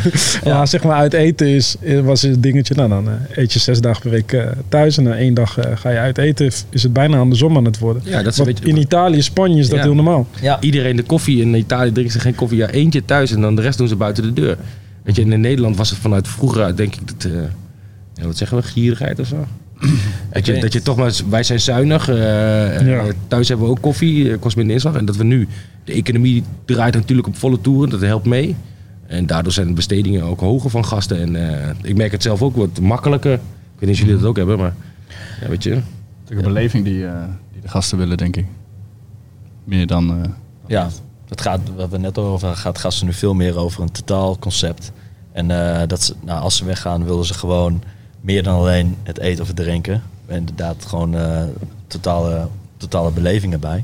ja. 0.44 0.66
zeg 0.66 0.84
maar 0.84 0.96
uit 0.96 1.14
eten 1.14 1.48
is, 1.48 1.76
was 2.04 2.22
het 2.22 2.44
dingetje. 2.44 2.74
Nou, 2.76 2.90
dan 2.90 3.10
eh, 3.10 3.14
eet 3.38 3.54
je 3.54 3.60
zes 3.60 3.82
dagen 3.82 4.02
per 4.02 4.12
week 4.12 4.32
eh, 4.34 4.48
thuis. 4.70 4.98
En 4.98 5.04
na 5.04 5.16
één 5.18 5.34
dag 5.34 5.58
eh, 5.58 5.78
ga 5.78 5.90
je 5.90 5.98
uit 5.98 6.18
eten. 6.18 6.46
Is 6.70 6.84
het 6.84 6.94
bijna 6.94 7.18
andersom 7.18 7.58
aan 7.58 7.66
het 7.66 7.80
worden. 7.80 8.02
Ja, 8.06 8.22
dat 8.24 8.34
is 8.34 8.40
een 8.40 8.46
beetje... 8.46 8.66
in 8.66 8.78
Italië, 8.78 9.22
Spanje 9.22 9.60
is 9.60 9.70
dat 9.70 9.78
Ja. 9.78 9.84
heel 9.84 9.94
normaal. 9.96 10.28
ja. 10.42 10.62
Iedereen 10.62 10.96
de 10.96 11.04
koffie 11.04 11.42
in 11.42 11.56
Italië 11.56 11.92
drinkt 11.92 12.12
ze 12.12 12.20
geen 12.20 12.36
koffie. 12.36 12.58
Ja, 12.58 12.70
eentje 12.70 13.06
thuis 13.06 13.32
en 13.32 13.42
dan 13.42 13.56
de 13.56 13.62
rest 13.62 13.78
doen 13.78 13.88
ze 13.88 13.96
buiten 13.96 14.24
de 14.24 14.34
deur. 14.34 14.58
Weet 15.04 15.16
je, 15.16 15.22
in 15.22 15.42
Nederland 15.42 15.78
was 15.78 15.90
het 15.90 16.00
vanuit 16.00 16.28
vroeger 16.28 16.76
denk 16.76 16.96
ik, 16.96 17.08
dat, 17.08 17.32
eh, 17.32 17.38
ja, 18.14 18.26
wat 18.26 18.38
zeggen 18.38 18.58
we, 18.58 18.64
gierigheid 18.64 19.20
of 19.20 19.28
zo? 19.28 19.46
Dat 20.32 20.46
je, 20.46 20.60
dat 20.60 20.74
je 20.74 20.82
toch 20.82 20.98
maar, 20.98 21.14
wij 21.30 21.44
zijn 21.44 21.60
zuinig. 21.60 22.10
eh, 22.10 22.16
Ja. 22.18 22.82
eh, 22.82 23.04
thuis 23.28 23.48
hebben 23.48 23.66
we 23.66 23.72
ook 23.72 23.82
koffie, 23.82 24.32
eh, 24.32 24.40
kost 24.40 24.56
minder 24.56 24.74
inslag. 24.74 24.96
En 24.96 25.06
dat 25.06 25.16
we 25.16 25.24
nu, 25.24 25.48
de 25.84 25.94
economie 25.94 26.44
draait 26.66 26.94
natuurlijk 26.94 27.28
op 27.28 27.36
volle 27.38 27.62
toeren, 27.62 27.90
dat 27.90 28.02
helpt 28.02 28.26
mee. 28.26 28.56
En 29.08 29.26
daardoor 29.26 29.52
zijn 29.52 29.68
de 29.68 29.74
bestedingen 29.74 30.24
ook 30.24 30.40
hoger 30.40 30.70
van 30.70 30.86
gasten. 30.86 31.22
En 31.22 31.60
eh, 31.60 31.70
ik 31.82 31.96
merk 31.96 32.12
het 32.12 32.22
zelf 32.24 32.42
ook 32.42 32.56
wat 32.56 32.80
makkelijker. 32.80 33.34
Ik 33.34 33.40
weet 33.80 33.90
niet 33.90 34.00
of 34.00 34.00
jullie 34.06 34.16
dat 34.20 34.30
ook 34.30 34.38
hebben, 34.38 34.58
maar 34.58 34.74
ja, 35.42 35.48
weet 35.50 35.64
je. 35.64 35.70
Het 35.70 35.84
is 36.30 36.38
een 36.38 36.44
beleving 36.44 36.84
die, 36.86 37.06
eh, 37.06 37.24
die 37.52 37.62
de 37.62 37.68
gasten 37.68 37.98
willen, 37.98 38.18
denk 38.18 38.36
ik. 38.36 38.46
Meer 39.64 39.88
dan... 39.88 40.10
eh, 40.24 40.30
Ja, 40.68 40.90
dat 41.28 41.42
gaat, 41.42 41.60
wat 41.76 41.90
we 41.90 41.98
net 41.98 42.18
over 42.18 42.56
gaat 42.56 42.78
gasten 42.80 43.06
nu 43.06 43.14
veel 43.14 43.34
meer 43.34 43.58
over 43.58 43.82
een 43.82 43.92
totaal 43.92 44.40
concept. 44.40 44.92
En 45.32 45.52
eh, 45.52 45.88
dat 45.88 46.04
ze, 46.04 46.14
nou, 46.26 46.42
als 46.42 46.58
ze 46.58 46.66
weggaan, 46.66 47.06
willen 47.06 47.26
ze 47.26 47.34
gewoon 47.34 47.82
meer 48.26 48.44
dan 48.44 48.56
alleen 48.56 48.96
het 49.04 49.20
eten 49.20 49.42
of 49.42 49.48
het 49.48 49.56
drinken. 49.56 50.04
En 50.26 50.36
inderdaad 50.38 50.86
gewoon 50.86 51.18
eh, 51.18 51.44
totale, 51.88 52.48
totale 52.78 53.12
belevingen 53.12 53.60
bij. 53.60 53.84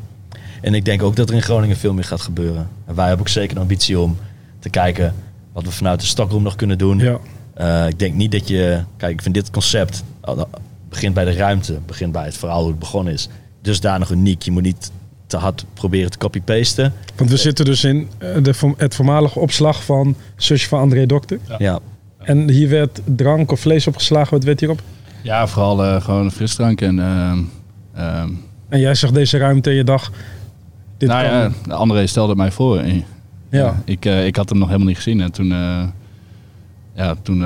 En 0.61 0.73
ik 0.73 0.85
denk 0.85 1.03
ook 1.03 1.15
dat 1.15 1.29
er 1.29 1.35
in 1.35 1.41
Groningen 1.41 1.77
veel 1.77 1.93
meer 1.93 2.03
gaat 2.03 2.21
gebeuren. 2.21 2.69
En 2.85 2.95
wij 2.95 3.07
hebben 3.07 3.25
ook 3.25 3.31
zeker 3.31 3.55
de 3.55 3.61
ambitie 3.61 3.99
om 3.99 4.17
te 4.59 4.69
kijken 4.69 5.13
wat 5.53 5.63
we 5.63 5.71
vanuit 5.71 5.99
de 5.99 6.05
Stockroom 6.05 6.43
nog 6.43 6.55
kunnen 6.55 6.77
doen. 6.77 6.99
Ja. 6.99 7.19
Eh, 7.53 7.87
ik 7.87 7.99
denk 7.99 8.13
niet 8.15 8.31
dat 8.31 8.47
je... 8.47 8.83
Kijk, 8.97 9.13
ik 9.13 9.21
vind 9.21 9.35
dit 9.35 9.49
concept... 9.49 10.03
oh, 10.21 10.41
begint 10.89 11.13
bij 11.13 11.25
de 11.25 11.33
ruimte. 11.33 11.79
Begint 11.85 12.11
bij 12.11 12.25
het 12.25 12.37
verhaal 12.37 12.59
hoe 12.59 12.69
het 12.69 12.79
begonnen 12.79 13.13
is. 13.13 13.29
Dusdanig 13.61 14.09
uniek. 14.09 14.41
Je 14.41 14.51
moet 14.51 14.63
niet 14.63 14.91
te 15.27 15.37
hard 15.37 15.65
proberen 15.73 16.11
te 16.11 16.17
copy-pasten. 16.17 16.93
Want 17.15 17.29
we 17.29 17.37
zitten 17.37 17.65
dus 17.65 17.83
in 17.83 18.09
eh, 18.17 18.43
de, 18.43 18.73
het 18.77 18.95
voormalige 18.95 19.39
opslag 19.39 19.83
van 19.83 20.15
zusje 20.35 20.67
van 20.67 20.79
André 20.79 21.05
Dokter. 21.05 21.39
Ja. 21.57 21.79
En 22.23 22.49
hier 22.49 22.69
werd 22.69 23.01
drank 23.05 23.51
of 23.51 23.59
vlees 23.59 23.87
opgeslagen. 23.87 24.33
Wat 24.33 24.43
werd 24.43 24.59
hierop? 24.59 24.81
ja, 25.21 25.47
vooral 25.47 25.85
eh, 25.85 26.01
gewoon 26.01 26.31
frisdrank 26.31 26.81
en... 26.81 26.99
ehm, 26.99 27.39
ehm, 27.93 28.29
En 28.69 28.79
jij 28.79 28.95
zag 28.95 29.11
deze 29.11 29.37
ruimte 29.37 29.69
en 29.69 29.75
je 29.75 29.83
dacht... 29.83 30.15
Dit 30.97 31.09
nou 31.09 31.23
kan. 31.23 31.33
ja, 31.33 31.51
de 31.65 31.73
André 31.73 32.07
stelde 32.07 32.29
het 32.29 32.37
mij 32.37 32.51
voor. 32.51 32.77
En, 32.79 33.03
Ja. 33.49 33.81
Ik, 33.85 34.05
eh, 34.05 34.25
ik 34.25 34.35
had 34.35 34.49
hem 34.49 34.57
nog 34.57 34.67
helemaal 34.67 34.87
niet 34.87 34.95
gezien. 34.95 35.21
En 35.21 35.31
toen, 35.31 35.51
eh, 35.51 35.83
ja, 36.95 37.15
toen 37.21 37.45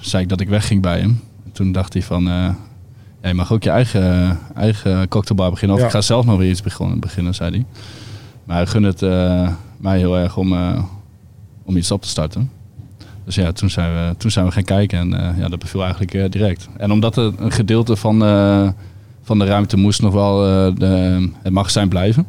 zei 0.00 0.22
ik 0.22 0.28
dat 0.28 0.40
ik 0.40 0.48
wegging 0.48 0.82
bij 0.82 0.98
hem. 0.98 1.20
En 1.44 1.52
toen 1.52 1.72
dacht 1.72 1.92
hij 1.92 2.02
van... 2.02 2.24
ja, 2.24 3.28
je 3.28 3.34
mag 3.34 3.52
ook 3.52 3.62
je 3.62 3.70
eigen, 3.70 4.38
eigen 4.54 5.08
cocktailbar 5.08 5.50
beginnen. 5.50 5.76
Of 5.76 5.82
Ja. 5.82 5.88
ik 5.88 5.94
ga 5.94 6.00
zelf 6.00 6.24
nog 6.24 6.38
weer 6.38 6.50
iets 6.50 6.62
beginnen, 6.62 7.00
beginnen 7.00 7.34
zei 7.34 7.50
hij. 7.50 7.64
Maar 8.44 8.56
hij 8.56 8.66
gun 8.66 8.82
het 8.82 9.00
mij 9.76 9.98
heel 9.98 10.18
erg 10.18 10.36
om, 10.36 10.56
om 11.64 11.76
iets 11.76 11.90
op 11.90 12.02
te 12.02 12.08
starten. 12.08 12.50
Dus 13.24 13.34
ja, 13.34 13.52
toen 13.52 13.70
zijn 13.70 13.94
we, 13.94 14.16
toen 14.16 14.30
zijn 14.30 14.46
we 14.46 14.52
gaan 14.52 14.64
kijken. 14.64 14.98
En 14.98 15.14
eh, 15.14 15.38
ja, 15.38 15.48
dat 15.48 15.58
beviel 15.58 15.80
eigenlijk 15.82 16.14
eh, 16.14 16.24
direct. 16.30 16.68
En 16.76 16.90
omdat 16.90 17.16
er 17.16 17.32
een 17.38 17.52
gedeelte 17.52 17.96
van, 17.96 18.24
eh, 18.24 18.68
van 19.22 19.38
de 19.38 19.44
ruimte 19.44 19.76
moest 19.76 20.02
nog 20.02 20.12
wel 20.12 20.46
eh, 20.46 20.74
de, 20.76 21.28
het 21.42 21.52
magazijn 21.52 21.88
blijven. 21.88 22.26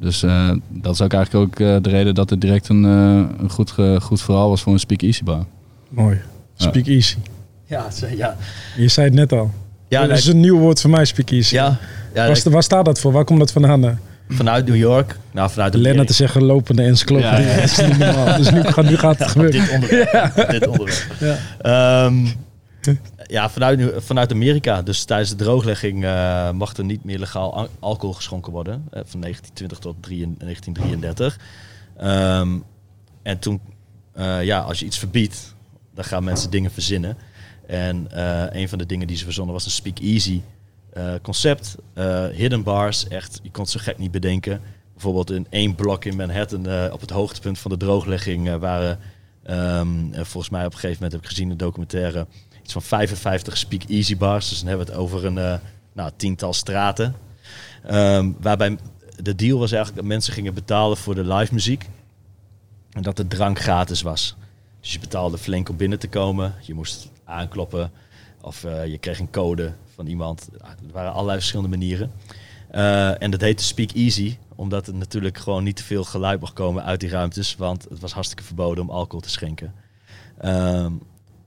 Dus 0.00 0.22
eh, 0.22 0.50
dat 0.68 0.94
is 0.94 1.02
ook 1.02 1.12
eigenlijk 1.12 1.44
ook 1.50 1.82
de 1.82 1.90
reden 1.90 2.14
dat 2.14 2.30
het 2.30 2.40
direct 2.40 2.68
een, 2.68 2.82
een 2.82 3.50
goed, 3.50 3.74
goed 4.02 4.22
verhaal 4.22 4.48
was 4.48 4.62
voor 4.62 4.72
een 4.72 4.78
Speak 4.78 5.02
Easy 5.02 5.24
bar. 5.24 5.44
Mooi. 5.88 6.20
Speak 6.56 6.86
easy. 6.86 7.16
Ja, 7.66 7.86
ja. 8.16 8.36
Je 8.76 8.88
zei 8.88 9.06
het 9.06 9.14
net 9.14 9.32
al. 9.32 9.50
Ja, 9.88 10.06
dat 10.06 10.18
is 10.18 10.26
een 10.26 10.40
nieuw 10.40 10.58
woord 10.58 10.80
voor 10.80 10.90
mij, 10.90 11.04
speak 11.04 11.30
easy. 11.30 11.54
ja, 11.54 11.78
ja 12.14 12.34
waar 12.50 12.62
staat 12.62 12.84
dat 12.84 13.00
voor? 13.00 13.12
Waar 13.12 13.24
komt 13.24 13.38
dat 13.38 13.52
vandaan? 13.52 13.98
Vanuit 14.34 14.66
New 14.66 14.76
York. 14.76 15.16
Nou, 15.32 15.50
vanuit 15.50 15.74
Lennart 15.74 16.10
zeggen 16.10 16.42
lopende 16.42 16.82
encyclopedie. 16.82 17.46
Ja, 17.46 17.52
ja. 17.52 17.60
Dat 17.60 17.64
is 17.64 17.76
niet 17.86 17.98
normaal. 17.98 18.36
Dus 18.36 18.50
nu, 18.50 18.62
gaat- 18.62 18.84
nu 18.84 18.96
gaat 18.96 19.18
het 19.18 19.28
gebeuren. 19.28 19.60
dit 19.60 19.70
onderwerp. 19.70 20.50
Dit 20.50 20.66
onderwerp. 20.66 21.06
Ja. 21.20 21.36
Ehm, 21.60 22.26
ja, 23.26 23.50
vanuit, 23.50 23.92
vanuit 23.96 24.32
Amerika. 24.32 24.82
Dus 24.82 25.04
tijdens 25.04 25.30
de 25.30 25.36
drooglegging 25.36 26.04
eh, 26.04 26.50
mag 26.50 26.76
er 26.76 26.84
niet 26.84 27.04
meer 27.04 27.18
legaal 27.18 27.54
al- 27.54 27.68
alcohol 27.80 28.14
geschonken 28.14 28.52
worden. 28.52 28.74
eh, 28.74 29.00
van 29.06 29.20
1920 29.20 29.78
tot 29.78 29.96
3 30.00 30.18
1933. 30.38 31.38
Ehm, 31.98 32.48
en 33.22 33.38
toen, 33.38 33.60
eh, 34.14 34.44
ja, 34.44 34.58
als 34.58 34.78
je 34.78 34.84
iets 34.86 34.98
verbiedt, 34.98 35.54
dan 35.94 36.04
gaan 36.04 36.24
mensen 36.24 36.50
dingen 36.50 36.70
verzinnen. 36.70 37.16
En 37.66 38.06
een 38.58 38.68
van 38.68 38.78
de 38.78 38.86
dingen 38.86 39.06
die 39.06 39.16
ze 39.16 39.24
verzonnen 39.24 39.54
was 39.54 39.64
een 39.64 39.70
speak 39.70 39.98
eh, 40.92 41.14
concept. 41.22 41.76
Eh, 41.94 42.26
hidden 42.26 42.62
bars, 42.62 43.08
echt, 43.08 43.40
je 43.42 43.50
kon 43.50 43.62
het 43.62 43.72
zo 43.72 43.80
gek 43.82 43.98
niet 43.98 44.10
bedenken. 44.10 44.60
Bijvoorbeeld 44.92 45.30
in 45.30 45.46
één 45.50 45.74
blok 45.74 46.04
in 46.04 46.16
Manhattan, 46.16 46.66
eh, 46.66 46.92
op 46.92 47.00
het 47.00 47.10
hoogtepunt 47.10 47.58
van 47.58 47.70
de 47.70 47.76
drooglegging, 47.76 48.58
waren 48.58 48.98
ehm, 49.42 50.12
eh, 50.12 50.24
volgens 50.24 50.52
mij 50.52 50.66
op 50.66 50.72
een 50.72 50.78
gegeven 50.78 50.94
moment 50.94 51.12
heb 51.12 51.20
ik 51.20 51.28
gezien 51.28 51.50
in 51.50 51.56
de 51.56 51.64
documentaire 51.64 52.26
iets 52.62 52.72
van 52.72 52.82
55 52.82 53.56
speak 53.56 53.82
easy 53.82 54.16
bars. 54.16 54.48
Dus 54.48 54.58
dan 54.58 54.68
hebben 54.68 54.86
we 54.86 54.92
het 54.92 55.00
over 55.00 55.24
een 55.24 55.60
nou, 55.92 56.10
tiental 56.16 56.52
straten. 56.52 57.14
Ehm, 57.84 58.30
waarbij 58.40 58.78
de 59.22 59.34
deal 59.34 59.58
was 59.58 59.72
eigenlijk 59.72 60.02
dat 60.02 60.12
mensen 60.12 60.32
gingen 60.32 60.54
betalen 60.54 60.96
voor 60.96 61.14
de 61.14 61.34
live 61.34 61.54
muziek. 61.54 61.88
En 62.90 63.02
dat 63.02 63.16
de 63.16 63.26
drank 63.26 63.58
gratis 63.58 64.02
was. 64.02 64.36
Dus 64.80 64.92
je 64.92 64.98
betaalde 64.98 65.38
flink 65.38 65.68
om 65.68 65.76
binnen 65.76 65.98
te 65.98 66.08
komen. 66.08 66.54
Je 66.60 66.74
moest 66.74 67.10
aankloppen. 67.24 67.90
Of 68.40 68.62
je 68.62 68.98
kreeg 69.00 69.18
een 69.18 69.30
code 69.30 69.72
van 69.94 70.06
iemand. 70.06 70.48
Er 70.62 70.92
waren 70.92 71.12
allerlei 71.12 71.38
verschillende 71.38 71.76
manieren. 71.76 72.12
Eh, 72.70 73.22
en 73.22 73.30
dat 73.30 73.40
heette 73.40 73.64
Speak 73.64 73.90
Easy. 73.90 74.36
Omdat 74.54 74.86
er 74.86 74.94
natuurlijk 74.94 75.38
gewoon 75.38 75.64
niet 75.64 75.76
te 75.76 75.82
veel 75.82 76.04
geluid 76.04 76.40
mag 76.40 76.52
komen 76.52 76.84
uit 76.84 77.00
die 77.00 77.08
ruimtes. 77.08 77.56
Want 77.56 77.86
het 77.88 78.00
was 78.00 78.12
hartstikke 78.12 78.44
verboden 78.44 78.84
om 78.84 78.90
alcohol 78.90 79.20
te 79.20 79.30
schenken. 79.30 79.74
Ehm, 80.38 80.92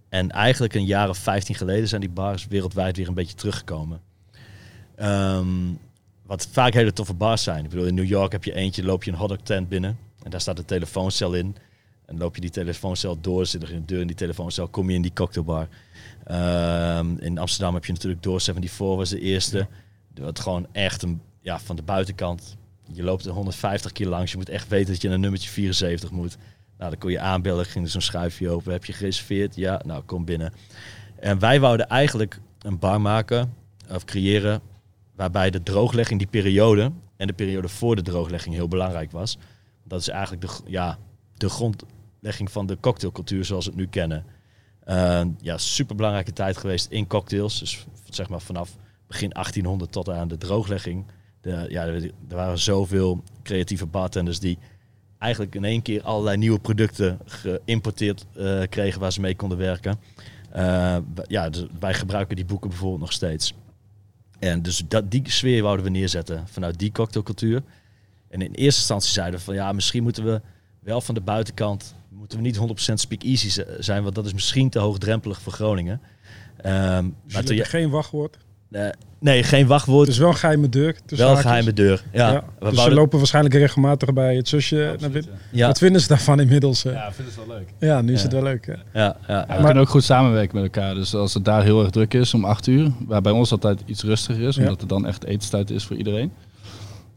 en 0.09 0.31
eigenlijk 0.31 0.73
een 0.73 0.85
jaar 0.85 1.09
of 1.09 1.17
15 1.17 1.55
geleden 1.55 1.87
zijn 1.87 2.01
die 2.01 2.09
bars 2.09 2.47
wereldwijd 2.47 2.97
weer 2.97 3.07
een 3.07 3.13
beetje 3.13 3.35
teruggekomen. 3.35 4.01
Ehm, 4.95 5.47
wat 6.25 6.47
vaak 6.51 6.73
hele 6.73 6.93
toffe 6.93 7.13
bars 7.13 7.43
zijn. 7.43 7.63
Ik 7.63 7.69
bedoel, 7.69 7.85
in 7.85 7.95
New 7.95 8.07
York 8.07 8.31
heb 8.31 8.43
je 8.43 8.53
eentje, 8.53 8.83
loop 8.83 9.03
je 9.03 9.11
een 9.11 9.17
hotdog 9.17 9.39
tent 9.43 9.69
binnen. 9.69 9.97
En 10.23 10.31
daar 10.31 10.41
staat 10.41 10.57
een 10.57 10.65
telefooncel 10.65 11.33
in. 11.33 11.55
En 12.05 12.17
loop 12.17 12.35
je 12.35 12.41
die 12.41 12.49
telefooncel 12.49 13.21
door, 13.21 13.45
zit 13.45 13.63
er 13.63 13.73
een 13.73 13.85
deur 13.85 14.01
in 14.01 14.07
die 14.07 14.15
telefooncel, 14.15 14.67
kom 14.67 14.89
je 14.89 14.95
in 14.95 15.01
die 15.01 15.13
cocktailbar. 15.13 15.67
Ehm, 16.23 17.17
in 17.17 17.37
Amsterdam 17.37 17.73
heb 17.73 17.85
je 17.85 17.93
natuurlijk 17.93 18.23
Door 18.23 18.41
74 18.41 18.97
was 18.97 19.09
de 19.09 19.19
eerste. 19.19 19.67
Wat 20.13 20.39
gewoon 20.39 20.67
echt 20.71 21.03
een, 21.03 21.21
ja, 21.41 21.59
van 21.59 21.75
de 21.75 21.81
buitenkant. 21.81 22.57
Je 22.91 23.03
loopt 23.03 23.25
er 23.25 23.31
150 23.31 23.91
keer 23.91 24.07
langs. 24.07 24.31
Je 24.31 24.37
moet 24.37 24.49
echt 24.49 24.67
weten 24.67 24.93
dat 24.93 25.01
je 25.01 25.09
naar 25.09 25.19
nummertje 25.19 25.49
74 25.49 26.11
moet. 26.11 26.37
Nou, 26.77 26.89
dan 26.89 26.99
kon 26.99 27.11
je 27.11 27.19
aanbellen, 27.19 27.65
ging 27.65 27.85
er 27.85 27.91
zo'n 27.91 28.01
schuifje 28.01 28.49
open. 28.49 28.71
Heb 28.71 28.85
je 28.85 28.93
gereserveerd? 28.93 29.55
Ja, 29.55 29.81
nou, 29.85 30.03
kom 30.03 30.25
binnen. 30.25 30.53
En 31.19 31.39
wij 31.39 31.59
wouden 31.59 31.87
eigenlijk 31.87 32.39
een 32.59 32.79
bar 32.79 33.01
maken, 33.01 33.53
of 33.91 34.05
creëren, 34.05 34.61
waarbij 35.15 35.49
de 35.49 35.63
drooglegging, 35.63 36.19
die 36.19 36.27
periode 36.27 36.91
en 37.17 37.27
de 37.27 37.33
periode 37.33 37.67
voor 37.67 37.95
de 37.95 38.01
drooglegging 38.01 38.55
heel 38.55 38.67
belangrijk 38.67 39.11
was. 39.11 39.37
Dat 39.83 39.99
is 39.99 40.07
eigenlijk 40.07 40.41
de, 40.41 40.49
ja, 40.65 40.97
de 41.37 41.49
grondlegging 42.25 42.51
van 42.51 42.65
de 42.65 42.77
cocktailcultuur 42.79 43.45
zoals 43.45 43.65
we 43.65 43.71
het 43.71 43.79
nu 43.79 43.87
kennen. 43.87 44.25
Uh, 44.87 45.21
ja, 45.41 45.57
super 45.57 45.95
belangrijke 45.95 46.33
tijd 46.33 46.57
geweest 46.57 46.91
in 46.91 47.07
cocktails. 47.07 47.59
Dus 47.59 47.85
zeg 48.09 48.29
maar 48.29 48.41
vanaf 48.41 48.77
begin 49.07 49.29
1800 49.29 49.91
tot 49.91 50.09
aan 50.09 50.27
de 50.27 50.37
drooglegging. 50.37 51.05
De, 51.41 51.65
ja, 51.69 51.85
er 51.85 52.11
waren 52.27 52.59
zoveel 52.59 53.23
creatieve 53.43 53.85
bartenders 53.85 54.39
die 54.39 54.57
eigenlijk 55.19 55.55
in 55.55 55.63
één 55.63 55.81
keer 55.81 56.01
allerlei 56.03 56.37
nieuwe 56.37 56.59
producten 56.59 57.19
geïmporteerd 57.25 58.25
eh, 58.35 58.61
kregen 58.69 58.99
waar 58.99 59.11
ze 59.11 59.21
mee 59.21 59.35
konden 59.35 59.57
werken. 59.57 59.99
Eh, 60.51 60.97
w- 61.15 61.19
ja, 61.27 61.49
dus 61.49 61.65
wij 61.79 61.93
gebruiken 61.93 62.35
die 62.35 62.45
boeken 62.45 62.69
bijvoorbeeld 62.69 63.01
nog 63.01 63.11
steeds. 63.11 63.53
En 64.39 64.61
dus 64.61 64.83
dat, 64.87 65.11
die 65.11 65.21
sfeer 65.31 65.61
wouden 65.63 65.85
we 65.85 65.91
neerzetten 65.91 66.47
vanuit 66.47 66.79
die 66.79 66.91
cocktailcultuur. 66.91 67.61
En 68.29 68.41
in 68.41 68.51
eerste 68.51 68.79
instantie 68.79 69.11
zeiden 69.11 69.39
we 69.39 69.45
van 69.45 69.53
ja, 69.53 69.71
misschien 69.71 70.03
moeten 70.03 70.23
we 70.23 70.41
wel 70.79 71.01
van 71.01 71.15
de 71.15 71.21
buitenkant, 71.21 71.95
moeten 72.17 72.37
we 72.37 72.43
niet 72.43 72.57
100% 72.57 72.93
speak-easy 72.99 73.49
z- 73.49 73.59
zijn, 73.79 74.03
want 74.03 74.15
dat 74.15 74.25
is 74.25 74.33
misschien 74.33 74.69
te 74.69 74.79
hoogdrempelig 74.79 75.41
voor 75.41 75.53
Groningen. 75.53 76.01
Ehm, 76.57 77.03
Dus 77.25 77.33
maar 77.33 77.41
je, 77.43 77.47
hebben 77.49 77.65
geen 77.65 77.89
wachtwoord. 77.89 78.37
nee, 79.19 79.43
geen 79.43 79.67
wachtwoord, 79.67 80.05
Het 80.07 80.15
is 80.15 80.21
wel 80.21 80.29
een 80.29 80.35
geheime 80.35 80.69
deur. 80.69 80.95
wel 81.07 81.31
een 81.31 81.37
geheime 81.37 81.73
deur. 81.73 82.03
Ja, 82.13 82.31
Ja, 82.31 82.33
we 82.33 82.41
dus 82.59 82.69
ze 82.69 82.75
wouden- 82.75 82.97
lopen 82.97 83.17
waarschijnlijk 83.17 83.55
regelmatig 83.55 84.13
bij 84.13 84.35
het 84.35 84.47
zusje 84.47 84.95
naar 84.99 85.09
binnen. 85.09 85.31
ja. 85.31 85.37
ja, 85.51 85.67
Wat 85.67 85.77
vinden 85.77 86.01
ze 86.01 86.07
daarvan 86.07 86.39
inmiddels? 86.39 86.85
eh? 86.85 86.93
Ja, 86.93 86.99
Ja, 86.99 87.07
ik 87.07 87.13
vind 87.13 87.27
het 87.27 87.37
wel 87.47 87.47
leuk. 87.57 88.01
nu 88.01 88.13
is 88.13 88.17
Ja. 88.19 88.23
het 88.25 88.33
wel 88.33 88.43
leuk. 88.43 88.65
ja, 88.65 88.77
ja, 88.93 89.17
Ja, 89.27 89.45
we 89.47 89.53
ja. 89.53 89.63
kunnen 89.63 89.77
ook 89.83 89.89
goed 89.89 90.03
samenwerken 90.03 90.55
met 90.55 90.63
elkaar. 90.63 90.95
Dus 90.95 91.15
als 91.15 91.33
het 91.33 91.45
daar 91.45 91.63
heel 91.63 91.81
erg 91.81 91.89
druk 91.89 92.13
is 92.13 92.33
om 92.33 92.45
8 92.45 92.67
uur, 92.67 92.91
waar 93.07 93.21
bij 93.21 93.31
ons 93.31 93.51
altijd 93.51 93.81
iets 93.85 94.03
rustiger 94.03 94.47
is, 94.47 94.55
Ja. 94.55 94.61
omdat 94.61 94.79
het 94.79 94.89
dan 94.89 95.05
echt 95.07 95.23
etenstijd 95.23 95.69
is 95.69 95.83
voor 95.83 95.95
iedereen. 95.95 96.31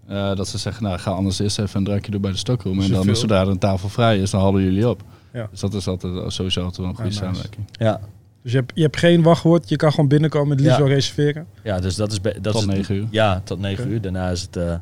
Eh, 0.09 0.35
dat 0.37 0.49
ze 0.49 0.59
zeggen, 0.59 0.83
nou 0.83 0.99
ga 0.99 1.11
anders 1.11 1.39
eerst 1.39 1.59
even 1.59 1.79
een 1.79 1.85
drankje 1.85 2.11
doen 2.11 2.21
bij 2.21 2.31
de 2.31 2.37
stockroom. 2.37 2.73
En 2.81 2.89
dan 2.89 2.97
Zoveel. 2.97 3.17
zodra 3.17 3.41
er 3.41 3.49
een 3.49 3.59
tafel 3.59 3.89
vrij 3.89 4.19
is, 4.19 4.31
dan 4.31 4.41
halen 4.41 4.63
jullie 4.63 4.89
op. 4.89 5.03
Ja. 5.33 5.49
Dus 5.51 5.61
dat 5.61 5.75
is 5.75 5.87
altijd 5.87 6.33
sowieso 6.33 6.61
altijd 6.61 6.77
wel 6.81 6.89
een 6.89 6.95
goede 6.95 7.09
nice. 7.11 7.23
samenwerking. 7.23 7.67
ja. 7.73 8.01
Dus 8.43 8.53
je 8.53 8.59
hebt, 8.59 8.73
je 8.75 8.83
hebt 8.83 8.97
geen 8.97 9.23
wachtwoord. 9.23 9.69
Je 9.69 9.77
kan 9.77 9.91
gewoon 9.91 10.09
binnenkomen. 10.09 10.51
Het 10.51 10.61
liefst 10.61 10.77
Ja. 10.77 10.83
wel 10.85 10.93
reserveren. 10.93 11.47
Ja, 11.63 11.81
dus 11.81 11.97
dat 11.97 12.13
is... 12.13 12.21
Dat 12.21 12.43
Tot 12.43 12.55
is 12.55 12.61
het- 12.61 12.71
9 12.71 12.95
uur. 12.95 13.07
Ja, 13.11 13.41
tot 13.45 13.59
9 13.61 13.85
Oké. 13.85 13.93
uur. 13.93 14.01
Daarna 14.01 14.31
is 14.31 14.41
het... 14.43 14.57
eh, 14.57 14.75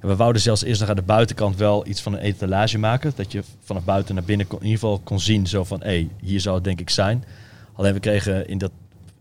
we 0.00 0.16
wouden 0.16 0.42
zelfs 0.42 0.62
eerst 0.64 0.80
nog 0.80 0.88
aan 0.90 0.96
de 0.96 1.02
buitenkant 1.02 1.56
wel 1.56 1.86
iets 1.86 2.02
van 2.02 2.12
een 2.12 2.18
etalage 2.18 2.78
maken. 2.78 3.12
Dat 3.16 3.32
je 3.32 3.42
vanaf 3.60 3.84
buiten 3.84 4.14
naar 4.14 4.24
binnen 4.24 4.46
kon, 4.46 4.58
in 4.58 4.64
ieder 4.64 4.80
geval 4.80 4.98
kon 5.04 5.20
zien. 5.20 5.46
Zo 5.46 5.64
van, 5.64 5.80
hé, 5.80 5.86
hey, 5.86 6.08
hier 6.20 6.40
zou 6.40 6.54
het 6.54 6.64
denk 6.64 6.80
ik 6.80 6.90
zijn. 6.90 7.24
Alleen 7.74 7.92
we 7.94 8.00
kregen 8.00 8.48
in 8.48 8.58
dat, 8.58 8.70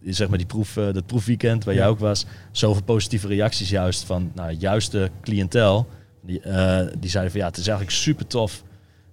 zeg 0.04 0.28
maar 0.30 0.38
die 0.38 0.48
proef, 0.48 0.78
eh, 0.78 0.94
dat 0.94 1.06
proefweekend 1.06 1.64
waar 1.64 1.74
Ja. 1.74 1.80
jij 1.80 1.90
ook 1.90 2.00
was... 2.00 2.26
zoveel 2.52 2.84
positieve 2.84 3.28
reacties 3.28 3.70
juist 3.70 4.04
van, 4.04 4.32
nou, 4.36 4.52
juist 4.52 4.92
de 4.92 5.10
cliëntel. 5.22 5.88
Die, 6.22 6.40
eh, 6.42 6.88
die 7.00 7.10
zeiden 7.10 7.32
van, 7.32 7.42
ja, 7.42 7.48
het 7.48 7.58
is 7.58 7.68
eigenlijk 7.68 7.98
super 7.98 8.28
tof... 8.28 8.64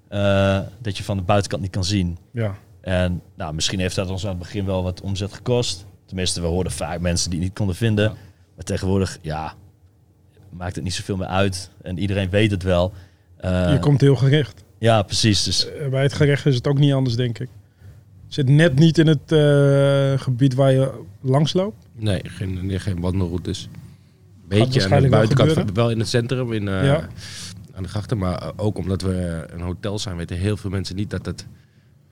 eh, 0.08 0.60
dat 0.78 0.96
je 0.96 1.04
van 1.04 1.16
de 1.16 1.22
buitenkant 1.22 1.62
niet 1.62 1.70
kan 1.70 1.84
zien. 1.84 2.18
Ja. 2.32 2.54
En 2.80 3.22
nou, 3.34 3.54
misschien 3.54 3.78
heeft 3.78 3.94
dat 3.96 4.10
ons 4.10 4.22
aan 4.24 4.30
het 4.30 4.38
begin 4.38 4.64
wel 4.64 4.82
wat 4.82 5.00
omzet 5.00 5.32
gekost. 5.32 5.86
Tenminste, 6.04 6.40
we 6.40 6.46
hoorden 6.46 6.72
vaak 6.72 7.00
mensen 7.00 7.30
die 7.30 7.38
het 7.38 7.48
niet 7.48 7.56
konden 7.56 7.76
vinden. 7.76 8.04
Ja. 8.04 8.14
Maar 8.54 8.64
tegenwoordig, 8.64 9.18
ja, 9.22 9.54
maakt 10.50 10.74
het 10.74 10.84
niet 10.84 10.94
zoveel 10.94 11.16
meer 11.16 11.26
uit. 11.26 11.70
En 11.82 11.98
iedereen 11.98 12.30
weet 12.30 12.50
het 12.50 12.62
wel. 12.62 12.92
Je 13.42 13.76
komt 13.80 14.00
heel 14.00 14.16
gericht. 14.16 14.64
Ja, 14.78 15.02
precies. 15.02 15.42
Dus 15.42 15.68
Bij 15.90 16.02
het 16.02 16.12
gerecht 16.12 16.46
is 16.46 16.54
het 16.54 16.66
ook 16.66 16.78
niet 16.78 16.92
anders, 16.92 17.16
denk 17.16 17.38
ik. 17.38 17.48
Zit 18.36 18.48
net 18.48 18.78
niet 18.78 18.98
in 18.98 19.06
het 19.06 19.32
eh, 19.32 20.18
gebied 20.24 20.54
waar 20.54 20.72
je 20.72 21.00
langs 21.20 21.52
loopt. 21.52 21.86
Nee, 21.92 22.20
geen, 22.24 22.66
nee, 22.66 22.78
geen 22.78 23.00
wandelroutes. 23.00 23.68
Beetje 24.48 24.82
aan 24.84 24.90
de 24.90 25.00
wel 25.00 25.10
buitenkant, 25.10 25.48
gebeuren. 25.48 25.74
wel 25.74 25.90
in 25.90 25.98
het 25.98 26.08
centrum, 26.08 26.52
in, 26.52 26.68
eh, 26.68 26.84
Ja. 26.84 27.08
aan 27.74 27.82
de 27.82 27.88
grachten. 27.88 28.18
Maar 28.18 28.42
eh, 28.42 28.48
ook 28.56 28.78
omdat 28.78 29.02
we 29.02 29.46
een 29.50 29.60
hotel 29.60 29.98
zijn, 29.98 30.16
weten 30.16 30.36
heel 30.36 30.56
veel 30.56 30.70
mensen 30.70 30.96
niet 30.96 31.10
dat 31.10 31.26
het 31.26 31.46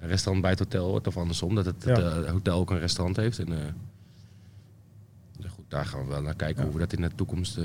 een 0.00 0.08
restaurant 0.08 0.42
bij 0.42 0.50
het 0.50 0.60
hotel 0.60 0.86
hoort. 0.86 1.06
Of 1.06 1.16
andersom, 1.16 1.54
dat 1.54 1.64
het, 1.64 1.82
Ja. 1.86 2.00
het, 2.00 2.26
hotel 2.26 2.58
ook 2.58 2.70
een 2.70 2.78
restaurant 2.78 3.16
heeft. 3.16 3.38
En, 3.38 3.48
goed, 5.48 5.64
daar 5.68 5.86
gaan 5.86 6.00
we 6.04 6.08
wel 6.08 6.22
naar 6.22 6.36
kijken 6.36 6.56
Ja. 6.56 6.62
hoe 6.68 6.72
we 6.72 6.80
dat 6.86 6.92
in 6.92 7.00
de 7.02 7.10
toekomst 7.14 7.58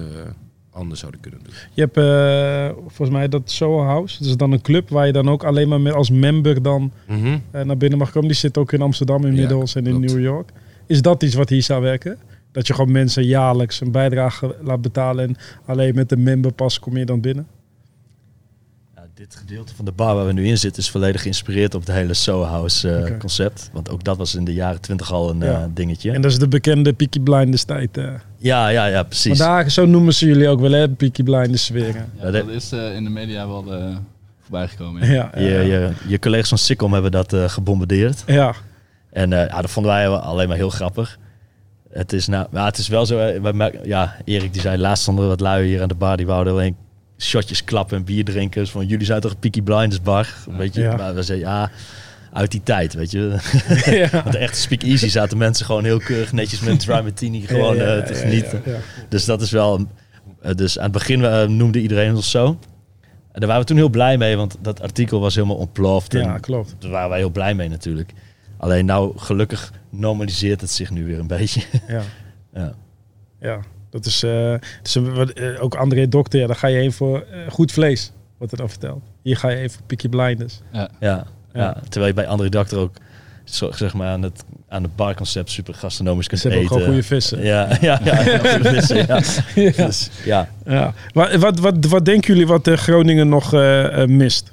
anders 0.79 0.99
zouden 0.99 1.21
kunnen 1.21 1.39
doen. 1.43 1.53
Je 1.73 1.81
hebt 1.81 1.97
eh, 1.97 2.77
volgens 2.79 3.09
mij 3.09 3.27
dat 3.27 3.51
Soho 3.51 3.83
House. 3.83 4.17
Dat 4.19 4.27
is 4.27 4.37
dan 4.37 4.51
een 4.51 4.61
club 4.61 4.89
waar 4.89 5.05
je 5.05 5.11
dan 5.11 5.29
ook 5.29 5.43
alleen 5.43 5.81
maar 5.81 5.93
als 5.93 6.09
member 6.09 6.61
dan 6.61 6.91
eh, 7.07 7.61
naar 7.61 7.77
binnen 7.77 7.99
mag 7.99 8.11
komen. 8.11 8.27
Die 8.27 8.37
zit 8.37 8.57
ook 8.57 8.71
in 8.71 8.81
Amsterdam 8.81 9.25
inmiddels 9.25 9.75
en 9.75 9.87
in. 9.87 9.99
New 9.99 10.19
York. 10.19 10.49
Is 10.87 11.01
dat 11.01 11.23
iets 11.23 11.35
wat 11.35 11.49
hier 11.49 11.63
zou 11.63 11.81
werken? 11.81 12.17
Dat 12.51 12.67
je 12.67 12.73
gewoon 12.73 12.91
mensen 12.91 13.25
jaarlijks 13.25 13.81
een 13.81 13.91
bijdrage 13.91 14.55
laat 14.61 14.81
betalen 14.81 15.27
en 15.27 15.35
alleen 15.65 15.95
met 15.95 16.09
de 16.09 16.17
memberpas 16.17 16.79
kom 16.79 16.97
je 16.97 17.05
dan 17.05 17.21
binnen? 17.21 17.47
Dit 19.19 19.35
gedeelte 19.35 19.75
van 19.75 19.85
de 19.85 19.91
bar 19.91 20.15
waar 20.15 20.25
we 20.25 20.31
nu 20.33 20.47
in 20.47 20.57
zitten 20.57 20.81
is 20.83 20.89
volledig 20.89 21.21
geïnspireerd 21.21 21.75
op 21.75 21.85
het 21.85 21.91
hele 21.95 22.13
Soho 22.13 22.43
House 22.43 22.91
eh, 22.95 23.17
concept. 23.17 23.69
Want 23.73 23.89
ook 23.89 24.03
dat 24.03 24.17
was 24.17 24.35
in 24.35 24.43
de 24.43 24.53
jaren 24.53 24.81
twintig 24.81 25.11
al 25.11 25.29
een 25.29 25.39
Ja. 25.39 25.45
eh, 25.45 25.63
dingetje. 25.73 26.11
En 26.11 26.21
dat 26.21 26.31
is 26.31 26.39
de 26.39 26.47
bekende 26.47 26.93
Peaky 26.93 27.19
Blinders 27.19 27.63
tijd. 27.63 27.97
eh. 27.97 28.11
ja, 28.37 28.67
ja, 28.69 28.85
ja, 28.85 29.03
precies. 29.03 29.39
Maar 29.39 29.47
daar, 29.47 29.71
zo 29.71 29.85
noemen 29.85 30.13
ze 30.13 30.25
jullie 30.25 30.47
ook 30.47 30.59
wel, 30.59 30.71
hè? 30.71 30.89
Peaky 30.89 31.23
Blinders. 31.23 31.67
Ja, 31.67 31.85
Ja, 32.21 32.31
dat 32.31 32.47
is 32.47 32.71
eh, 32.71 32.95
in 32.95 33.03
de 33.03 33.09
media 33.09 33.47
wel 33.47 33.73
eh 33.73 33.95
voorbij 34.41 34.67
gekomen. 34.67 35.07
Ja. 35.07 35.13
Ja, 35.13 35.39
ja, 35.41 35.47
je, 35.47 35.67
ja. 35.67 35.79
je, 35.79 35.91
je 36.07 36.19
collega's 36.19 36.49
van 36.49 36.57
Sikkom 36.57 36.93
hebben 36.93 37.11
dat 37.11 37.33
eh, 37.33 37.49
gebombardeerd. 37.49 38.23
ja. 38.27 38.53
En 39.11 39.33
eh, 39.33 39.47
ja, 39.47 39.61
dat 39.61 39.71
vonden 39.71 39.91
wij 39.91 40.07
alleen 40.07 40.47
maar 40.47 40.57
heel 40.57 40.69
grappig. 40.69 41.17
Het 41.91 42.13
is, 42.13 42.27
nou, 42.27 42.47
maar 42.51 42.65
het 42.65 42.77
is 42.77 42.87
wel 42.87 43.05
zo. 43.05 43.15
wij 43.41 43.79
ja, 43.83 44.15
Erik 44.25 44.53
die 44.53 44.61
zei 44.61 44.77
laatst 44.77 45.01
stonden 45.03 45.23
er 45.23 45.29
wat 45.29 45.39
lui 45.39 45.67
hier 45.67 45.81
aan 45.81 45.87
de 45.87 45.95
bar. 45.95 46.17
Die 46.17 46.25
wouden 46.25 46.53
alleen 46.53 46.75
shotjes 47.19 47.63
klappen 47.63 47.97
en 47.97 48.03
bier 48.03 48.23
drinken. 48.25 48.61
Dus 48.61 48.71
van 48.71 48.85
jullie 48.85 49.05
zijn 49.05 49.21
toch 49.21 49.31
een 49.31 49.39
Peaky 49.39 49.61
Blinders 49.61 50.01
bar? 50.01 50.33
Weet 50.57 50.73
je? 50.75 50.81
Ja. 50.81 50.95
Maar 50.95 51.15
we 51.15 51.23
zeiden 51.23 51.47
ja, 51.47 51.71
uit 52.33 52.51
die 52.51 52.63
tijd, 52.63 52.93
weet 52.93 53.11
je. 53.11 53.35
ja. 54.01 54.09
Want 54.09 54.31
de 54.31 54.37
echte 54.37 54.59
speak 54.59 54.81
easy 54.83 55.07
zaten 55.09 55.37
mensen 55.37 55.65
gewoon 55.65 55.83
heel 55.83 55.99
keurig 55.99 56.31
netjes 56.31 56.59
met 56.59 56.69
een 56.69 56.77
dry 56.77 57.01
martini 57.01 57.41
gewoon 57.41 57.75
Ja, 57.75 57.83
ja, 57.83 57.95
eh, 57.97 58.05
te 58.05 58.13
genieten. 58.13 58.61
ja, 58.65 58.71
ja. 58.71 58.77
Dus 59.09 59.25
dat 59.25 59.41
is 59.41 59.51
wel. 59.51 59.87
eh, 60.41 60.53
dus 60.55 60.77
aan 60.77 60.83
het 60.83 60.91
begin 60.91 61.23
eh, 61.25 61.47
noemde 61.47 61.81
iedereen 61.81 62.15
ons 62.15 62.29
zo. 62.31 62.59
En 63.31 63.39
daar 63.39 63.47
waren 63.47 63.61
we 63.61 63.67
toen 63.67 63.77
heel 63.77 63.89
blij 63.89 64.17
mee, 64.17 64.35
want 64.37 64.57
dat 64.61 64.81
artikel 64.81 65.19
was 65.19 65.35
helemaal 65.35 65.55
ontploft. 65.55 66.11
Ja, 66.13 66.37
klopt. 66.37 66.75
daar 66.79 66.91
waren 66.91 67.09
wij 67.09 67.17
heel 67.19 67.29
blij 67.29 67.53
mee 67.53 67.69
natuurlijk. 67.69 68.13
Alleen 68.57 68.85
nou, 68.85 69.17
gelukkig 69.17 69.71
normaliseert 69.89 70.61
het 70.61 70.71
zich 70.71 70.89
nu 70.89 71.05
weer 71.05 71.19
een 71.19 71.27
beetje. 71.27 71.61
Ja. 71.87 72.03
ja. 73.41 73.59
Dat 73.89 74.05
is, 74.05 74.23
eh, 74.23 74.53
dus 74.81 74.95
een- 74.95 75.13
wat, 75.13 75.29
eh, 75.29 75.63
ook 75.63 75.75
André 75.75 76.07
Dokter, 76.07 76.39
ja, 76.39 76.47
daar 76.47 76.55
ga 76.55 76.67
je 76.67 76.77
heen 76.77 76.91
voor 76.91 77.19
eh, 77.31 77.51
goed 77.51 77.71
vlees, 77.71 78.11
wordt 78.37 78.53
er 78.53 78.59
dan 78.59 78.69
verteld. 78.69 79.01
Hier 79.21 79.37
ga 79.37 79.49
je 79.49 79.55
even 79.57 79.71
voor 79.71 79.81
Peaky 79.85 80.09
Blinders. 80.09 80.59
Ja. 80.71 80.89
Ja, 80.99 81.25
Ja. 81.53 81.61
ja. 81.61 81.73
terwijl 81.89 82.07
je 82.07 82.13
bij 82.13 82.27
andere 82.27 82.49
dokter 82.49 82.77
ook 82.77 82.91
zo, 83.43 83.71
zeg 83.71 83.93
maar 83.93 84.07
aan 84.07 84.21
het, 84.21 84.43
aan 84.67 84.83
het 84.83 84.95
barconcept 84.95 85.49
super 85.49 85.73
gastronomisch 85.73 86.27
kunt 86.27 86.41
Ze 86.41 86.47
hebben 86.47 86.65
ook 86.65 86.71
eten. 86.71 86.81
gewoon 86.85 87.01
goede 87.01 87.15
vissen. 87.15 87.43
Ja, 87.43 87.77
ja, 87.81 87.99
ja, 88.03 88.21
ja, 88.21 88.37
goede 88.53 88.69
vissen, 88.69 88.97
ja. 88.97 89.21
Ja. 89.55 89.85
Dus, 89.85 90.09
ja. 90.25 90.49
Ja. 90.65 90.93
Wat, 91.13 91.35
wat, 91.35 91.59
wat, 91.59 91.85
wat 91.85 92.05
denken 92.05 92.33
jullie 92.33 92.47
wat 92.47 92.67
Groningen 92.69 93.29
nog 93.29 93.51
mist, 94.05 94.51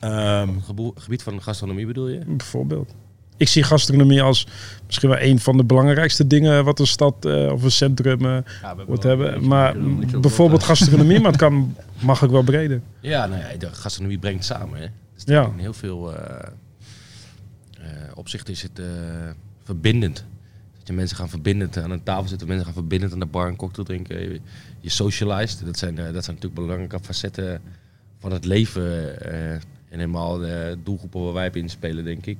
Ehm, 0.00 0.48
gebied 0.94 1.22
van 1.22 1.42
gastronomie 1.42 1.86
bedoel 1.86 2.08
je? 2.08 2.20
bijvoorbeeld? 2.26 2.94
Ik 3.40 3.48
zie 3.48 3.62
gastronomie 3.62 4.22
als 4.22 4.46
misschien 4.86 5.08
wel 5.08 5.20
een 5.20 5.38
van 5.38 5.56
de 5.56 5.64
belangrijkste 5.64 6.26
dingen 6.26 6.64
wat 6.64 6.78
een 6.78 6.86
stad 6.86 7.24
eh, 7.24 7.52
of 7.52 7.62
een 7.62 7.70
centrum 7.70 8.24
eh, 8.24 8.38
moet 8.86 9.02
hebben. 9.02 9.46
Maar 9.46 9.76
bijvoorbeeld 10.20 10.62
gastronomie, 10.62 11.20
maar 11.20 11.30
het 11.30 11.40
kan, 11.40 11.76
mag 11.98 12.24
ook 12.24 12.30
wel 12.30 12.42
breder. 12.42 12.80
Ja, 13.00 13.26
nou 13.26 13.40
ja, 13.40 13.56
de 13.56 13.68
gastronomie 13.72 14.18
brengt 14.18 14.44
samen. 14.44 14.80
Hè. 14.80 14.86
Dus 15.14 15.22
Ja. 15.26 15.44
In 15.44 15.58
heel 15.58 15.72
veel 15.72 16.16
eh, 16.16 16.48
opzichten 18.14 18.52
is 18.52 18.62
het 18.62 18.80
verbindend. 19.64 20.24
Dat 20.78 20.86
je 20.86 20.92
mensen 20.92 21.16
gaan 21.16 21.28
verbindend 21.28 21.76
aan 21.76 21.90
een 21.90 22.02
tafel 22.02 22.28
zitten, 22.28 22.46
mensen 22.46 22.66
gaan 22.66 22.74
verbindend 22.74 23.12
aan 23.12 23.20
de 23.20 23.26
bar 23.26 23.48
een 23.48 23.56
cocktail 23.56 23.86
drinken. 23.86 24.20
Je, 24.20 24.40
je 24.80 24.90
socialized. 24.90 25.64
Dat 25.64 25.78
zijn, 25.78 25.94
dat 25.94 26.24
zijn 26.24 26.36
natuurlijk 26.36 26.54
belangrijke 26.54 27.00
facetten 27.02 27.60
van 28.18 28.32
het 28.32 28.44
leven. 28.44 29.20
en 29.22 29.98
helemaal 29.98 30.38
de 30.38 30.78
doelgroepen 30.84 31.24
waar 31.24 31.32
wij 31.32 31.48
op 31.48 31.56
inspelen, 31.56 32.04
denk 32.04 32.26
ik. 32.26 32.38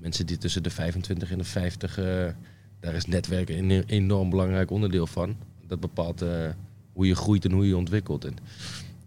Mensen 0.00 0.26
die 0.26 0.38
tussen 0.38 0.62
de 0.62 0.70
25 0.70 1.30
en 1.30 1.38
de 1.38 1.44
50 1.44 1.98
eh, 1.98 2.04
daar 2.80 2.94
is 2.94 3.06
netwerken 3.06 3.70
een 3.70 3.84
enorm 3.86 4.30
belangrijk 4.30 4.70
onderdeel 4.70 5.06
van. 5.06 5.36
Dat 5.66 5.80
bepaalt 5.80 6.22
eh, 6.22 6.48
hoe 6.92 7.06
je 7.06 7.14
groeit 7.14 7.44
en 7.44 7.52
hoe 7.52 7.62
je 7.62 7.68
je 7.68 7.76
ontwikkelt. 7.76 8.24
En 8.24 8.36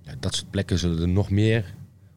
ja, 0.02 0.14
dat 0.20 0.36
soort 0.36 0.52
plekken 0.52 0.80
zullen 0.80 1.02
er 1.02 1.08
nog 1.08 1.30
meer 1.30 1.74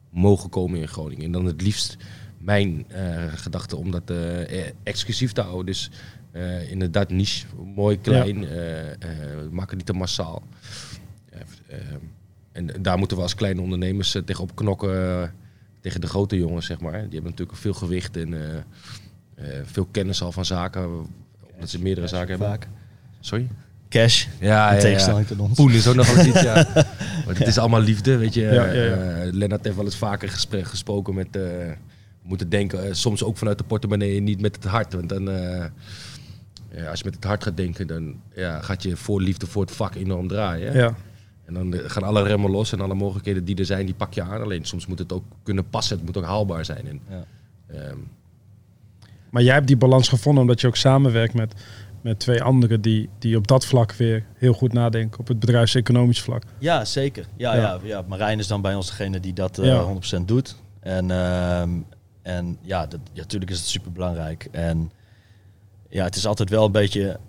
mogen 0.09 0.49
komen 0.49 0.79
in 0.79 0.87
Groningen. 0.87 1.25
En 1.25 1.31
dan 1.31 1.45
het 1.45 1.61
liefst 1.61 1.97
mijn 2.45 2.85
eh, 2.87 3.33
gedachte 3.33 3.75
om 3.75 3.91
dat 3.91 4.09
eh, 4.09 4.69
exclusief 4.83 5.31
te 5.31 5.41
houden. 5.41 5.65
Dus 5.65 5.91
inderdaad 6.69 7.09
niche, 7.09 7.45
mooi 7.75 7.99
klein, 8.01 8.39
maak 9.51 9.69
het 9.69 9.77
niet 9.77 9.85
te 9.85 9.93
massaal. 9.93 10.43
Ja, 11.31 11.37
eh, 11.67 11.79
en 12.51 12.81
daar 12.81 12.97
moeten 12.97 13.17
we 13.17 13.23
als 13.23 13.35
kleine 13.35 13.61
ondernemers 13.61 14.17
tegenop 14.25 14.55
knokken 14.55 15.33
tegen 15.85 16.01
de 16.01 16.07
grote 16.07 16.37
jongens, 16.37 16.65
zeg 16.65 16.79
maar. 16.79 16.91
Die 16.91 17.01
hebben 17.01 17.29
natuurlijk 17.31 17.57
veel 17.57 17.73
gewicht 17.73 18.17
en 18.17 18.33
eh, 18.33 18.57
eh, 19.35 19.61
veel 19.65 19.87
kennis 19.91 20.21
al 20.21 20.31
van 20.31 20.45
zaken, 20.45 20.89
omdat 21.53 21.69
ze 21.69 21.81
meerdere 21.81 22.07
zaken 22.07 22.29
hebben. 22.29 22.47
Vaak. 22.47 22.67
Sorry? 23.19 23.47
Cash. 23.89 24.25
Ja, 24.39 24.71
in 24.71 24.79
tegenstelling 24.79 25.27
tot 25.27 25.39
ons. 25.39 25.55
Poen 25.55 25.71
is 25.71 25.87
ook 25.87 25.95
nog 25.95 26.15
wel 26.15 26.25
iets, 26.25 26.41
ja. 26.41 26.53
Maar 27.25 27.37
het 27.37 27.47
is 27.47 27.57
allemaal 27.57 27.81
liefde, 27.81 28.17
weet 28.17 28.33
je. 28.33 28.41
Ja, 28.41 28.51
ja, 28.51 28.71
ja. 28.83 28.95
Eh, 28.95 29.33
Lennart 29.33 29.63
heeft 29.63 29.75
wel 29.75 29.85
eens 29.85 29.95
vaker 29.97 30.29
gespre- 30.29 30.65
gesproken 30.65 31.13
met... 31.13 31.25
eh, 31.35 31.41
we 31.41 31.75
moeten 32.31 32.49
denken, 32.49 32.95
soms 32.95 33.23
ook 33.23 33.37
vanuit 33.37 33.57
de 33.57 33.63
portemonnee 33.63 34.19
niet 34.21 34.41
met 34.41 34.55
het 34.55 34.65
hart. 34.65 34.93
Want 34.93 35.09
dan, 35.09 35.29
eh, 35.29 35.65
ja, 36.75 36.89
als 36.89 36.99
je 36.99 37.05
met 37.05 37.15
het 37.15 37.23
hart 37.23 37.43
gaat 37.43 37.57
denken, 37.57 37.87
dan 37.87 38.15
ja, 38.35 38.61
gaat 38.61 38.83
je 38.83 38.95
voor 38.97 39.21
liefde 39.21 39.47
voor 39.47 39.61
het 39.61 39.71
vak 39.75 39.95
enorm 39.95 40.27
draaien. 40.27 40.73
Ja. 40.73 40.95
En 41.45 41.53
dan 41.53 41.73
eh, 41.73 41.89
gaan 41.89 42.03
alle 42.03 42.23
remmen 42.23 42.51
los 42.51 42.71
en 42.71 42.79
alle 42.81 42.93
mogelijkheden 42.93 43.45
die 43.45 43.55
er 43.55 43.65
zijn, 43.65 43.85
die 43.85 43.95
pak 43.95 44.13
je 44.13 44.21
aan. 44.21 44.41
Alleen 44.41 44.65
soms 44.65 44.85
moet 44.87 44.99
het 44.99 45.13
ook 45.13 45.23
kunnen 45.43 45.69
passen, 45.69 45.95
het 45.97 46.05
moet 46.05 46.17
ook 46.17 46.23
haalbaar 46.25 46.65
zijn. 46.65 46.87
En, 46.87 46.99
Ja. 47.09 47.25
ehm, 47.67 47.97
Maar 49.29 49.43
jij 49.43 49.53
hebt 49.53 49.67
die 49.67 49.77
balans 49.77 50.09
gevonden 50.09 50.41
omdat 50.41 50.61
je 50.61 50.67
ook 50.67 50.75
samenwerkt 50.75 51.33
met, 51.33 51.53
met 52.01 52.19
twee 52.19 52.43
anderen 52.43 52.81
die, 52.81 53.09
die 53.19 53.37
op 53.37 53.47
dat 53.47 53.65
vlak 53.65 53.91
weer 53.93 54.25
heel 54.35 54.53
goed 54.53 54.73
nadenken. 54.73 55.19
Op 55.19 55.27
het 55.27 55.39
bedrijfseconomisch 55.39 56.21
vlak. 56.21 56.43
Ja, 56.57 56.85
zeker. 56.85 57.25
Ja, 57.37 57.55
Ja. 57.55 57.61
ja. 57.61 57.79
Ja, 57.83 58.03
Marijn 58.07 58.39
is 58.39 58.47
dan 58.47 58.61
bij 58.61 58.75
ons 58.75 58.87
degene 58.87 59.19
die 59.19 59.33
dat 59.33 59.57
eh, 59.59 59.65
Ja. 59.65 59.81
100% 59.83 60.27
doet. 60.27 60.55
En, 60.79 61.11
ehm, 61.11 61.69
en 62.21 62.57
ja, 62.61 62.85
dat, 62.87 62.99
ja, 63.13 63.21
natuurlijk 63.21 63.51
is 63.51 63.57
het 63.57 63.67
super 63.67 63.91
belangrijk. 63.91 64.47
En 64.51 64.91
ja, 65.89 66.03
het 66.03 66.15
is 66.15 66.25
altijd 66.25 66.49
wel 66.49 66.65
een 66.65 66.71
beetje 66.71 67.19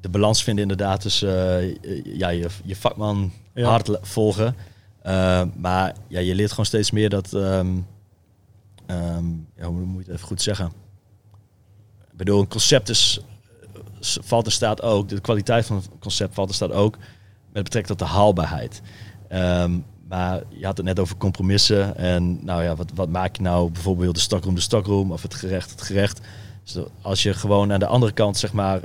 de 0.00 0.08
balans 0.08 0.42
vinden 0.42 0.62
inderdaad 0.62 1.00
tussen 1.00 1.58
eh, 1.82 2.04
ja, 2.04 2.28
je, 2.28 2.46
je 2.64 2.76
vakman 2.76 3.32
Ja. 3.54 3.68
hard 3.68 3.98
volgen. 4.02 4.56
Eh, 5.02 5.42
maar 5.56 5.94
ja, 6.08 6.20
je 6.20 6.34
leert 6.34 6.50
gewoon 6.50 6.66
steeds 6.66 6.90
meer 6.90 7.08
dat... 7.08 7.32
ehm, 7.34 7.68
ehm, 8.86 9.24
ja, 9.56 9.64
hoe 9.66 9.84
moet 9.84 10.04
je 10.04 10.10
het 10.10 10.16
even 10.16 10.26
goed 10.26 10.42
zeggen? 10.42 10.66
Ik 12.10 12.16
bedoel, 12.16 12.40
een 12.40 12.48
concept 12.48 12.88
is, 12.88 13.20
valt 14.00 14.46
er 14.46 14.52
staat 14.52 14.82
ook, 14.82 15.08
de 15.08 15.20
kwaliteit 15.20 15.66
van 15.66 15.76
het 15.76 15.88
concept 16.00 16.34
valt 16.34 16.48
er 16.48 16.54
staat 16.54 16.72
ook 16.72 16.96
met 17.52 17.62
betrekking 17.62 17.98
tot 17.98 18.08
de 18.08 18.14
haalbaarheid. 18.14 18.82
Ehm, 19.28 19.78
maar 20.08 20.42
je 20.48 20.64
had 20.66 20.76
het 20.76 20.86
net 20.86 20.98
over 20.98 21.16
compromissen. 21.16 21.96
En 21.96 22.44
nou 22.44 22.62
ja, 22.62 22.76
wat, 22.76 22.90
wat 22.94 23.08
maak 23.08 23.36
je 23.36 23.42
nou 23.42 23.70
bijvoorbeeld 23.70 24.14
de 24.14 24.20
stokroom 24.20 24.54
de 24.54 24.60
stokroom 24.60 25.12
of 25.12 25.22
het 25.22 25.34
gerecht 25.34 25.70
het 25.70 25.82
gerecht. 25.82 26.20
Dus 26.64 26.84
als 27.02 27.22
je 27.22 27.34
gewoon 27.34 27.72
aan 27.72 27.78
de 27.78 27.86
andere 27.86 28.12
kant 28.12 28.36
zeg 28.36 28.52
maar 28.52 28.80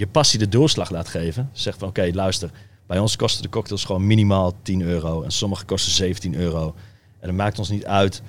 je 0.00 0.06
passie 0.06 0.38
de 0.38 0.48
doorslag 0.48 0.90
laat 0.90 1.08
geven. 1.08 1.50
Zegt 1.52 1.78
van 1.78 1.88
oké, 1.88 2.10
luister, 2.12 2.50
bij 2.86 2.98
ons 2.98 3.16
kosten 3.16 3.42
de 3.42 3.48
cocktails 3.48 3.84
gewoon 3.84 4.06
minimaal 4.06 4.54
10 4.62 4.82
euro. 4.82 5.22
En 5.22 5.30
sommige 5.30 5.64
kosten 5.64 5.92
17 5.92 6.34
euro. 6.34 6.74
En 7.18 7.26
dat 7.26 7.36
maakt 7.36 7.58
ons 7.58 7.68
niet 7.68 7.84
uit 7.86 8.22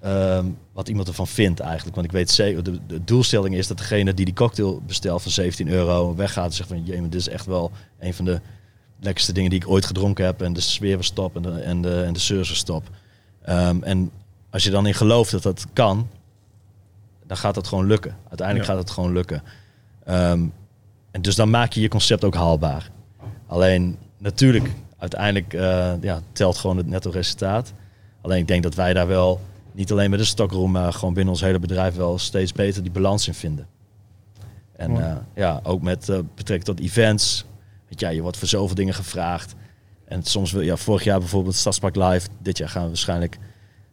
ehm, 0.00 0.46
wat 0.72 0.88
iemand 0.88 1.08
ervan 1.08 1.26
vindt 1.26 1.60
eigenlijk. 1.60 1.94
Want 1.94 2.06
ik 2.06 2.12
weet 2.12 2.30
zeker, 2.30 2.62
de, 2.62 2.78
de 2.86 3.04
doelstelling 3.04 3.54
is 3.54 3.66
dat 3.66 3.78
degene 3.78 4.14
die 4.14 4.24
die 4.24 4.34
cocktail 4.34 4.82
bestelt 4.86 5.22
van 5.22 5.30
17 5.30 5.68
euro 5.68 6.14
weggaat 6.14 6.46
en 6.46 6.52
zegt 6.52 6.68
van, 6.68 6.84
jee, 6.84 7.00
maar 7.00 7.10
dit 7.10 7.20
is 7.20 7.28
echt 7.28 7.46
wel 7.46 7.70
een 7.98 8.14
van 8.14 8.24
de 8.24 8.40
lekkerste 9.00 9.32
dingen 9.32 9.50
die 9.50 9.60
ik 9.60 9.68
ooit 9.68 9.86
gedronken 9.86 10.24
heb. 10.24 10.42
En 10.42 10.52
de 10.52 10.60
sfeer 10.60 10.96
was 10.96 11.10
top 11.10 11.36
en 11.36 11.42
de, 11.42 11.60
en 11.60 11.82
de, 11.82 12.02
en 12.02 12.12
de 12.12 12.18
service 12.18 12.52
was 12.52 12.62
top. 12.62 12.90
Ehm, 13.42 13.82
en 13.82 14.10
als 14.50 14.64
je 14.64 14.70
dan 14.70 14.86
in 14.86 14.94
gelooft 14.94 15.30
dat 15.30 15.42
dat 15.42 15.66
kan, 15.72 16.08
dan 17.26 17.36
gaat 17.36 17.54
dat 17.54 17.66
gewoon 17.66 17.86
lukken. 17.86 18.16
Uiteindelijk 18.28 18.68
Ja. 18.68 18.72
gaat 18.74 18.82
het 18.82 18.90
gewoon 18.90 19.12
lukken. 19.12 19.42
Ehm, 20.04 20.46
en 21.10 21.22
dus 21.22 21.34
dan 21.36 21.50
maak 21.50 21.72
je 21.72 21.80
je 21.80 21.88
concept 21.88 22.24
ook 22.24 22.34
haalbaar. 22.34 22.90
Alleen 23.46 23.96
natuurlijk, 24.18 24.70
uiteindelijk 24.98 25.54
eh, 25.54 25.92
ja, 26.00 26.20
telt 26.32 26.58
gewoon 26.58 26.76
het 26.76 26.86
netto 26.86 27.10
resultaat. 27.10 27.72
Alleen 28.20 28.38
ik 28.38 28.48
denk 28.48 28.62
dat 28.62 28.74
wij 28.74 28.92
daar 28.92 29.06
wel, 29.06 29.40
niet 29.72 29.92
alleen 29.92 30.10
met 30.10 30.18
de 30.18 30.24
stockroom, 30.24 30.70
maar 30.70 30.92
gewoon 30.92 31.14
binnen 31.14 31.32
ons 31.32 31.42
hele 31.42 31.58
bedrijf 31.58 31.94
wel 31.94 32.18
steeds 32.18 32.52
beter 32.52 32.82
die 32.82 32.92
balans 32.92 33.26
in 33.26 33.34
vinden. 33.34 33.66
En 34.72 35.04
eh, 35.04 35.16
ja, 35.34 35.60
ook 35.62 35.82
met 35.82 36.08
eh, 36.08 36.18
betrekking 36.34 36.76
tot 36.76 36.86
events. 36.86 37.44
Weet 37.88 38.00
je, 38.00 38.06
ja, 38.06 38.12
je 38.12 38.22
wordt 38.22 38.36
voor 38.36 38.48
zoveel 38.48 38.74
dingen 38.74 38.94
gevraagd. 38.94 39.54
En 40.04 40.22
soms 40.22 40.52
wil 40.52 40.62
ja, 40.62 40.76
vorig 40.76 41.04
jaar 41.04 41.18
bijvoorbeeld 41.18 41.54
Stadspark 41.54 41.96
Live. 41.96 42.28
Dit 42.38 42.58
jaar 42.58 42.68
gaan 42.68 42.82
we 42.82 42.88
waarschijnlijk 42.88 43.38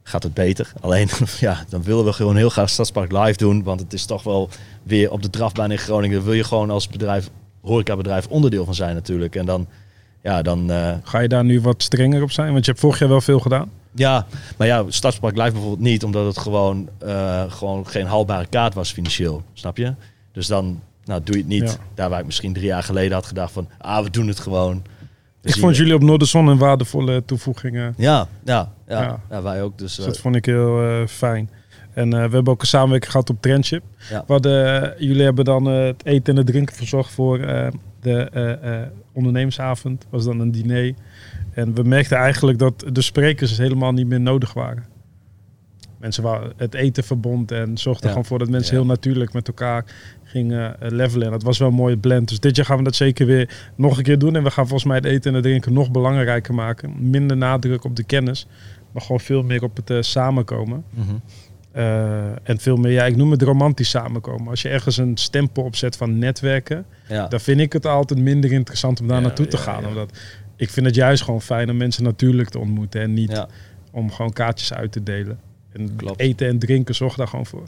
gaat 0.08 0.22
het 0.22 0.34
beter. 0.34 0.72
Alleen 0.80 1.08
ja, 1.40 1.64
dan 1.68 1.82
willen 1.82 2.04
we 2.04 2.12
gewoon 2.12 2.36
heel 2.36 2.48
graag 2.48 2.70
Stadspark 2.70 3.12
Live 3.12 3.36
doen. 3.36 3.62
Want 3.62 3.80
het 3.80 3.92
is 3.92 4.04
toch 4.04 4.22
wel 4.22 4.48
weer 4.82 5.10
op 5.10 5.22
de 5.22 5.30
drafbaan 5.30 5.70
in 5.70 5.78
Groningen. 5.78 6.16
Daar 6.16 6.24
wil 6.24 6.34
je 6.34 6.44
gewoon 6.44 6.70
als 6.70 6.88
bedrijf, 6.88 7.30
horecabedrijf 7.60 8.26
onderdeel 8.26 8.64
van 8.64 8.74
zijn 8.74 8.94
natuurlijk. 8.94 9.36
En 9.36 9.46
dan, 9.46 9.66
ja, 10.22 10.42
dan 10.42 10.70
eh, 10.70 10.94
Ga 11.02 11.18
je 11.18 11.28
daar 11.28 11.44
nu 11.44 11.60
wat 11.60 11.82
strenger 11.82 12.22
op 12.22 12.30
zijn? 12.30 12.52
Want 12.52 12.64
je 12.64 12.70
hebt 12.70 12.82
vorig 12.82 12.98
jaar 12.98 13.08
wel 13.08 13.20
veel 13.20 13.40
gedaan. 13.40 13.70
ja, 13.94 14.26
maar 14.56 14.66
ja, 14.66 14.84
Stadspark 14.88 15.36
Live 15.36 15.50
bijvoorbeeld 15.50 15.80
niet, 15.80 16.04
omdat 16.04 16.26
het 16.26 16.38
gewoon, 16.38 16.88
eh, 16.98 17.42
gewoon 17.48 17.86
geen 17.86 18.06
haalbare 18.06 18.46
kaart 18.46 18.74
was 18.74 18.92
financieel. 18.92 19.42
Snap 19.52 19.76
je? 19.76 19.94
Dus 20.32 20.46
dan 20.46 20.80
nou, 21.04 21.20
doe 21.24 21.34
je 21.34 21.40
het 21.40 21.50
niet. 21.50 21.70
Ja. 21.70 21.76
Daar 21.94 22.10
waar 22.10 22.20
ik 22.20 22.26
misschien 22.26 22.52
drie 22.52 22.66
jaar 22.66 22.82
geleden 22.82 23.12
had 23.12 23.26
gedacht 23.26 23.52
van, 23.52 23.68
ah, 23.78 24.04
we 24.04 24.10
doen 24.10 24.28
het 24.28 24.40
gewoon. 24.40 24.82
Ik 25.46 25.56
vond 25.56 25.76
jullie 25.76 25.94
op 25.94 26.02
Noorderzon 26.02 26.46
een 26.46 26.58
waardevolle 26.58 27.24
toevoeging. 27.24 27.76
eh. 27.76 27.86
Ja, 27.96 28.28
ja, 28.44 28.72
ja, 28.88 29.00
Ja. 29.02 29.20
ja. 29.30 29.42
wij 29.42 29.62
ook. 29.62 29.78
Dus, 29.78 29.94
Dus 29.96 30.04
eh, 30.04 30.10
dat 30.12 30.20
vond 30.20 30.36
ik 30.36 30.44
heel 30.44 30.82
eh, 30.82 31.06
fijn. 31.06 31.50
En 31.94 32.10
we 32.10 32.16
hebben 32.16 32.46
ook 32.48 32.60
een 32.60 32.66
samenwerking 32.66 33.10
gehad 33.12 33.30
op 33.30 33.40
Trendship. 33.42 33.82
Eh, 34.10 34.82
jullie 34.98 35.22
hebben 35.22 35.44
dan 35.44 35.64
het 35.64 36.04
eten 36.04 36.32
en 36.32 36.36
het 36.38 36.46
drinken 36.46 36.74
verzorgd 36.74 37.10
voor 37.12 37.38
de 38.00 38.88
ondernemersavond. 39.12 40.06
was 40.10 40.24
dan 40.24 40.40
een 40.40 40.50
diner. 40.50 40.94
En 41.52 41.74
we 41.74 41.82
merkten 41.82 42.16
eigenlijk 42.16 42.58
dat 42.58 42.84
de 42.92 43.02
sprekers 43.02 43.58
helemaal 43.58 43.92
niet 43.92 44.06
meer 44.06 44.20
nodig 44.20 44.52
waren. 44.52 44.84
Mensen 45.98 46.22
waren 46.22 46.52
het 46.56 46.74
eten 46.74 47.04
verbond 47.04 47.50
en 47.52 47.78
zorgden 47.78 48.04
Ja. 48.04 48.08
gewoon 48.08 48.24
voor 48.24 48.38
dat 48.38 48.48
mensen 48.48 48.74
Ja. 48.74 48.80
heel 48.80 48.88
natuurlijk 48.90 49.32
met 49.32 49.48
elkaar 49.48 49.84
gingen 50.24 50.80
eh, 50.80 50.90
levelen. 50.90 51.26
En 51.26 51.32
dat 51.32 51.42
was 51.42 51.58
wel 51.58 51.68
een 51.68 51.74
mooie 51.74 51.96
blend. 51.96 52.28
Dus 52.28 52.40
dit 52.40 52.56
jaar 52.56 52.64
gaan 52.66 52.76
we 52.78 52.82
dat 52.84 52.94
zeker 52.94 53.26
weer 53.26 53.70
nog 53.76 53.96
een 53.96 54.02
keer 54.02 54.18
doen. 54.18 54.36
En 54.36 54.42
we 54.42 54.50
gaan 54.50 54.66
volgens 54.68 54.84
mij 54.88 54.96
het 54.96 55.04
eten 55.04 55.28
en 55.30 55.34
het 55.34 55.44
drinken 55.44 55.72
nog 55.72 55.90
belangrijker 55.90 56.54
maken. 56.54 57.10
Minder 57.10 57.36
nadruk 57.36 57.84
op 57.84 57.96
de 57.96 58.04
kennis, 58.04 58.46
maar 58.92 59.02
gewoon 59.02 59.20
veel 59.20 59.42
meer 59.42 59.62
op 59.62 59.76
het 59.76 59.90
eh, 59.90 60.00
samenkomen. 60.00 60.84
mhm. 60.90 61.14
Eh, 61.72 62.24
en 62.48 62.58
veel 62.58 62.76
meer, 62.76 62.92
ja, 62.92 63.04
ik 63.04 63.16
noem 63.16 63.30
het 63.30 63.42
romantisch 63.42 63.88
samenkomen. 63.90 64.48
Als 64.48 64.62
je 64.62 64.68
ergens 64.68 64.96
een 64.96 65.16
stempel 65.16 65.62
opzet 65.62 65.96
van 65.96 66.18
netwerken, 66.18 66.86
ja. 67.08 67.26
dan 67.28 67.40
vind 67.40 67.60
ik 67.60 67.72
het 67.72 67.86
altijd 67.86 68.20
minder 68.20 68.52
interessant 68.52 69.00
om 69.00 69.06
daar 69.08 69.20
naartoe 69.20 69.46
te 69.46 69.56
gaan. 69.56 69.86
Omdat 69.86 70.18
ik 70.56 70.70
vind 70.70 70.86
het 70.86 70.94
juist 70.94 71.22
gewoon 71.22 71.42
fijn 71.42 71.70
om 71.70 71.76
mensen 71.76 72.02
natuurlijk 72.02 72.48
te 72.48 72.58
ontmoeten 72.58 73.00
en 73.00 73.12
niet 73.14 73.46
om 73.92 74.10
gewoon 74.12 74.32
kaartjes 74.32 74.72
uit 74.72 74.92
te 74.92 75.02
delen. 75.02 75.38
En 75.76 75.96
Klopt. 75.96 76.20
eten 76.20 76.48
en 76.48 76.58
drinken, 76.58 76.94
zorg 76.94 77.14
daar 77.16 77.28
gewoon 77.28 77.46
voor. 77.46 77.62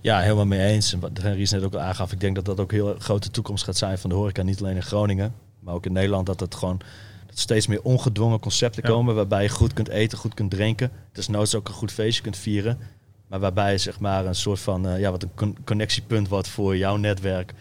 Ja, 0.00 0.20
helemaal 0.20 0.46
mee 0.46 0.66
eens. 0.66 0.92
En 0.92 1.00
wat 1.00 1.18
Ries 1.18 1.50
net 1.50 1.62
ook 1.64 1.74
al 1.74 1.80
aangaf, 1.80 2.12
ik 2.12 2.20
denk 2.20 2.34
dat 2.34 2.44
dat 2.44 2.60
ook 2.60 2.72
een 2.72 2.78
heel 2.78 2.94
grote 2.98 3.30
toekomst 3.30 3.64
gaat 3.64 3.76
zijn 3.76 3.98
van 3.98 4.10
de 4.10 4.16
horeca. 4.16 4.42
Niet 4.42 4.60
alleen 4.60 4.76
in 4.76 4.82
Groningen, 4.82 5.34
maar 5.60 5.74
ook 5.74 5.86
in 5.86 5.92
Nederland. 5.92 6.26
Dat 6.26 6.40
het 6.40 6.54
gewoon 6.54 6.80
dat 7.26 7.38
steeds 7.38 7.66
meer 7.66 7.82
ongedwongen 7.82 8.40
concepten 8.40 8.82
Ja. 8.82 8.88
komen 8.88 9.14
waarbij 9.14 9.42
je 9.42 9.48
goed 9.48 9.72
kunt 9.72 9.88
eten, 9.88 10.18
goed 10.18 10.34
kunt 10.34 10.50
drinken. 10.50 10.90
Dus 11.12 11.28
noods 11.28 11.54
ook 11.54 11.68
een 11.68 11.74
goed 11.74 11.92
feestje 11.92 12.22
kunt 12.22 12.36
vieren. 12.36 12.78
Maar 13.26 13.40
waarbij 13.40 13.72
je 13.72 13.78
zeg 13.78 14.00
maar 14.00 14.26
een 14.26 14.34
soort 14.34 14.60
van, 14.60 14.88
eh, 14.88 14.98
ja, 15.00 15.10
wat 15.10 15.22
een 15.22 15.30
con- 15.34 15.56
connectiepunt 15.64 16.28
wordt 16.28 16.48
voor 16.48 16.76
jouw 16.76 16.96
netwerk. 16.96 17.52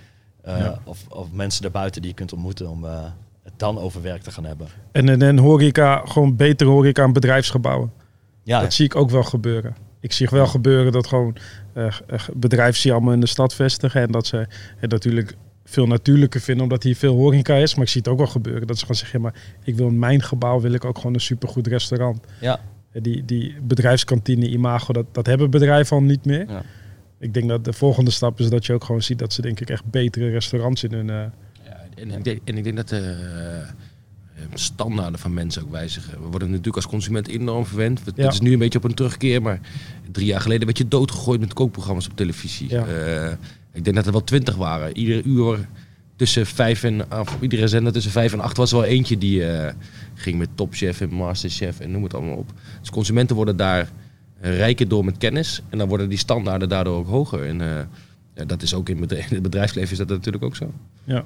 eh, 0.41 0.57
Ja. 0.59 0.79
of, 0.83 1.05
of 1.09 1.31
mensen 1.31 1.61
daarbuiten 1.61 2.01
die 2.01 2.09
je 2.09 2.15
kunt 2.15 2.33
ontmoeten 2.33 2.69
om 2.69 2.85
eh, 2.85 3.03
het 3.43 3.53
dan 3.57 3.79
over 3.79 4.01
werk 4.01 4.21
te 4.21 4.31
gaan 4.31 4.43
hebben. 4.45 4.67
En, 4.91 5.09
en, 5.09 5.21
en 5.21 5.37
horeca, 5.37 6.01
gewoon 6.05 6.35
beter 6.35 6.67
horeca 6.67 7.03
aan 7.03 7.13
bedrijfsgebouwen. 7.13 7.91
Ja, 8.43 8.61
Dat 8.61 8.73
zie 8.73 8.85
ik 8.85 8.95
ook 8.95 9.09
wel 9.09 9.23
gebeuren. 9.23 9.75
Ik 9.99 10.11
zie 10.13 10.27
wel 10.31 10.47
gebeuren 10.47 10.91
dat 10.91 11.07
gewoon 11.07 11.35
eh, 11.73 11.85
eh, 11.85 12.19
bedrijven 12.35 12.81
zich 12.81 12.91
allemaal 12.91 13.13
in 13.13 13.19
de 13.19 13.27
stad 13.27 13.53
vestigen. 13.55 14.01
En 14.01 14.11
dat 14.11 14.27
ze 14.27 14.47
het 14.77 14.91
natuurlijk 14.91 15.35
veel 15.65 15.87
natuurlijker 15.87 16.41
vinden 16.41 16.63
omdat 16.63 16.83
hier 16.83 16.95
veel 16.95 17.15
horeca 17.15 17.55
is. 17.55 17.75
Maar 17.75 17.83
ik 17.83 17.89
zie 17.89 18.01
het 18.01 18.09
ook 18.09 18.17
wel 18.17 18.27
gebeuren 18.27 18.67
dat 18.67 18.75
ze 18.77 18.81
gewoon 18.81 18.97
zeggen, 18.97 19.19
ja, 19.21 19.25
maar 19.25 19.41
ik 19.63 19.75
wil 19.75 19.87
in 19.87 19.99
mijn 19.99 20.21
gebouw 20.21 20.59
wil 20.61 20.71
ik 20.73 20.85
ook 20.85 20.97
gewoon 20.97 21.13
een 21.13 21.19
supergoed 21.21 21.67
restaurant. 21.67 22.19
ja, 22.39 22.59
Eh, 22.91 23.01
Die, 23.01 23.25
die 23.25 23.55
bedrijfskantine 23.61 24.47
imago, 24.49 24.93
dat, 24.93 25.05
dat 25.11 25.25
hebben 25.25 25.49
bedrijven 25.49 25.97
al 25.97 26.03
niet 26.03 26.25
meer. 26.25 26.49
Ja. 26.49 26.61
Ik 27.19 27.33
denk 27.33 27.47
dat 27.49 27.65
de 27.65 27.73
volgende 27.73 28.11
stap 28.11 28.39
is 28.39 28.49
dat 28.49 28.65
je 28.65 28.73
ook 28.73 28.83
gewoon 28.83 29.01
ziet 29.01 29.19
dat 29.19 29.33
ze 29.33 29.41
denk 29.41 29.59
ik 29.59 29.69
echt 29.69 29.85
betere 29.85 30.29
restaurants 30.29 30.83
in 30.83 30.93
hun... 30.93 31.09
eh, 31.09 31.15
Ja, 31.65 31.83
en, 31.95 32.11
ik 32.11 32.23
denk, 32.23 32.39
en 32.43 32.57
ik 32.57 32.63
denk 32.63 32.75
dat 32.75 32.91
eh, 32.91 32.99
standaarden 34.53 35.19
van 35.19 35.33
mensen 35.33 35.61
ook 35.63 35.71
wijzigen. 35.71 36.11
We 36.11 36.27
worden 36.29 36.47
natuurlijk 36.49 36.75
als 36.75 36.87
consument 36.87 37.27
enorm 37.27 37.65
verwend. 37.65 38.05
Het 38.05 38.15
Ja. 38.15 38.27
is 38.29 38.39
nu 38.39 38.53
een 38.53 38.59
beetje 38.59 38.77
op 38.77 38.83
een 38.85 38.93
terugkeer, 38.93 39.41
maar 39.41 39.59
drie 40.11 40.25
jaar 40.25 40.41
geleden 40.41 40.65
werd 40.65 40.77
je 40.77 40.87
doodgegooid 40.87 41.39
met 41.39 41.53
kookprogramma's 41.53 42.05
op 42.07 42.15
televisie. 42.15 42.69
Ja. 42.69 42.85
Eh, 42.85 43.31
ik 43.73 43.83
denk 43.83 43.95
dat 43.95 44.05
er 44.05 44.11
wel 44.11 44.23
twintig 44.23 44.55
waren. 44.55 44.97
Ieder 44.97 45.23
uur 45.23 45.67
tussen 46.15 46.45
vijf 46.45 46.83
en 46.83 47.11
of 47.19 47.37
iedere 47.39 47.67
zender 47.67 47.93
tussen 47.93 48.11
vijf 48.11 48.33
en 48.33 48.39
acht 48.39 48.57
was 48.57 48.71
er 48.71 48.77
wel 48.77 48.85
eentje 48.87 49.17
die 49.17 49.45
eh, 49.45 49.73
ging 50.13 50.37
met 50.37 50.49
Top 50.55 50.73
Chef 50.73 51.01
en 51.01 51.09
Masterchef 51.13 51.79
en 51.79 51.91
noem 51.91 52.03
het 52.03 52.13
allemaal 52.13 52.35
op. 52.35 52.51
Dus 52.79 52.89
consumenten 52.89 53.35
worden 53.35 53.57
daar 53.57 53.89
eh, 54.39 54.57
rijker 54.57 54.87
door 54.87 55.05
met 55.05 55.17
kennis 55.17 55.61
en 55.69 55.77
dan 55.77 55.87
worden 55.87 56.09
die 56.09 56.17
standaarden 56.17 56.69
daardoor 56.69 56.97
ook 56.97 57.07
hoger. 57.07 57.45
En 57.45 57.61
eh, 57.61 57.83
ja, 58.35 58.45
dat 58.45 58.61
is 58.61 58.73
ook 58.73 58.89
in, 58.89 58.99
bedrijf, 58.99 59.27
in 59.29 59.33
het 59.33 59.43
bedrijfsleven 59.43 59.91
is 59.91 59.97
dat 59.97 60.07
natuurlijk 60.09 60.43
ook 60.43 60.55
zo. 60.55 60.71
Ja. 61.03 61.25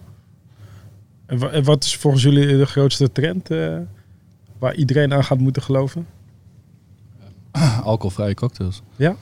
En, 1.28 1.38
wa- 1.38 1.50
en 1.50 1.64
wat 1.64 1.84
is 1.84 1.96
volgens 1.96 2.24
jullie 2.24 2.58
de 2.58 2.66
grootste 2.66 3.12
trend 3.12 3.52
eh, 3.52 3.78
waar 4.60 4.76
iedereen 4.76 5.14
aan 5.14 5.24
gaat 5.24 5.40
moeten 5.40 5.62
geloven? 5.62 6.08
Alcoholvrije 7.84 8.34
cocktails. 8.34 8.82
Ja? 8.96 9.16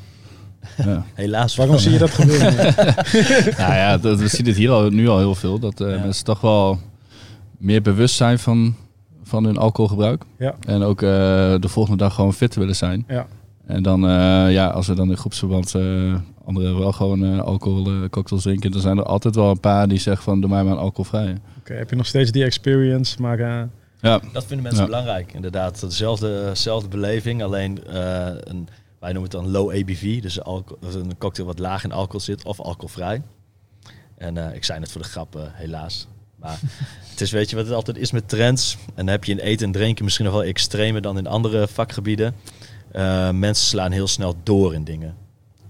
Ja. 0.78 1.06
Helaas. 1.14 1.56
Waarom 1.56 1.78
zie 1.78 1.92
je 1.92 1.98
dat 1.98 2.10
gebeuren? 2.10 2.54
nou 3.62 3.74
ja, 3.74 3.98
dat, 3.98 4.20
we 4.20 4.28
zien 4.28 4.46
het 4.46 4.56
hier 4.56 4.72
al, 4.72 4.90
nu 4.90 5.08
al 5.08 5.18
heel 5.18 5.36
veel. 5.36 5.60
Dat 5.60 5.82
eh, 5.82 5.90
Ja. 5.96 6.00
mensen 6.00 6.26
toch 6.26 6.42
wel 6.42 6.80
meer 7.58 7.82
bewust 7.82 8.16
zijn 8.16 8.40
van, 8.40 8.76
van 9.24 9.44
hun 9.44 9.58
alcoholgebruik. 9.58 10.24
Ja. 10.38 10.56
En 10.68 10.82
ook 10.82 11.02
eh, 11.02 11.10
de 11.60 11.68
volgende 11.68 11.98
dag 11.98 12.14
gewoon 12.16 12.34
fit 12.34 12.56
willen 12.56 12.76
zijn. 12.76 13.04
Ja. 13.08 13.28
En 13.66 13.84
dan, 13.84 14.04
eh, 14.08 14.52
ja, 14.54 14.68
als 14.68 14.88
we 14.88 14.94
dan 14.96 15.10
in 15.10 15.18
groepsverband 15.18 15.76
eh 15.76 16.14
anderen 16.46 16.80
wel 16.80 16.92
gewoon 16.92 17.26
eh 17.26 17.40
alcohol 17.40 17.86
eh, 17.88 18.10
cocktails 18.10 18.44
drinken, 18.44 18.72
dan 18.72 18.82
zijn 18.82 18.98
er 18.98 19.04
altijd 19.04 19.36
wel 19.36 19.50
een 19.50 19.60
paar 19.60 19.88
die 19.88 20.00
zeggen 20.00 20.24
van 20.24 20.42
doe 20.42 20.50
mij 20.50 20.64
maar 20.64 20.74
een 20.74 20.80
alcoholvrije. 20.80 21.36
Oké, 21.60 21.74
heb 21.74 21.90
je 21.90 21.96
nog 21.96 22.06
steeds 22.06 22.32
die 22.32 22.44
experience, 22.44 23.22
maar 23.22 23.40
eh, 23.40 23.64
Ja, 24.02 24.20
Dat 24.34 24.46
vinden 24.46 24.62
mensen 24.64 24.82
Ja. 24.84 24.90
belangrijk, 24.90 25.34
inderdaad. 25.34 25.80
Dezelfde, 25.80 26.44
dezelfde 26.46 26.88
beleving, 26.88 27.44
alleen 27.44 27.84
eh, 27.86 28.26
een, 28.26 28.68
wij 29.00 29.12
noemen 29.14 29.32
het 29.32 29.32
dan 29.32 29.52
low 29.52 29.70
ABV, 29.72 30.22
dus 30.22 30.40
een 30.46 31.18
cocktail 31.18 31.48
wat 31.48 31.60
laag 31.60 31.84
in 31.84 31.92
alcohol 31.92 32.20
zit 32.20 32.44
of 32.44 32.60
alcoholvrij. 32.60 33.22
En 34.18 34.38
eh, 34.38 34.56
ik 34.56 34.64
zei 34.64 34.80
het 34.80 34.92
voor 34.92 35.02
de 35.02 35.08
grap, 35.08 35.50
helaas. 35.54 36.08
Maar 36.36 36.60
het 37.12 37.22
is, 37.22 37.32
weet 37.32 37.50
je 37.50 37.56
wat 37.56 37.66
het 37.66 37.74
altijd 37.76 37.98
is 37.98 38.12
met 38.12 38.30
trends? 38.30 38.78
En 38.86 38.94
dan 38.96 39.08
heb 39.08 39.24
je 39.24 39.32
in 39.32 39.38
eten 39.40 39.66
en 39.66 39.72
drinken 39.72 40.04
misschien 40.04 40.26
nog 40.26 40.34
wel 40.34 40.44
extremer 40.44 41.02
dan 41.02 41.18
in 41.18 41.28
andere 41.28 41.68
vakgebieden. 41.68 42.36
Eh, 42.92 43.30
mensen 43.32 43.68
slaan 43.68 43.92
heel 43.92 44.08
snel 44.08 44.36
door 44.44 44.74
in 44.74 44.84
dingen. 44.84 45.16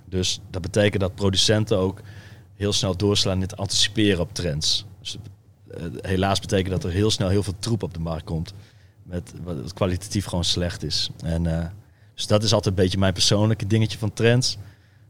Dus 0.06 0.40
dat 0.50 0.62
betekent 0.62 1.02
dat 1.02 1.16
producenten 1.16 1.78
ook 1.78 2.02
heel 2.56 2.74
snel 2.74 2.98
doorslaan 2.98 3.36
in 3.36 3.42
het 3.42 3.58
anticiperen 3.58 4.20
op 4.20 4.34
trends. 4.34 4.86
Dus 5.00 5.18
eh, 5.68 5.84
helaas 6.02 6.40
betekent 6.40 6.70
dat 6.70 6.84
er 6.84 6.92
heel 6.92 7.12
snel 7.12 7.30
heel 7.30 7.44
veel 7.44 7.60
troep 7.60 7.84
op 7.84 7.94
de 7.94 8.00
markt 8.00 8.24
komt. 8.24 8.54
Met 9.04 9.34
wat 9.44 9.74
kwalitatief 9.74 10.26
gewoon 10.26 10.44
slecht 10.44 10.84
is. 10.84 11.10
En, 11.24 11.60
eh, 11.60 11.66
dus 12.14 12.28
dat 12.28 12.44
is 12.44 12.54
altijd 12.54 12.78
een 12.78 12.84
beetje 12.84 12.98
mijn 12.98 13.14
persoonlijke 13.14 13.68
dingetje 13.68 13.98
van 13.98 14.14
trends. 14.14 14.58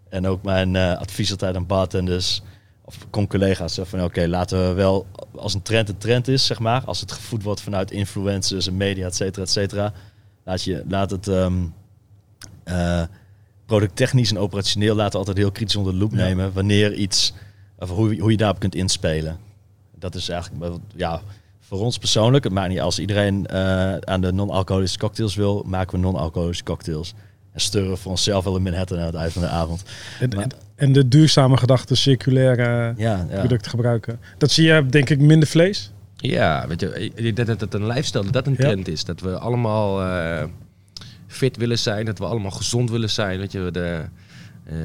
En 0.10 0.28
ook 0.28 0.44
mijn 0.44 0.76
eh, 0.76 0.98
advies 0.98 1.32
altijd 1.32 1.56
aan 1.56 1.66
bartenders 1.66 2.42
of 2.86 2.98
con-collega's. 3.10 3.74
zo 3.74 3.84
Van 3.84 4.04
oké, 4.04 4.28
laten 4.28 4.68
we 4.68 4.74
wel, 4.74 5.08
als 5.36 5.54
een 5.54 5.62
trend 5.62 5.90
een 5.90 5.98
trend 5.98 6.28
is, 6.28 6.46
zeg 6.46 6.60
maar. 6.60 6.84
Als 6.86 7.02
het 7.02 7.12
gevoed 7.12 7.44
wordt 7.44 7.62
vanuit 7.62 7.92
influencers 7.92 8.68
en 8.68 8.78
media, 8.78 9.06
et 9.06 9.16
cetera, 9.16 9.44
et 9.44 9.50
cetera. 9.50 9.94
Laat, 10.44 10.64
je, 10.64 10.84
laat 10.88 11.12
het 11.12 11.28
ehm, 11.28 11.66
eh, 12.64 13.04
producttechnisch 13.66 14.30
en 14.32 14.38
operationeel 14.38 14.96
laten 14.96 15.12
we 15.12 15.18
altijd 15.18 15.38
heel 15.38 15.52
kritisch 15.52 15.76
onder 15.76 15.94
de 15.94 16.00
loep 16.00 16.12
Ja. 16.12 16.18
nemen. 16.18 16.54
Wanneer 16.54 16.94
iets, 16.94 17.34
of 17.80 17.90
hoe, 17.90 18.20
hoe 18.20 18.32
je 18.32 18.38
daarop 18.38 18.60
kunt 18.60 18.76
inspelen. 18.76 19.38
Dat 20.00 20.16
is 20.16 20.30
eigenlijk, 20.30 20.62
wel- 20.64 20.80
ja, 20.96 21.22
voor 21.60 21.80
ons 21.80 21.98
persoonlijk, 21.98 22.44
het 22.44 22.54
maakt 22.54 22.70
niet 22.70 22.80
als 22.82 23.00
iedereen 23.00 23.46
eh, 23.48 23.96
aan 23.98 24.22
de 24.22 24.32
non-alcoholische 24.34 24.98
cocktails 24.98 25.36
wil, 25.36 25.64
maken 25.68 26.00
we 26.00 26.06
non-alcoholische 26.06 26.64
cocktails. 26.64 27.14
En 27.52 27.62
sturen 27.62 27.98
voor 27.98 28.12
onszelf 28.12 28.44
wel 28.44 28.56
een 28.56 28.62
Manhattan 28.62 29.00
aan 29.00 29.06
het 29.06 29.16
eind 29.16 29.34
van 29.34 29.42
de 29.42 29.48
avond. 29.48 29.84
en, 30.20 30.30
Maar- 30.30 30.44
en, 30.44 30.50
en 30.76 30.92
de 30.94 31.08
duurzame 31.08 31.58
gedachte 31.58 31.96
circulaire 31.96 32.94
Ja, 32.98 33.26
ja. 33.30 33.40
producten 33.40 33.70
gebruiken. 33.72 34.20
Dat 34.38 34.52
zie 34.52 34.66
je 34.66 34.86
denk 34.86 35.10
ik 35.10 35.20
minder 35.20 35.48
vlees. 35.48 35.92
Ja, 36.18 36.68
weet 36.68 36.80
je, 36.82 37.12
ik 37.16 37.36
denk 37.36 37.48
dat 37.48 37.62
het 37.62 37.74
een 37.74 37.88
lifestyle, 37.88 38.30
dat 38.30 38.48
een 38.48 38.56
Ja. 38.58 38.64
trend 38.64 38.88
is. 38.88 39.06
Dat 39.06 39.20
we 39.22 39.38
allemaal 39.40 40.02
eh, 40.02 40.44
fit 41.36 41.58
willen 41.58 41.80
zijn, 41.80 42.06
dat 42.06 42.18
we 42.20 42.26
allemaal 42.26 42.52
gezond 42.52 42.90
willen 42.90 43.10
zijn. 43.10 43.40
Weet 43.40 43.52
je, 43.52 43.70
de, 43.72 44.06
eh, 44.64 44.76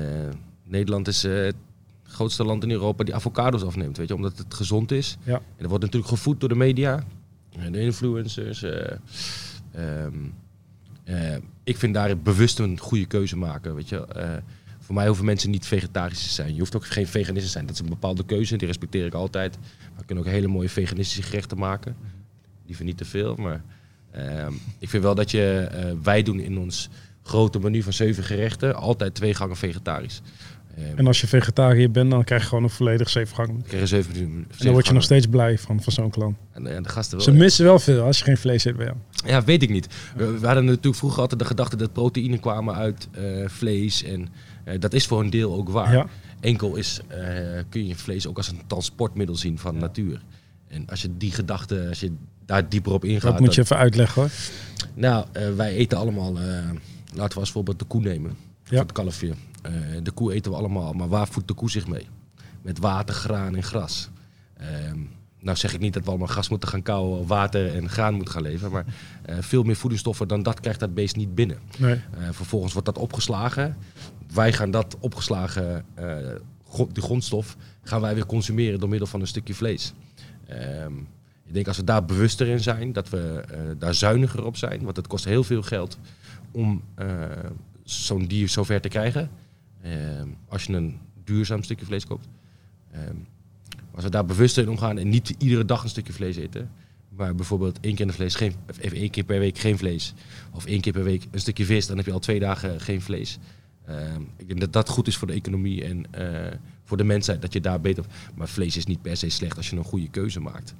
Nederland 0.64 1.08
is 1.08 1.24
eh, 1.24 1.34
het 1.34 1.54
grootste 2.02 2.44
land 2.44 2.62
in 2.62 2.70
Europa 2.70 3.04
die 3.04 3.14
avocados 3.14 3.64
afneemt, 3.64 3.96
weet 3.96 4.08
je, 4.08 4.14
omdat 4.14 4.38
het 4.38 4.54
gezond 4.54 4.92
is. 4.92 5.16
Ja. 5.22 5.34
En 5.34 5.42
dat 5.58 5.68
wordt 5.68 5.84
natuurlijk 5.84 6.12
gevoed 6.12 6.40
door 6.40 6.48
de 6.48 6.54
media, 6.54 7.04
en 7.58 7.72
de 7.72 7.80
influencers. 7.80 8.62
eh, 8.62 8.90
ehm, 9.72 10.14
eh, 11.04 11.36
ik 11.64 11.76
vind 11.76 11.94
daar 11.94 12.18
bewust 12.18 12.58
een 12.58 12.78
goede 12.78 13.06
keuze 13.06 13.36
maken, 13.36 13.74
weet 13.74 13.88
je. 13.88 14.06
Voor 14.78 14.94
mij 14.94 15.06
hoeven 15.06 15.24
mensen 15.24 15.50
niet 15.50 15.66
vegetarisch 15.66 16.22
te 16.22 16.28
zijn. 16.28 16.52
Je 16.52 16.58
hoeft 16.58 16.76
ook 16.76 16.86
geen 16.86 17.06
veganist 17.06 17.44
te 17.44 17.50
zijn. 17.50 17.66
Dat 17.66 17.74
is 17.74 17.80
een 17.80 17.88
bepaalde 17.88 18.24
keuze, 18.24 18.56
die 18.56 18.66
respecteer 18.66 19.06
ik 19.06 19.14
altijd. 19.14 19.58
We 19.96 20.04
kunnen 20.04 20.24
ook 20.24 20.30
hele 20.30 20.46
mooie 20.46 20.68
veganistische 20.68 21.22
gerechten 21.22 21.58
maken. 21.58 21.96
Liever 22.66 22.84
niet 22.84 22.96
te 22.96 23.04
veel, 23.04 23.34
maar 23.36 23.62
ik 24.78 24.88
vind 24.88 25.02
wel 25.02 25.14
dat 25.14 25.30
je, 25.30 25.68
eh, 25.70 25.84
wij 26.02 26.22
doen 26.22 26.40
in 26.40 26.58
ons 26.58 26.88
grote 27.22 27.58
menu 27.58 27.82
van 27.82 27.92
zeven 27.92 28.24
gerechten 28.24 28.74
altijd 28.74 29.14
twee 29.14 29.34
gangen 29.34 29.56
vegetarisch. 29.56 30.22
Ehm, 30.76 30.98
En 30.98 31.06
als 31.06 31.20
je 31.20 31.26
vegetariër 31.26 31.90
bent, 31.90 32.10
dan 32.10 32.24
krijg 32.24 32.42
je 32.42 32.48
gewoon 32.48 32.64
een 32.64 32.70
volledig 32.70 33.08
zevengang. 33.08 33.48
dan 33.48 33.62
krijg 33.62 33.80
je 33.80 33.86
zeven, 33.86 34.14
zeven 34.14 34.30
En 34.30 34.64
dan 34.64 34.72
word 34.72 34.86
je 34.86 34.92
nog 34.92 35.02
steeds 35.02 35.26
blij 35.26 35.58
van, 35.58 35.82
van 35.82 35.92
zo'n 35.92 36.10
klant. 36.10 36.36
En, 36.52 36.66
en 36.66 36.82
de 36.82 36.88
gasten 36.88 37.20
Ze 37.20 37.32
missen 37.32 37.64
wel 37.64 37.78
veel 37.78 38.02
als 38.02 38.18
je 38.18 38.24
geen 38.24 38.36
vlees 38.36 38.64
eet 38.64 38.76
bij 38.76 38.84
jou. 38.84 38.96
Ja, 39.26 39.44
weet 39.44 39.62
ik 39.62 39.70
niet. 39.70 39.86
We, 40.16 40.38
we 40.38 40.46
hadden 40.46 40.64
natuurlijk 40.64 40.96
vroeger 40.96 41.20
altijd 41.20 41.40
de 41.40 41.46
gedachte 41.46 41.76
dat 41.76 41.92
proteïnen 41.92 42.40
kwamen 42.40 42.74
uit 42.74 43.08
eh, 43.10 43.24
vlees. 43.46 44.02
En 44.02 44.28
eh, 44.64 44.80
dat 44.80 44.92
is 44.92 45.06
voor 45.06 45.20
een 45.20 45.30
deel 45.30 45.54
ook 45.54 45.68
waar. 45.68 45.92
Ja. 45.92 46.06
Enkel 46.40 46.76
is, 46.76 47.00
eh, 47.08 47.18
kun 47.68 47.86
je 47.86 47.94
vlees 47.94 48.26
ook 48.26 48.36
als 48.36 48.48
een 48.48 48.60
transportmiddel 48.66 49.36
zien 49.36 49.58
van 49.58 49.78
natuur. 49.78 50.22
En 50.68 50.86
als 50.86 51.02
je 51.02 51.16
die 51.16 51.32
gedachte, 51.32 51.86
als 51.88 52.00
je 52.00 52.12
daar 52.50 52.68
dieper 52.68 52.92
op 52.92 53.04
ingaat. 53.04 53.32
Dat 53.32 53.40
moet 53.40 53.54
je 53.54 53.60
even 53.60 53.76
uitleggen 53.76 54.22
hoor. 54.22 54.30
Nou, 54.94 55.26
eh, 55.32 55.54
wij 55.54 55.74
eten 55.74 55.98
allemaal, 55.98 56.38
eh, 56.38 56.70
laten 57.14 57.34
we 57.34 57.40
als 57.40 57.50
voorbeeld 57.50 57.78
de 57.78 57.84
koe 57.84 58.00
nemen. 58.00 58.36
Ja. 58.64 58.78
Het 58.78 58.92
kalfje. 58.92 59.34
Eh, 59.62 59.72
de 60.02 60.10
koe 60.10 60.32
eten 60.32 60.50
we 60.50 60.56
allemaal, 60.56 60.92
maar 60.92 61.08
waar 61.08 61.28
voedt 61.28 61.48
de 61.48 61.54
koe 61.54 61.70
zich 61.70 61.86
mee? 61.86 62.06
Met 62.62 62.78
water, 62.78 63.14
graan 63.14 63.56
en 63.56 63.62
gras. 63.62 64.10
Ehm, 64.56 64.98
nou 65.40 65.56
zeg 65.56 65.74
ik 65.74 65.80
niet 65.80 65.92
dat 65.92 66.02
we 66.04 66.08
allemaal 66.08 66.26
gras 66.26 66.48
moeten 66.48 66.68
gaan 66.68 66.82
kauwen, 66.82 67.26
water 67.26 67.74
en 67.74 67.88
graan 67.88 68.14
moeten 68.14 68.32
gaan 68.34 68.42
leveren. 68.42 68.72
Maar 68.72 68.84
veel 69.40 69.62
meer 69.62 69.76
voedingsstoffen 69.76 70.28
dan 70.28 70.42
dat 70.42 70.60
krijgt 70.60 70.80
dat 70.80 70.94
beest 70.94 71.16
niet 71.16 71.34
binnen. 71.34 71.58
Nee. 71.78 72.00
Vervolgens 72.30 72.72
wordt 72.72 72.88
dat 72.88 72.98
opgeslagen. 72.98 73.76
Wij 74.34 74.52
gaan 74.52 74.70
dat 74.70 74.96
opgeslagen, 75.00 75.84
die 76.92 77.02
grondstof, 77.02 77.56
gaan 77.82 78.00
wij 78.00 78.14
weer 78.14 78.26
consumeren 78.26 78.80
door 78.80 78.88
middel 78.88 79.08
van 79.08 79.20
een 79.20 79.26
stukje 79.26 79.54
vlees. 79.54 79.92
Ik 81.50 81.56
denk 81.56 81.68
als 81.68 81.76
we 81.76 81.84
daar 81.84 82.04
bewuster 82.04 82.46
in 82.46 82.60
zijn, 82.60 82.92
dat 82.92 83.08
we 83.08 83.44
eh, 83.50 83.60
daar 83.78 83.94
zuiniger 83.94 84.44
op 84.44 84.56
zijn. 84.56 84.82
Want 84.82 84.96
het 84.96 85.06
kost 85.06 85.24
heel 85.24 85.44
veel 85.44 85.62
geld 85.62 85.98
om 86.50 86.82
eh, 86.94 87.24
zo'n 87.82 88.26
dier 88.26 88.48
zover 88.48 88.80
te 88.80 88.88
krijgen. 88.88 89.30
Ehm, 89.82 90.28
als 90.48 90.64
je 90.64 90.72
een 90.72 90.98
duurzaam 91.24 91.62
stukje 91.62 91.86
vlees 91.86 92.06
koopt. 92.06 92.28
Als 93.94 94.04
we 94.04 94.10
daar 94.10 94.24
bewuster 94.24 94.62
in 94.62 94.68
omgaan 94.68 94.98
en 94.98 95.08
niet 95.08 95.34
iedere 95.38 95.64
dag 95.64 95.82
een 95.82 95.88
stukje 95.88 96.12
vlees 96.12 96.36
eten. 96.36 96.70
Maar 97.08 97.34
bijvoorbeeld 97.34 97.80
één 97.80 97.94
keer, 97.94 98.12
vlees 98.12 98.36
één 98.80 99.10
keer 99.10 99.24
per 99.24 99.38
week 99.38 99.58
geen 99.58 99.78
vlees. 99.78 100.14
Of 100.52 100.66
één 100.66 100.80
keer 100.80 100.92
per 100.92 101.04
week 101.04 101.26
een 101.30 101.40
stukje 101.40 101.64
vis. 101.64 101.86
Dan 101.86 101.96
heb 101.96 102.06
je 102.06 102.12
al 102.12 102.18
twee 102.18 102.40
dagen 102.40 102.80
geen 102.80 103.00
vlees. 103.00 103.38
Ik 104.36 104.48
denk 104.48 104.60
dat 104.60 104.72
dat 104.72 104.88
goed 104.88 105.06
is 105.06 105.16
voor 105.16 105.26
de 105.26 105.34
economie 105.34 105.84
en 105.84 106.12
eh, 106.12 106.58
voor 106.84 106.96
de 106.96 107.04
mensheid. 107.04 107.42
Dat 107.42 107.52
je 107.52 107.60
daar 107.60 107.80
beter... 107.80 108.04
Maar 108.34 108.48
vlees 108.48 108.76
is 108.76 108.86
niet 108.86 109.02
per 109.02 109.16
se 109.16 109.28
slecht 109.28 109.56
als 109.56 109.70
je 109.70 109.76
een 109.76 109.84
goede 109.84 110.08
keuze 110.08 110.40
maakt. 110.40 110.74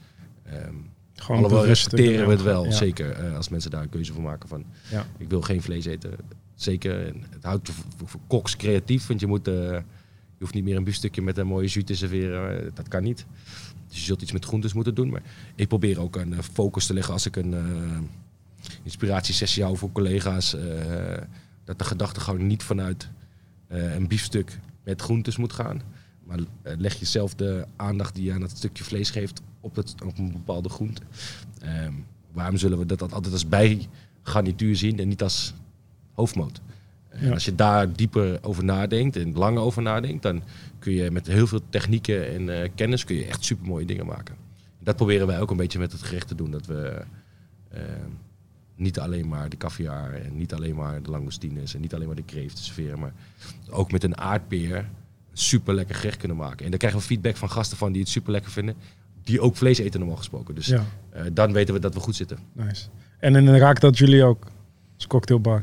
Ehm 0.50 0.74
Gewoon 1.14 1.42
Alhoewel 1.44 1.66
respecteren 1.66 2.26
we 2.26 2.32
het 2.32 2.42
wel, 2.42 2.64
Ja. 2.64 2.70
zeker. 2.70 3.10
eh, 3.10 3.36
als 3.36 3.48
mensen 3.48 3.70
daar 3.70 3.82
een 3.82 3.88
keuze 3.88 4.12
voor 4.12 4.22
maken 4.22 4.48
van... 4.48 4.64
Ja. 4.90 5.06
Ik 5.18 5.28
wil 5.28 5.40
geen 5.42 5.62
vlees 5.62 5.84
eten. 5.84 6.10
Zeker. 6.54 7.06
En 7.06 7.24
het 7.30 7.42
houdt 7.44 7.70
voor, 7.70 8.08
voor 8.08 8.20
koks 8.26 8.56
creatief. 8.56 9.06
Want 9.06 9.20
je, 9.20 9.26
moet, 9.26 9.48
eh, 9.48 9.54
je 9.54 9.82
hoeft 10.38 10.54
niet 10.54 10.64
meer 10.64 10.76
een 10.76 10.84
biefstukje 10.84 11.22
met 11.22 11.38
een 11.38 11.46
mooie 11.46 11.66
jus 11.68 11.84
te 11.84 11.94
serveren. 11.94 12.64
Eh, 12.64 12.70
Dat 12.74 12.88
kan 12.88 13.02
niet. 13.02 13.26
Dus 13.88 13.98
je 13.98 14.04
zult 14.04 14.22
iets 14.22 14.32
met 14.32 14.44
groentes 14.44 14.72
moeten 14.72 14.94
doen. 14.94 15.10
Maar 15.10 15.22
ik 15.54 15.68
probeer 15.68 16.00
ook 16.00 16.16
een 16.16 16.42
focus 16.42 16.86
te 16.86 16.94
leggen 16.94 17.12
als 17.12 17.26
ik 17.26 17.36
een 17.36 17.54
inspiratiesessie 18.82 19.62
hou 19.62 19.76
voor 19.76 19.92
collega's. 19.92 20.56
dat 21.64 21.78
de 21.78 21.84
gedachtegang 21.84 22.38
niet 22.40 22.62
vanuit 22.62 23.08
een 23.68 24.08
biefstuk 24.08 24.58
met 24.84 25.02
groentes 25.02 25.36
moet 25.36 25.52
gaan. 25.52 25.82
Maar 26.24 26.38
leg 26.62 26.94
jezelf 26.94 27.34
de 27.34 27.64
aandacht 27.76 28.14
die 28.14 28.24
je 28.24 28.32
aan 28.32 28.42
het 28.42 28.56
stukje 28.56 28.84
vlees 28.84 29.10
geeft 29.10 29.40
op, 29.60 29.76
het, 29.76 29.94
op 30.04 30.18
een 30.18 30.32
bepaalde 30.32 30.68
groente. 30.68 31.02
Ehm, 31.60 31.92
waarom 32.32 32.56
zullen 32.56 32.78
we 32.78 32.86
dat 32.86 33.12
altijd 33.12 33.32
als 33.32 33.48
bijgarnituur 33.48 34.76
zien 34.76 34.98
en 34.98 35.08
niet 35.08 35.22
als 35.22 35.54
hoofdmoot? 36.14 36.60
En 37.08 37.26
Ja. 37.26 37.32
als 37.32 37.44
je 37.44 37.54
daar 37.54 37.92
dieper 37.92 38.38
over 38.42 38.64
nadenkt 38.64 39.16
en 39.16 39.32
langer 39.32 39.62
over 39.62 39.82
nadenkt, 39.82 40.22
dan 40.22 40.42
kun 40.78 40.92
je 40.92 41.10
met 41.10 41.26
heel 41.26 41.46
veel 41.46 41.60
technieken 41.68 42.28
en 42.34 42.62
eh, 42.62 42.68
kennis 42.74 43.04
kun 43.04 43.16
je 43.16 43.24
echt 43.26 43.44
super 43.44 43.66
mooie 43.66 43.86
dingen 43.86 44.06
maken. 44.06 44.34
Dat 44.78 44.96
proberen 44.96 45.26
wij 45.26 45.40
ook 45.40 45.50
een 45.50 45.56
beetje 45.56 45.78
met 45.78 45.92
het 45.92 46.02
gerecht 46.02 46.28
te 46.28 46.34
doen. 46.34 46.50
Dat 46.50 46.66
we 46.66 47.02
Eh, 47.70 47.82
niet 48.74 48.98
alleen 48.98 49.28
maar 49.28 49.48
de 49.48 49.56
caviar 49.56 50.12
en 50.12 50.36
niet 50.36 50.54
alleen 50.54 50.74
maar 50.74 51.02
de 51.02 51.10
langoustines 51.10 51.74
en 51.74 51.80
niet 51.80 51.94
alleen 51.94 52.06
maar 52.06 52.16
de 52.16 52.22
kreeft 52.22 52.58
serveren, 52.58 52.98
maar 52.98 53.12
ook 53.70 53.92
met 53.92 54.04
een 54.04 54.16
aardpeer 54.18 54.88
super 55.32 55.74
lekker 55.74 55.94
gerecht 55.94 56.16
kunnen 56.16 56.36
maken. 56.36 56.64
En 56.64 56.70
daar 56.70 56.78
krijgen 56.78 57.00
we 57.00 57.06
feedback 57.06 57.36
van 57.36 57.50
gasten 57.50 57.76
van 57.76 57.92
die 57.92 58.00
het 58.00 58.10
super 58.10 58.32
lekker 58.32 58.50
vinden, 58.50 58.74
die 59.24 59.40
ook 59.40 59.56
vlees 59.56 59.78
eten 59.78 60.00
normaal 60.00 60.18
gesproken. 60.18 60.54
Dus 60.54 60.66
Ja, 60.66 60.84
eh, 61.12 61.22
dan 61.32 61.52
weten 61.52 61.74
we 61.74 61.80
dat 61.80 61.94
we 61.94 62.00
goed 62.00 62.16
zitten. 62.16 62.38
nice. 62.52 62.86
En 63.18 63.32
dan 63.32 63.48
raakt 63.48 63.80
dat 63.80 63.98
jullie 63.98 64.24
ook 64.24 64.46
als 64.94 65.06
cocktailbar. 65.06 65.62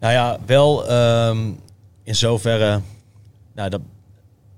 Nou 0.00 0.12
ja, 0.12 0.38
wel 0.46 0.88
ehm, 0.88 1.50
in 2.02 2.14
zoverre. 2.14 2.80
Nou, 3.54 3.70
dat, 3.70 3.80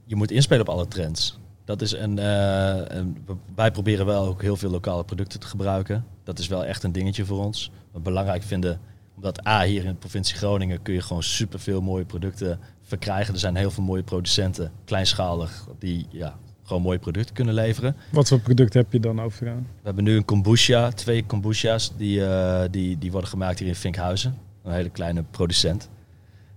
je 0.05 0.17
moet 0.17 0.31
inspelen 0.31 0.61
op 0.61 0.69
alle 0.69 0.89
trends. 0.89 1.39
Dat 1.65 1.83
is 1.83 1.93
een, 1.93 2.19
eh, 2.19 2.81
een- 2.99 3.17
wij 3.55 3.71
proberen 3.71 4.07
wel 4.07 4.27
ook 4.27 4.43
heel 4.43 4.57
veel 4.57 4.71
lokale 4.71 5.05
producten 5.05 5.41
te 5.41 5.47
gebruiken. 5.47 6.05
Dat 6.25 6.39
is 6.39 6.47
wel 6.49 6.65
echt 6.65 6.83
een 6.83 6.93
dingetje 6.93 7.25
voor 7.25 7.45
ons. 7.45 7.71
Wat 7.75 8.03
we 8.03 8.09
belangrijk 8.09 8.43
vinden, 8.43 8.81
omdat 9.17 9.47
A, 9.47 9.63
hier 9.65 9.85
in 9.85 9.91
de 9.91 9.97
provincie 9.99 10.37
Groningen 10.37 10.83
kun 10.83 10.95
je 10.95 11.01
gewoon 11.03 11.23
superveel 11.23 11.81
mooie 11.81 12.05
producten 12.05 12.59
verkrijgen. 12.83 13.35
Er 13.35 13.41
zijn 13.41 13.57
heel 13.57 13.71
veel 13.71 13.85
mooie 13.85 14.03
producenten, 14.03 14.73
kleinschalig, 14.85 15.67
die 15.79 16.07
ja, 16.11 16.37
gewoon 16.71 16.83
mooie 16.85 16.99
producten 16.99 17.35
kunnen 17.35 17.55
leveren. 17.55 17.97
Wat 18.11 18.29
voor 18.29 18.41
producten 18.41 18.81
heb 18.81 18.93
je 18.93 19.01
dan 19.01 19.21
overgaan? 19.21 19.57
We 19.57 19.81
hebben 19.83 20.05
nu 20.05 20.17
een 20.17 20.25
kombucha, 20.25 20.91
twee 20.91 21.25
kombucha's, 21.25 21.93
die, 21.97 22.25
eh, 22.27 22.63
die, 22.71 22.99
die 22.99 23.13
worden 23.13 23.31
gemaakt 23.31 23.59
hier 23.59 23.69
in 23.69 23.75
Vinkhuizen. 23.75 24.35
Een 24.65 24.73
hele 24.73 24.89
kleine 24.91 25.23
producent. 25.31 25.89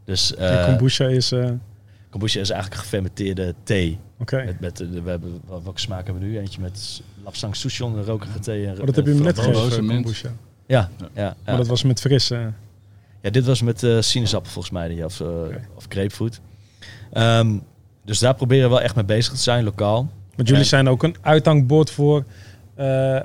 Dus 0.05 0.35
eh 0.35 0.65
kombucha 0.65 1.05
is... 1.07 1.31
eh, 1.31 1.49
kombucha 2.09 2.39
is 2.39 2.49
eigenlijk 2.49 2.73
een 2.81 2.85
gefermenteerde 2.87 3.55
thee. 3.63 3.99
Oké. 4.19 4.43
Met, 4.45 4.59
met, 4.59 4.77
de- 4.77 5.01
we 5.01 5.09
hebben, 5.09 5.41
wel- 5.47 5.63
welke 5.63 5.79
smaak 5.79 6.05
hebben 6.05 6.23
we 6.23 6.29
nu? 6.29 6.39
Eentje 6.39 6.61
met 6.61 7.01
lapsang 7.23 7.55
souchon, 7.55 7.97
een 7.97 8.03
rokerige 8.03 8.39
thee. 8.39 8.65
En, 8.67 8.79
Oh, 8.79 8.85
dat 8.85 8.95
heb 8.95 9.05
je 9.05 9.13
me 9.13 9.21
net 9.21 9.37
en- 9.37 9.43
gegeven, 9.55 9.87
kombucha. 9.87 10.29
Ja, 10.67 10.89
ja, 10.99 11.09
ja. 11.13 11.35
Maar 11.45 11.57
dat 11.57 11.67
was 11.67 11.83
met 11.83 11.99
frisse... 11.99 12.51
ja, 13.21 13.29
dit 13.29 13.45
was 13.45 13.61
met 13.61 13.83
eh 13.83 14.01
sinaasappel 14.01 14.51
volgens 14.51 14.73
mij, 14.73 14.87
die, 14.87 15.05
of, 15.05 15.19
eh, 15.19 15.27
of 15.75 15.85
grapefruit. 15.89 16.41
Ehm, 17.11 17.57
dus 18.05 18.19
daar 18.19 18.35
proberen 18.35 18.63
we 18.63 18.69
wel 18.75 18.81
echt 18.81 18.95
mee 18.95 19.05
bezig 19.05 19.33
te 19.33 19.39
zijn, 19.39 19.63
lokaal. 19.63 20.09
Want 20.35 20.47
jullie 20.47 20.63
En- 20.63 20.69
zijn 20.69 20.89
ook 20.89 21.03
een 21.03 21.15
uithangbord 21.21 21.89
voor 21.91 22.23
eh, 22.75 23.17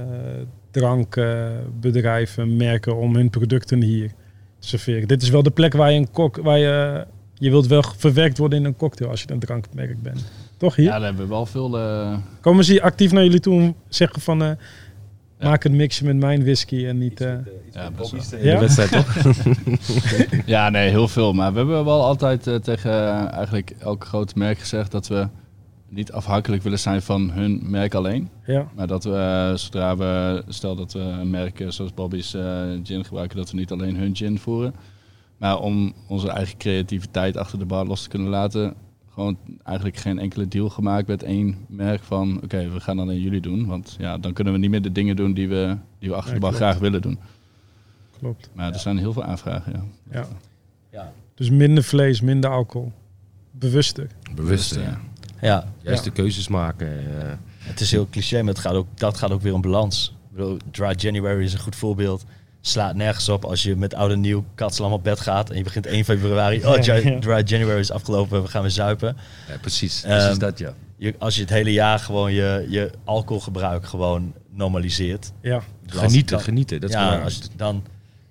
eh, 0.00 0.46
drankbedrijven, 0.70 2.56
merken 2.56 2.96
om 2.96 3.14
hun 3.16 3.30
producten 3.30 3.82
hier 3.82 4.08
te 4.58 4.68
serveren. 4.68 5.08
Dit 5.08 5.22
is 5.22 5.28
wel 5.28 5.42
de 5.42 5.50
plek 5.50 5.72
waar 5.72 5.90
je 5.92 5.98
een 5.98 6.10
kok, 6.10 6.36
waar 6.36 6.58
je, 6.58 7.06
je 7.34 7.50
wilt 7.50 7.66
wel 7.66 7.82
verwerkt 7.96 8.38
worden 8.38 8.58
in 8.58 8.64
een 8.64 8.76
cocktail 8.76 9.10
als 9.10 9.22
je 9.22 9.30
een 9.32 9.38
drankmerk 9.38 10.02
bent. 10.02 10.24
Toch 10.56 10.76
hier? 10.76 10.84
Ja, 10.86 10.90
daar 10.98 11.02
hebben 11.04 11.22
we 11.22 11.28
wel 11.30 11.46
veel... 11.46 11.78
eh, 11.78 12.16
Komen 12.40 12.64
ze 12.64 12.82
actief 12.82 13.12
naar 13.12 13.22
jullie 13.24 13.40
toe 13.40 13.54
om 13.54 13.74
zeggen 13.88 14.20
van 14.20 14.56
eh, 15.38 15.48
maak 15.48 15.64
een 15.64 15.76
mixje 15.76 16.04
met 16.04 16.16
mijn 16.16 16.42
whisky 16.42 16.86
en 16.86 16.98
niet... 16.98 17.20
eh, 17.20 17.34
ja, 17.72 17.90
best 17.90 18.30
wel. 18.30 18.40
In 18.40 18.46
Ja? 18.46 18.54
de 18.54 18.60
wedstrijd 18.60 18.90
toch? 18.92 19.16
Ja, 20.46 20.68
nee, 20.70 20.90
heel 20.90 21.08
veel. 21.08 21.32
Maar 21.32 21.52
we 21.52 21.58
hebben 21.58 21.84
wel 21.84 22.04
altijd 22.04 22.46
eh, 22.46 22.54
tegen 22.54 22.90
eh, 22.90 23.32
eigenlijk 23.32 23.70
elk 23.78 24.04
groot 24.04 24.34
merk 24.34 24.58
gezegd 24.58 24.90
dat 24.90 25.08
we 25.08 25.28
niet 25.88 26.12
afhankelijk 26.12 26.62
willen 26.62 26.78
zijn 26.78 27.02
van 27.02 27.30
hun 27.30 27.60
merk 27.64 27.94
alleen. 27.94 28.28
ja, 28.46 28.66
Maar 28.74 28.86
dat 28.86 29.04
we, 29.04 29.14
eh, 29.50 29.56
zodra 29.56 29.96
we, 29.96 30.42
stel 30.48 30.76
dat 30.76 30.92
we 30.92 30.98
een 31.00 31.30
merk 31.30 31.60
eh, 31.60 31.68
zoals 31.70 31.94
Bobby's 31.94 32.34
eh, 32.34 32.62
gin 32.82 33.04
gebruiken, 33.04 33.36
dat 33.36 33.50
we 33.50 33.56
niet 33.56 33.70
alleen 33.72 33.96
hun 33.96 34.16
gin 34.16 34.38
voeren. 34.38 34.74
Maar 35.38 35.58
om 35.60 35.92
onze 36.08 36.28
eigen 36.30 36.56
creativiteit 36.56 37.36
achter 37.36 37.58
de 37.58 37.64
bar 37.64 37.86
los 37.86 38.02
te 38.02 38.08
kunnen 38.08 38.28
laten, 38.28 38.74
gewoon 39.16 39.38
eigenlijk 39.64 39.96
geen 39.96 40.18
enkele 40.18 40.48
deal 40.48 40.68
gemaakt 40.68 41.06
met 41.06 41.22
één 41.22 41.56
merk 41.68 42.02
van, 42.02 42.40
oké, 42.44 42.68
we 42.70 42.80
gaan 42.80 42.98
alleen 42.98 43.20
jullie 43.20 43.40
doen. 43.40 43.66
Want 43.66 43.96
ja, 43.98 44.18
dan 44.18 44.32
kunnen 44.32 44.52
we 44.52 44.58
niet 44.58 44.70
meer 44.70 44.82
de 44.82 44.92
dingen 44.92 45.16
doen 45.16 45.32
die 45.34 45.48
we, 45.48 45.76
die 45.98 46.08
we 46.08 46.14
achter 46.14 46.28
Ja, 46.32 46.34
de 46.34 46.40
klopt. 46.40 46.56
graag 46.56 46.78
willen 46.78 47.02
doen. 47.02 47.18
klopt. 48.18 48.50
Maar 48.52 48.72
er 48.72 48.78
zijn 48.78 48.98
heel 48.98 49.12
veel 49.12 49.24
aanvragen, 49.24 49.72
ja. 49.72 49.84
Ja. 50.20 50.26
Ja. 50.92 51.12
Dus 51.34 51.50
minder 51.50 51.84
vlees, 51.84 52.20
minder 52.20 52.50
alcohol. 52.50 52.92
Bewuster. 53.50 54.06
Bewust, 54.34 54.74
ja. 54.74 54.80
ja. 54.80 54.98
Ja, 55.40 55.64
Juist 55.82 56.04
Ja. 56.04 56.10
de 56.10 56.16
keuzes 56.16 56.48
maken. 56.48 57.20
eh. 57.22 57.32
Het 57.58 57.80
is 57.80 57.90
heel 57.90 58.06
cliché, 58.10 58.38
maar 58.42 58.52
het 58.52 58.58
gaat 58.62 58.74
ook, 58.74 58.86
dat 58.94 59.16
gaat 59.18 59.30
ook 59.30 59.42
weer 59.42 59.54
om 59.54 59.60
balans. 59.60 60.14
Ik 60.30 60.36
bedoel, 60.36 60.56
Dry 60.70 60.94
January 60.96 61.42
is 61.44 61.52
een 61.52 61.58
goed 61.58 61.76
voorbeeld. 61.76 62.24
Slaat 62.66 62.94
nergens 62.94 63.28
op 63.28 63.44
als 63.44 63.62
je 63.62 63.76
met 63.76 63.94
oud 63.94 64.10
en 64.10 64.20
nieuw 64.20 64.44
katslam 64.54 64.92
op 64.92 65.02
bed 65.04 65.20
gaat 65.20 65.50
en 65.50 65.56
je 65.56 65.62
begint 65.62 65.86
1 65.86 66.04
februari. 66.04 66.64
Oh, 66.64 66.76
Ja, 66.76 66.80
Dry, 66.82 67.08
ja. 67.12 67.18
Dry 67.20 67.42
January 67.44 67.78
is 67.78 67.90
afgelopen, 67.90 68.42
we 68.42 68.48
gaan 68.48 68.62
weer 68.62 68.70
zuipen. 68.70 69.16
Ja, 69.48 69.56
precies. 69.60 70.02
Ehm, 70.02 70.16
precies 70.18 70.38
dat, 70.38 70.58
ja. 70.58 70.74
Je, 70.96 71.14
als 71.18 71.34
je 71.34 71.40
het 71.40 71.50
hele 71.50 71.72
jaar 71.72 71.98
gewoon 71.98 72.32
je, 72.32 72.66
je 72.68 72.90
alcoholgebruik 73.04 73.86
gewoon 73.86 74.32
normaliseert. 74.50 75.32
Ja, 75.40 75.62
Genieten, 75.86 76.26
dan- 76.36 76.40
genieten. 76.44 76.80
Dat 76.80 76.90
is 76.90 76.96
ja, 76.96 77.18
als, 77.22 77.34
je- 77.36 77.42
dan 77.56 77.84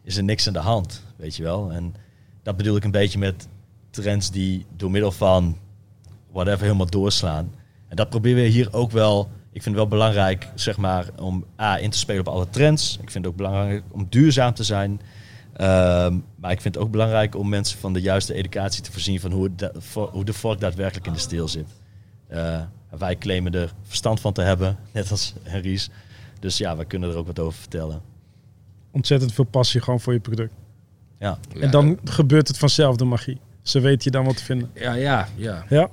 is 0.04 0.18
er 0.18 0.24
niks 0.24 0.48
aan 0.48 0.54
de 0.54 0.60
hand, 0.60 1.02
weet 1.16 1.36
je 1.36 1.44
wel. 1.44 1.72
En 1.72 1.96
dat 2.44 2.58
bedoel 2.58 2.76
ik 2.76 2.84
een 2.84 2.92
beetje 2.92 3.20
met 3.20 3.48
trends 3.90 4.32
die 4.32 4.66
door 4.78 4.92
middel 4.92 5.12
van 5.12 5.58
whatever 6.32 6.62
helemaal 6.62 6.90
doorslaan. 6.90 7.54
En 7.88 7.96
dat 7.96 8.10
proberen 8.10 8.44
we 8.44 8.50
hier 8.50 8.74
ook 8.74 8.92
wel. 8.92 9.30
Ik 9.56 9.62
vind 9.64 9.76
het 9.76 9.76
wel 9.76 9.88
belangrijk, 10.00 10.48
zeg 10.56 10.78
maar, 10.78 11.06
om 11.20 11.46
A, 11.62 11.78
in 11.78 11.90
te 11.90 11.98
spelen 11.98 12.28
op 12.28 12.34
alle 12.34 12.50
trends. 12.50 12.94
Ik 13.02 13.12
vind 13.12 13.24
het 13.26 13.34
ook 13.34 13.36
belangrijk 13.36 13.84
om 13.92 14.08
duurzaam 14.10 14.54
te 14.54 14.64
zijn. 14.64 15.02
Ehm, 15.54 16.18
maar 16.36 16.52
ik 16.52 16.62
vind 16.62 16.76
het 16.76 16.84
ook 16.84 16.92
belangrijk 16.92 17.36
om 17.36 17.50
mensen 17.50 17.80
van 17.80 17.94
de 17.94 18.02
juiste 18.02 18.34
educatie 18.34 18.82
te 18.84 18.92
voorzien 18.92 19.20
van 19.20 19.32
hoe, 19.32 19.50
vo- 19.78 20.10
hoe 20.12 20.26
de 20.26 20.34
vork 20.34 20.60
daadwerkelijk 20.60 21.06
in 21.08 21.14
de 21.14 21.20
steel 21.20 21.48
zit. 21.48 21.66
Eh, 22.28 22.62
wij 22.98 23.16
claimen 23.18 23.54
er 23.54 23.74
verstand 23.84 24.20
van 24.20 24.34
te 24.34 24.42
hebben, 24.42 24.78
net 24.92 25.12
als 25.12 25.34
Henries. 25.44 25.90
Dus 26.40 26.58
ja, 26.58 26.78
we 26.78 26.86
kunnen 26.86 27.10
er 27.10 27.16
ook 27.18 27.28
wat 27.28 27.40
over 27.40 27.60
vertellen. 27.60 28.02
ontzettend 28.92 29.34
veel 29.34 29.44
passie 29.46 29.82
gewoon 29.82 30.00
voor 30.00 30.14
je 30.14 30.20
product. 30.20 30.54
Ja, 31.20 31.38
En 31.60 31.72
dan 31.72 32.00
gebeurt 32.04 32.48
het 32.48 32.58
vanzelf, 32.58 32.96
de 32.96 33.06
magie. 33.06 33.38
Ze 33.62 33.80
weten 33.80 34.02
je 34.04 34.12
dan 34.12 34.26
wat 34.26 34.38
te 34.38 34.44
vinden. 34.44 34.70
Ja, 34.74 34.94
ja, 34.94 35.28
ja. 35.36 35.66
Ja, 35.70 35.90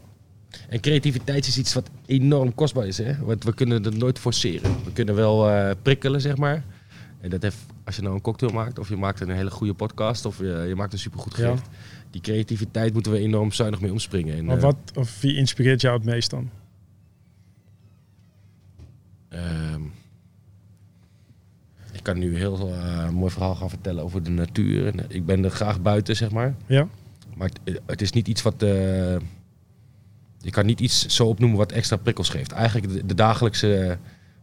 En 0.69 0.81
creativiteit 0.81 1.47
is 1.47 1.59
iets 1.59 1.75
wat 1.75 1.91
enorm 2.07 2.55
kostbaar 2.55 2.87
is. 2.87 2.99
Hè? 2.99 3.19
Want 3.25 3.45
we 3.45 3.55
kunnen 3.55 3.83
het 3.85 3.97
nooit 3.97 4.19
forceren. 4.19 4.77
We 4.85 4.93
kunnen 4.93 5.15
wel 5.15 5.49
eh, 5.51 5.71
prikkelen, 5.83 6.21
zeg 6.21 6.37
maar. 6.37 6.65
En 7.21 7.31
dat 7.31 7.43
heeft, 7.43 7.57
als 7.85 7.97
je 7.97 8.03
nou 8.03 8.15
een 8.15 8.21
cocktail 8.21 8.53
maakt, 8.53 8.79
of 8.79 8.89
je 8.89 8.97
maakt 8.97 9.21
een 9.21 9.31
hele 9.31 9.51
goede 9.51 9.75
podcast, 9.75 10.25
of 10.25 10.39
je, 10.39 10.65
je 10.69 10.75
maakt 10.75 10.93
een 10.93 10.99
supergoed 10.99 11.37
Ja. 11.37 11.43
gerecht. 11.45 11.69
Die 12.11 12.21
creativiteit 12.21 12.93
moeten 12.93 13.13
we 13.13 13.19
enorm 13.19 13.53
zuinig 13.53 13.81
mee 13.81 13.93
omspringen. 13.93 14.37
En, 14.37 14.45
maar 14.45 14.57
eh, 14.57 14.63
wat, 14.63 14.77
of 14.95 15.21
wie 15.21 15.37
inspireert 15.37 15.81
jou 15.81 15.97
het 15.97 16.05
meest 16.05 16.31
dan? 16.31 16.51
Ehm, 19.29 19.81
ik 21.93 22.03
kan 22.03 22.19
nu 22.19 22.29
een 22.31 22.37
heel 22.37 22.73
eh, 22.73 23.09
mooi 23.09 23.31
verhaal 23.31 23.55
gaan 23.55 23.69
vertellen 23.71 24.03
over 24.05 24.23
de 24.23 24.31
natuur. 24.31 24.93
Ik 25.09 25.27
ben 25.27 25.45
er 25.45 25.51
graag 25.51 25.81
buiten, 25.83 26.17
zeg 26.17 26.31
maar. 26.31 26.55
Ja, 26.67 26.89
Maar 27.37 27.51
het, 27.65 27.81
het 27.87 28.03
is 28.03 28.13
niet 28.13 28.29
iets 28.29 28.43
wat. 28.43 28.65
Je 30.43 30.51
kan 30.51 30.67
niet 30.67 30.81
iets 30.81 31.07
zo 31.07 31.27
opnoemen 31.27 31.59
wat 31.59 31.73
extra 31.73 31.97
prikkels 31.97 32.29
geeft. 32.29 32.53
Eigenlijk 32.53 32.93
de, 32.93 33.07
de 33.07 33.15
dagelijkse 33.15 33.99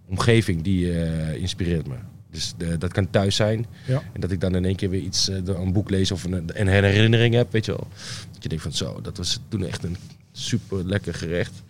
omgeving 0.07 0.61
die 0.61 1.01
eh, 1.01 1.35
inspireert 1.41 1.87
me. 1.87 1.95
Dus 2.31 2.53
de- 2.57 2.77
dat 2.77 2.91
kan 2.93 3.09
thuis 3.09 3.35
zijn. 3.35 3.65
Ja. 3.87 4.03
En 4.13 4.21
dat 4.21 4.31
ik 4.31 4.39
dan 4.39 4.55
in 4.55 4.65
één 4.65 4.75
keer 4.75 4.89
weer 4.89 5.01
iets, 5.01 5.29
eh, 5.29 5.37
een 5.45 5.73
boek 5.73 5.89
lees 5.89 6.11
of 6.11 6.23
een, 6.23 6.43
een 6.61 6.67
herinnering 6.67 7.33
heb, 7.33 7.51
weet 7.51 7.65
je 7.65 7.71
wel. 7.71 7.87
Dat 8.33 8.43
je 8.43 8.49
denkt 8.49 8.63
van 8.63 8.73
zo, 8.73 9.01
dat 9.01 9.17
was 9.17 9.39
toen 9.47 9.65
echt 9.65 9.83
een 9.83 9.97
super 10.31 10.85
lekker 10.85 11.13
gerecht. 11.13 11.63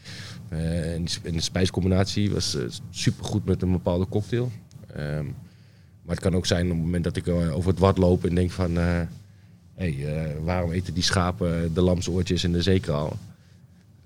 Eh, 0.49 0.93
en, 0.93 1.03
die 1.03 1.15
en 1.23 1.34
de 1.34 1.41
spijscombinatie 1.41 2.32
was 2.32 2.57
super 2.89 3.25
goed 3.25 3.45
met 3.45 3.61
een 3.61 3.71
bepaalde 3.71 4.07
cocktail. 4.07 4.51
Ehm, 4.95 5.25
maar 6.03 6.15
het 6.15 6.19
kan 6.19 6.36
ook 6.36 6.45
zijn 6.45 6.65
op 6.65 6.71
het 6.71 6.80
moment 6.86 7.03
dat 7.03 7.15
ik 7.15 7.27
eh, 7.27 7.55
over 7.55 7.69
het 7.69 7.80
wat 7.80 7.97
loop 7.97 8.25
en 8.25 8.36
denk 8.36 8.51
van... 8.51 8.77
eh, 8.77 8.99
hey, 9.75 9.95
eh, 10.05 10.36
waarom 10.43 10.71
eten 10.71 10.93
die 10.93 11.03
schapen 11.03 11.73
de 11.73 11.82
lamsoortjes 11.82 12.43
in 12.43 12.51
de 12.51 12.61
zeekraal? 12.61 13.17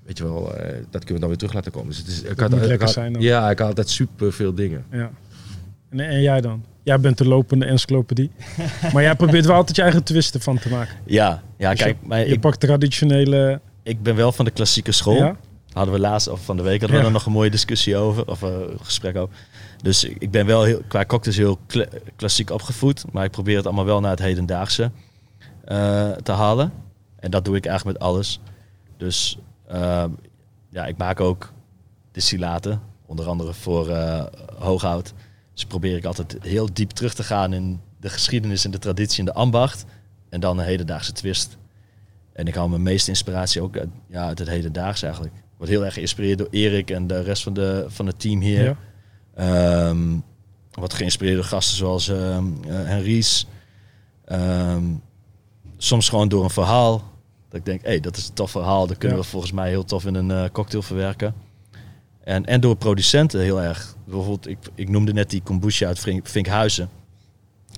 Weet 0.05 0.17
je 0.17 0.23
wel, 0.23 0.55
eh, 0.57 0.65
dat 0.89 1.03
kunnen 1.03 1.13
we 1.13 1.19
dan 1.19 1.27
weer 1.29 1.37
terug 1.37 1.53
laten 1.53 1.71
komen. 1.71 1.87
Dus 1.89 1.97
het 1.97 2.07
is, 2.07 2.21
ik 2.21 2.39
had, 2.39 2.49
moet 2.49 2.61
ik 2.61 2.65
lekker 2.67 2.85
had- 2.85 2.93
zijn 2.93 3.13
dan. 3.13 3.21
Ja, 3.21 3.49
ik 3.49 3.59
had 3.59 3.67
altijd 3.67 3.89
super 3.89 4.33
veel 4.33 4.53
dingen. 4.55 4.85
ja. 4.91 5.11
En, 5.89 5.99
en 5.99 6.21
jij 6.21 6.41
dan? 6.41 6.63
Jij 6.83 6.99
bent 6.99 7.17
de 7.17 7.27
lopende 7.27 7.65
encyclopedie. 7.65 8.31
maar 8.93 9.03
jij 9.03 9.15
probeert 9.15 9.45
wel 9.45 9.55
altijd 9.55 9.75
je 9.75 9.81
eigen 9.81 10.03
twisten 10.03 10.41
van 10.41 10.57
te 10.59 10.69
maken. 10.69 10.95
ja, 11.05 11.43
ja 11.57 11.69
Dus 11.69 11.79
kijk, 11.79 11.97
maar 12.03 12.19
Je 12.19 12.25
ik, 12.25 12.39
pakt 12.39 12.59
traditionele... 12.59 13.59
ik 13.83 14.03
ben 14.03 14.15
wel 14.15 14.31
van 14.31 14.45
de 14.45 14.51
klassieke 14.51 14.91
school. 14.91 15.15
Ja? 15.15 15.35
Hadden 15.73 15.93
we 15.93 15.99
laatst, 15.99 16.27
of 16.27 16.45
van 16.45 16.57
de 16.57 16.63
week, 16.63 16.79
hadden 16.81 16.99
we 16.99 17.05
er 17.05 17.11
nog 17.11 17.25
een 17.25 17.31
mooie 17.31 17.49
discussie 17.49 17.95
over, 17.97 18.27
of 18.27 18.43
eh, 18.43 18.49
een 18.49 18.79
gesprek 18.81 19.15
over. 19.15 19.35
Dus 19.81 20.03
ik 20.03 20.31
ben 20.31 20.45
wel 20.45 20.63
heel, 20.63 20.81
qua 20.87 21.05
cocktails 21.05 21.37
heel 21.37 21.59
kla- 21.67 21.87
klassiek 22.15 22.49
opgevoed, 22.49 23.05
maar 23.11 23.23
ik 23.25 23.31
probeer 23.31 23.55
het 23.57 23.65
allemaal 23.65 23.85
wel 23.85 23.99
naar 23.99 24.11
het 24.11 24.19
hedendaagse 24.19 24.91
eh, 25.65 26.11
te 26.11 26.31
halen. 26.31 26.71
En 27.19 27.31
dat 27.31 27.45
doe 27.45 27.55
ik 27.55 27.65
eigenlijk 27.65 27.97
met 27.99 28.07
alles. 28.09 28.39
Dus 28.97 29.37
ja, 30.69 30.85
ik 30.85 30.97
maak 30.97 31.19
ook 31.19 31.51
distillaten, 32.11 32.81
onder 33.05 33.27
andere 33.27 33.53
voor 33.53 33.89
eh 33.89 34.25
hooghout. 34.59 35.13
Dus 35.53 35.65
probeer 35.65 35.97
ik 35.97 36.05
altijd 36.05 36.37
heel 36.41 36.73
diep 36.73 36.89
terug 36.89 37.13
te 37.13 37.23
gaan 37.23 37.53
in 37.53 37.81
de 37.99 38.09
geschiedenis 38.09 38.65
en 38.65 38.71
de 38.71 38.79
traditie 38.79 39.19
en 39.19 39.25
de 39.25 39.33
ambacht. 39.33 39.85
En 40.29 40.39
dan 40.39 40.57
een 40.57 40.65
hedendaagse 40.65 41.11
twist. 41.11 41.57
En 42.33 42.47
ik 42.47 42.55
haal 42.55 42.69
mijn 42.69 42.81
meeste 42.81 43.09
inspiratie 43.09 43.61
ook 43.61 43.77
uit, 43.77 43.89
ja, 44.07 44.25
uit 44.25 44.39
het 44.39 44.47
hedendaagse 44.47 45.05
eigenlijk. 45.05 45.35
Ik 45.35 45.57
word 45.57 45.69
heel 45.69 45.85
erg 45.85 45.93
geïnspireerd 45.93 46.37
door 46.37 46.47
Erik 46.51 46.91
en 46.91 47.07
de 47.07 47.21
rest 47.21 47.43
van, 47.43 47.53
de, 47.53 47.85
van 47.87 48.05
het 48.05 48.19
team 48.19 48.41
hier. 48.41 48.63
Ja. 48.63 48.77
Ehm, 49.35 50.17
wat 50.71 50.93
geïnspireerde 50.93 51.43
gasten 51.43 51.77
zoals 51.77 52.07
ehm 52.07 52.45
eh, 52.67 52.83
Henries. 52.85 53.47
Ehm, 54.25 54.83
soms 55.77 56.09
gewoon 56.09 56.29
door 56.29 56.43
een 56.43 56.49
verhaal. 56.49 57.12
Dat 57.53 57.61
ik 57.61 57.65
denk, 57.67 57.81
hé, 57.81 57.89
hey, 57.89 57.99
dat 57.99 58.17
is 58.17 58.27
een 58.27 58.33
tof 58.33 58.51
verhaal. 58.51 58.87
Dat 58.87 58.97
kunnen 58.97 59.17
Ja. 59.17 59.23
we 59.23 59.29
volgens 59.29 59.51
mij 59.51 59.69
heel 59.69 59.83
tof 59.85 60.05
in 60.05 60.15
een 60.15 60.31
eh, 60.31 60.43
cocktail 60.51 60.83
verwerken. 60.83 61.33
En, 62.23 62.45
en 62.45 62.61
door 62.61 62.75
producenten 62.75 63.39
heel 63.41 63.61
erg. 63.61 63.95
Bijvoorbeeld, 64.05 64.47
ik, 64.47 64.57
ik 64.75 64.89
noemde 64.89 65.13
net 65.13 65.29
die 65.29 65.41
kombucha 65.43 65.85
uit 65.85 65.99
Vink- 65.99 66.27
Vinkhuizen. 66.27 66.89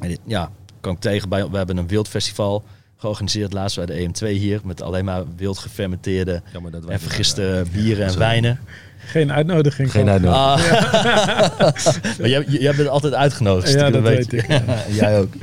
En 0.01 0.07
dit, 0.07 0.19
ja, 0.25 0.49
kwam 0.81 0.93
ik 0.93 0.99
tegen 0.99 1.29
bij, 1.29 1.49
we 1.49 1.57
hebben 1.57 1.77
een 1.77 1.87
wildfestival 1.87 2.63
georganiseerd 2.97 3.53
laatst 3.53 3.75
bij 3.77 3.85
de 3.85 4.07
EM2 4.09 4.27
hier. 4.27 4.59
Met 4.63 4.81
alleen 4.81 5.05
maar 5.05 5.23
wild 5.35 5.57
gefermenteerde 5.57 6.41
Jammer 6.53 6.71
dat 6.71 6.83
wij 6.85 6.93
en 6.93 6.99
vergiste 6.99 7.51
eh, 7.65 7.71
bieren 7.73 8.05
en 8.07 8.17
wijnen. 8.17 8.59
Geen 8.97 9.31
uitnodiging. 9.31 9.91
Geen 9.91 10.09
uitnodiging. 10.09 10.77
Ah. 10.77 11.73
maar 12.19 12.29
jij, 12.29 12.45
jij 12.47 12.75
bent 12.75 12.87
altijd 12.89 13.13
uitgenodigd. 13.13 13.73
Ja, 13.73 13.89
dat 13.89 14.01
weet 14.01 14.31
weet 14.31 14.45
je. 14.47 14.61
jij 15.01 15.19
ook. 15.19 15.33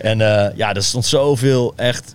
En 0.00 0.20
eh, 0.20 0.56
ja, 0.56 0.74
er 0.74 0.82
stond 0.82 1.04
zoveel 1.06 1.72
echt 1.76 2.14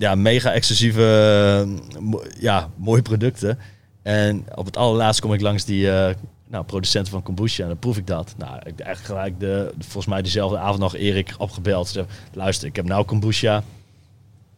ja, 0.00 0.14
mega 0.14 0.52
exclusieve, 0.52 1.66
mo- 1.98 2.22
ja, 2.38 2.68
mooie 2.76 3.02
producten. 3.02 3.58
En 4.02 4.44
op 4.54 4.66
het 4.66 4.76
allerlaatst 4.76 5.20
kom 5.20 5.32
ik 5.32 5.40
langs 5.40 5.64
die 5.64 5.90
eh, 5.90 6.14
nou, 6.48 6.64
producenten 6.64 7.12
van 7.12 7.22
kombucha 7.22 7.62
en 7.62 7.68
dan 7.68 7.78
proef 7.78 7.96
ik 7.96 8.06
dat. 8.06 8.34
Nou, 8.38 8.56
ik 8.56 8.62
heb 8.64 8.80
echt 8.80 9.04
gelijk 9.04 9.40
de, 9.40 9.72
volgens 9.78 10.06
mij 10.06 10.22
dezelfde 10.22 10.58
avond 10.58 10.78
nog 10.78 10.94
Erik 10.96 11.34
opgebeld. 11.38 11.86
Ze 11.86 11.92
zei, 11.92 12.06
luister, 12.32 12.68
ik 12.68 12.76
heb 12.76 12.84
nou 12.84 13.04
kombucha. 13.04 13.62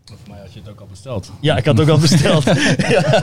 Voor 0.05 0.16
mij 0.28 0.38
had 0.40 0.53
je 0.53 0.61
het 0.61 0.68
ook 0.68 0.80
al 0.80 0.86
besteld. 0.90 1.30
Ja, 1.40 1.57
ik 1.57 1.64
had 1.64 1.78
het 1.78 1.88
ook 1.88 1.95
al 1.95 2.01
besteld. 2.09 2.45
ja. 2.88 3.22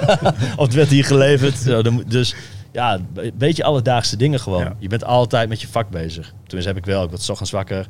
Of 0.55 0.65
het 0.65 0.73
werd 0.73 0.89
hier 0.89 1.05
geleverd. 1.05 1.55
Zo, 1.57 1.81
dan 1.81 1.93
moet- 1.93 2.11
dus 2.11 2.35
ja, 2.71 2.99
een 3.15 3.31
beetje 3.35 3.63
alledaagse 3.63 4.17
dingen 4.17 4.39
gewoon. 4.39 4.63
Ja. 4.63 4.75
Je 4.79 4.87
bent 4.87 5.03
altijd 5.03 5.49
met 5.49 5.61
je 5.61 5.67
vak 5.67 5.89
bezig. 5.89 6.33
Tenminste 6.43 6.73
heb 6.73 6.77
ik 6.77 6.85
wel. 6.85 7.03
Ik 7.03 7.09
word 7.09 7.29
ochtends 7.29 7.51
wakker. 7.51 7.87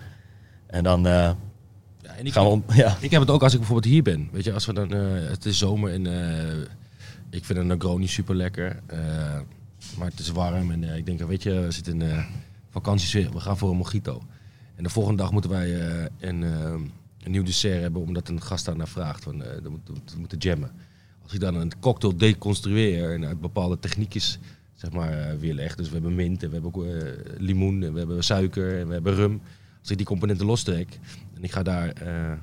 En 0.68 0.84
dan 0.84 1.08
eh, 1.08 1.30
en 2.20 2.26
ik, 2.26 2.34
gaan 2.34 2.44
we 2.44 2.50
om. 2.50 2.64
Ja. 2.74 2.98
ik 3.02 3.12
heb 3.12 3.22
het 3.22 3.30
ook 3.30 3.44
als 3.44 3.54
ik 3.54 3.60
bijvoorbeeld 3.60 3.94
hier 3.94 4.04
ben. 4.04 4.30
Weet 4.32 4.44
je, 4.44 4.54
als 4.54 4.66
we 4.66 4.74
dan, 4.74 4.94
eh, 4.94 5.30
het 5.30 5.46
is 5.46 5.58
zomer 5.58 5.94
en 5.94 6.08
eh, 6.08 6.58
ik 7.30 7.46
vind 7.46 7.60
een 7.60 7.68
Negroni 7.68 8.08
super 8.08 8.36
lekker. 8.36 8.80
maar 9.98 10.08
het 10.08 10.20
is 10.20 10.30
warm 10.30 10.72
en 10.72 10.84
eh, 10.84 10.98
ik 10.98 11.06
denk, 11.06 11.20
weet 11.22 11.44
je, 11.44 11.60
we 11.60 11.72
zitten 11.72 12.02
in 12.02 12.08
uh, 12.08 12.26
vakantiesfeer. 12.70 13.32
We 13.32 13.40
gaan 13.40 13.58
voor 13.58 13.70
een 13.70 13.78
mojito. 13.78 14.22
En 14.80 14.86
de 14.86 14.92
volgende 14.92 15.22
dag 15.22 15.32
moeten 15.32 15.50
wij 15.50 15.80
eh, 15.80 16.06
een, 16.20 16.44
eh, 16.44 16.74
een 17.24 17.32
nieuw 17.32 17.44
dessert 17.44 17.82
hebben, 17.82 18.02
omdat 18.02 18.30
een 18.30 18.42
gast 18.42 18.66
daar 18.66 18.76
naar 18.76 18.88
vraagt. 18.88 19.24
Van, 19.24 19.44
eh 19.44 19.62
we 19.64 19.70
moeten, 19.70 19.96
moeten 20.18 20.38
jammen. 20.38 20.72
Als 21.24 21.34
ik 21.34 21.40
dan 21.40 21.56
een 21.56 21.80
cocktail 21.80 22.18
deconstrueer 22.18 23.14
en 23.14 23.26
uit 23.26 23.42
bepaalde 23.42 23.80
techniekjes 23.80 24.40
zeg 24.76 24.92
maar, 24.92 25.12
eh, 25.12 25.38
weerleg. 25.40 25.76
Dus 25.76 25.88
we 25.88 25.94
hebben 25.94 26.16
mint 26.16 26.44
en 26.44 26.48
we 26.48 26.54
hebben 26.54 26.74
ook, 26.76 26.86
eh, 26.86 27.38
limoen 27.38 27.84
en 27.84 27.94
we 27.94 28.00
hebben 28.00 28.24
suiker 28.24 28.80
en 28.80 28.88
we 28.88 28.94
hebben 28.94 29.16
rum. 29.16 29.42
Als 29.82 29.92
ik 29.92 29.98
die 29.98 30.06
componenten 30.06 30.46
lostrek 30.46 31.00
en 31.40 31.46
ik 31.46 31.52
ga 31.52 31.64
daar 31.64 31.90
eh, 31.90 32.32
eh, 32.32 32.38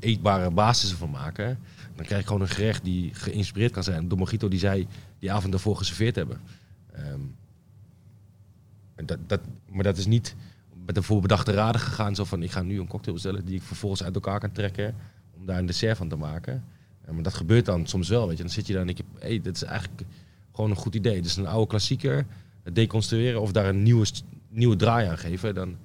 eetbare 0.00 0.50
basissen 0.50 0.98
van 0.98 1.10
maken, 1.10 1.58
dan 1.94 2.04
krijg 2.04 2.20
ik 2.20 2.26
gewoon 2.26 2.42
een 2.42 2.48
gerecht 2.48 2.84
die 2.84 3.14
geïnspireerd 3.14 3.72
kan 3.72 3.82
zijn 3.82 4.08
door 4.08 4.18
mojito 4.18 4.48
die 4.48 4.58
zij 4.58 4.86
die 5.18 5.32
avond 5.32 5.52
daarvoor 5.52 5.76
geserveerd 5.76 6.16
hebben. 6.16 6.40
Ehm, 6.92 7.20
dat, 9.04 9.18
dat, 9.26 9.40
maar 9.70 9.84
dat 9.84 9.96
is 9.96 10.06
niet 10.06 10.34
met 10.84 10.96
een 10.96 11.02
voorbedachte 11.02 11.52
raden 11.52 11.80
gegaan, 11.80 12.14
zo 12.14 12.24
van 12.24 12.42
ik 12.42 12.50
ga 12.50 12.62
nu 12.62 12.80
een 12.80 12.86
cocktail 12.86 13.14
bestellen 13.14 13.44
die 13.44 13.56
ik 13.56 13.62
vervolgens 13.62 14.02
uit 14.02 14.14
elkaar 14.14 14.40
kan 14.40 14.52
trekken 14.52 14.94
om 15.36 15.46
daar 15.46 15.58
een 15.58 15.66
dessert 15.66 15.96
van 15.96 16.08
te 16.08 16.16
maken. 16.16 16.64
Eh, 17.04 17.14
maar 17.14 17.22
dat 17.22 17.34
gebeurt 17.34 17.64
dan 17.64 17.86
soms 17.86 18.08
wel, 18.08 18.28
weet 18.28 18.36
je. 18.36 18.42
Dan 18.42 18.52
zit 18.52 18.66
je 18.66 18.72
daar 18.72 18.80
en 18.80 18.86
denk 18.86 18.98
je, 18.98 19.04
hey, 19.18 19.40
dit 19.40 19.56
is 19.56 19.62
eigenlijk 19.62 20.02
gewoon 20.52 20.70
een 20.70 20.76
goed 20.76 20.94
idee. 20.94 21.22
Dus 21.22 21.36
een 21.36 21.46
oude 21.46 21.66
klassieker 21.66 22.26
het 22.62 22.74
deconstrueren 22.74 23.40
of 23.40 23.52
daar 23.52 23.66
een 23.66 23.82
nieuwe, 23.82 24.06
nieuwe 24.48 24.76
draai 24.76 25.08
aan 25.08 25.18
geven, 25.18 25.54
dan 25.54 25.76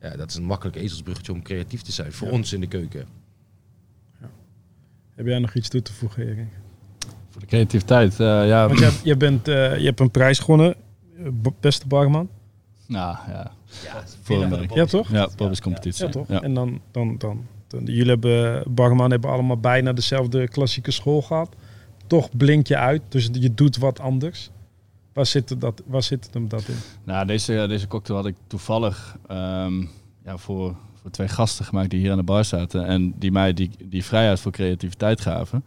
ja, 0.00 0.16
dat 0.16 0.30
is 0.30 0.34
een 0.36 0.44
makkelijk 0.44 0.76
ezelsbruggetje 0.76 1.32
om 1.32 1.42
creatief 1.42 1.82
te 1.82 1.92
zijn 1.92 2.12
voor 2.12 2.28
Ja. 2.28 2.32
ons 2.34 2.52
in 2.52 2.60
de 2.60 2.66
keuken. 2.66 3.06
Heb 5.14 5.26
jij 5.26 5.38
nog 5.38 5.54
iets 5.54 5.68
toe 5.68 5.82
te 5.82 5.92
voegen, 5.92 6.22
Erik? 6.26 6.48
Voor 7.30 7.40
de 7.40 7.46
creativiteit, 7.46 8.20
eh, 8.20 8.48
ja. 8.48 8.66
Want 8.66 8.78
jij, 8.78 8.90
jij 9.04 9.16
bent, 9.16 9.48
eh, 9.48 9.78
je 9.78 9.84
hebt 9.84 10.00
een 10.00 10.10
prijs 10.10 10.38
gewonnen, 10.38 10.74
eh, 11.18 11.26
beste 11.60 11.86
barman. 11.86 12.28
Nou, 12.86 13.16
ja. 13.28 13.52
Ja, 13.84 14.04
Voor 14.22 14.42
een 14.42 14.68
Ja, 14.74 14.84
toch? 14.84 15.10
Ja, 15.10 15.28
Bobby's 15.36 15.60
competitie. 15.60 16.04
Ja, 16.06 16.10
toch? 16.10 16.28
Ja. 16.28 16.42
En 16.42 16.54
dan, 16.54 16.80
dan, 16.90 17.18
dan, 17.18 17.46
dan- 17.66 17.84
jullie 17.84 18.06
hebben, 18.10 18.62
barman 18.74 19.10
hebben 19.10 19.30
allemaal 19.30 19.58
bijna 19.58 19.92
dezelfde 19.92 20.48
klassieke 20.48 20.90
school 20.90 21.22
gehad. 21.22 21.56
Toch 22.06 22.36
blink 22.36 22.66
je 22.66 22.76
uit, 22.76 23.02
dus 23.08 23.28
je 23.32 23.54
doet 23.54 23.76
wat 23.76 24.00
anders. 24.00 24.50
Waar 25.12 25.26
zit, 25.26 25.48
het 25.48 25.60
dat, 25.60 25.82
waar 25.86 26.02
zit 26.02 26.24
het 26.24 26.34
hem 26.34 26.48
dat 26.48 26.68
in? 26.68 26.74
Nou, 27.04 27.26
deze, 27.26 27.64
deze 27.68 27.86
cocktail 27.88 28.18
had 28.18 28.28
ik 28.28 28.36
toevallig 28.46 29.16
ehm, 29.28 29.80
ja, 30.24 30.36
voor, 30.36 30.76
voor 31.02 31.10
twee 31.10 31.28
gasten 31.28 31.64
gemaakt 31.64 31.90
die 31.90 32.00
hier 32.00 32.10
aan 32.10 32.16
de 32.16 32.22
bar 32.22 32.44
zaten. 32.44 32.86
En 32.86 33.14
die 33.18 33.32
mij 33.32 33.52
die, 33.54 33.70
die 33.84 34.04
vrijheid 34.04 34.40
voor 34.40 34.52
creativiteit 34.52 35.20
gaven. 35.20 35.64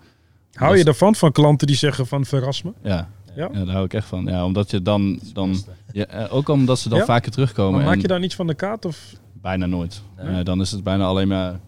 Hou 0.54 0.78
je 0.78 0.84
ervan, 0.84 1.16
van 1.16 1.32
klanten 1.32 1.68
die 1.68 1.76
zeggen 1.76 2.08
van 2.08 2.26
verras 2.26 2.62
me? 2.64 2.74
Ja, 2.84 3.10
Ja? 3.36 3.50
ja 3.54 3.64
daar 3.66 3.74
hou 3.74 3.86
ik 3.86 3.94
echt 3.94 4.08
van. 4.08 4.26
Ja, 4.26 4.46
omdat 4.46 4.72
je 4.72 4.82
dan, 4.82 5.20
dan 5.34 5.64
ja, 5.92 6.06
eh, 6.06 6.34
ook 6.36 6.50
omdat 6.50 6.80
ze 6.80 6.90
dan 6.90 6.98
Ja? 7.00 7.06
vaker 7.06 7.32
terugkomen. 7.32 7.80
Maar 7.80 7.90
maak 7.90 8.02
je 8.02 8.08
daar 8.08 8.24
iets 8.24 8.36
van 8.36 8.48
de 8.48 8.54
kaart? 8.54 8.86
Of? 8.86 9.14
Bijna 9.34 9.66
nooit. 9.66 10.02
Nee. 10.18 10.40
Eh, 10.40 10.46
dan 10.46 10.62
is 10.62 10.72
het 10.72 10.84
bijna 10.84 11.06
alleen 11.06 11.28
maar 11.28 11.60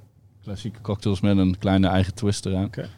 klassieke 0.43 0.81
cocktails 0.81 1.19
met 1.21 1.37
een 1.37 1.57
kleine 1.57 1.87
eigen 1.87 2.13
twist 2.13 2.45
eraan. 2.45 2.65
Oké. 2.65 2.89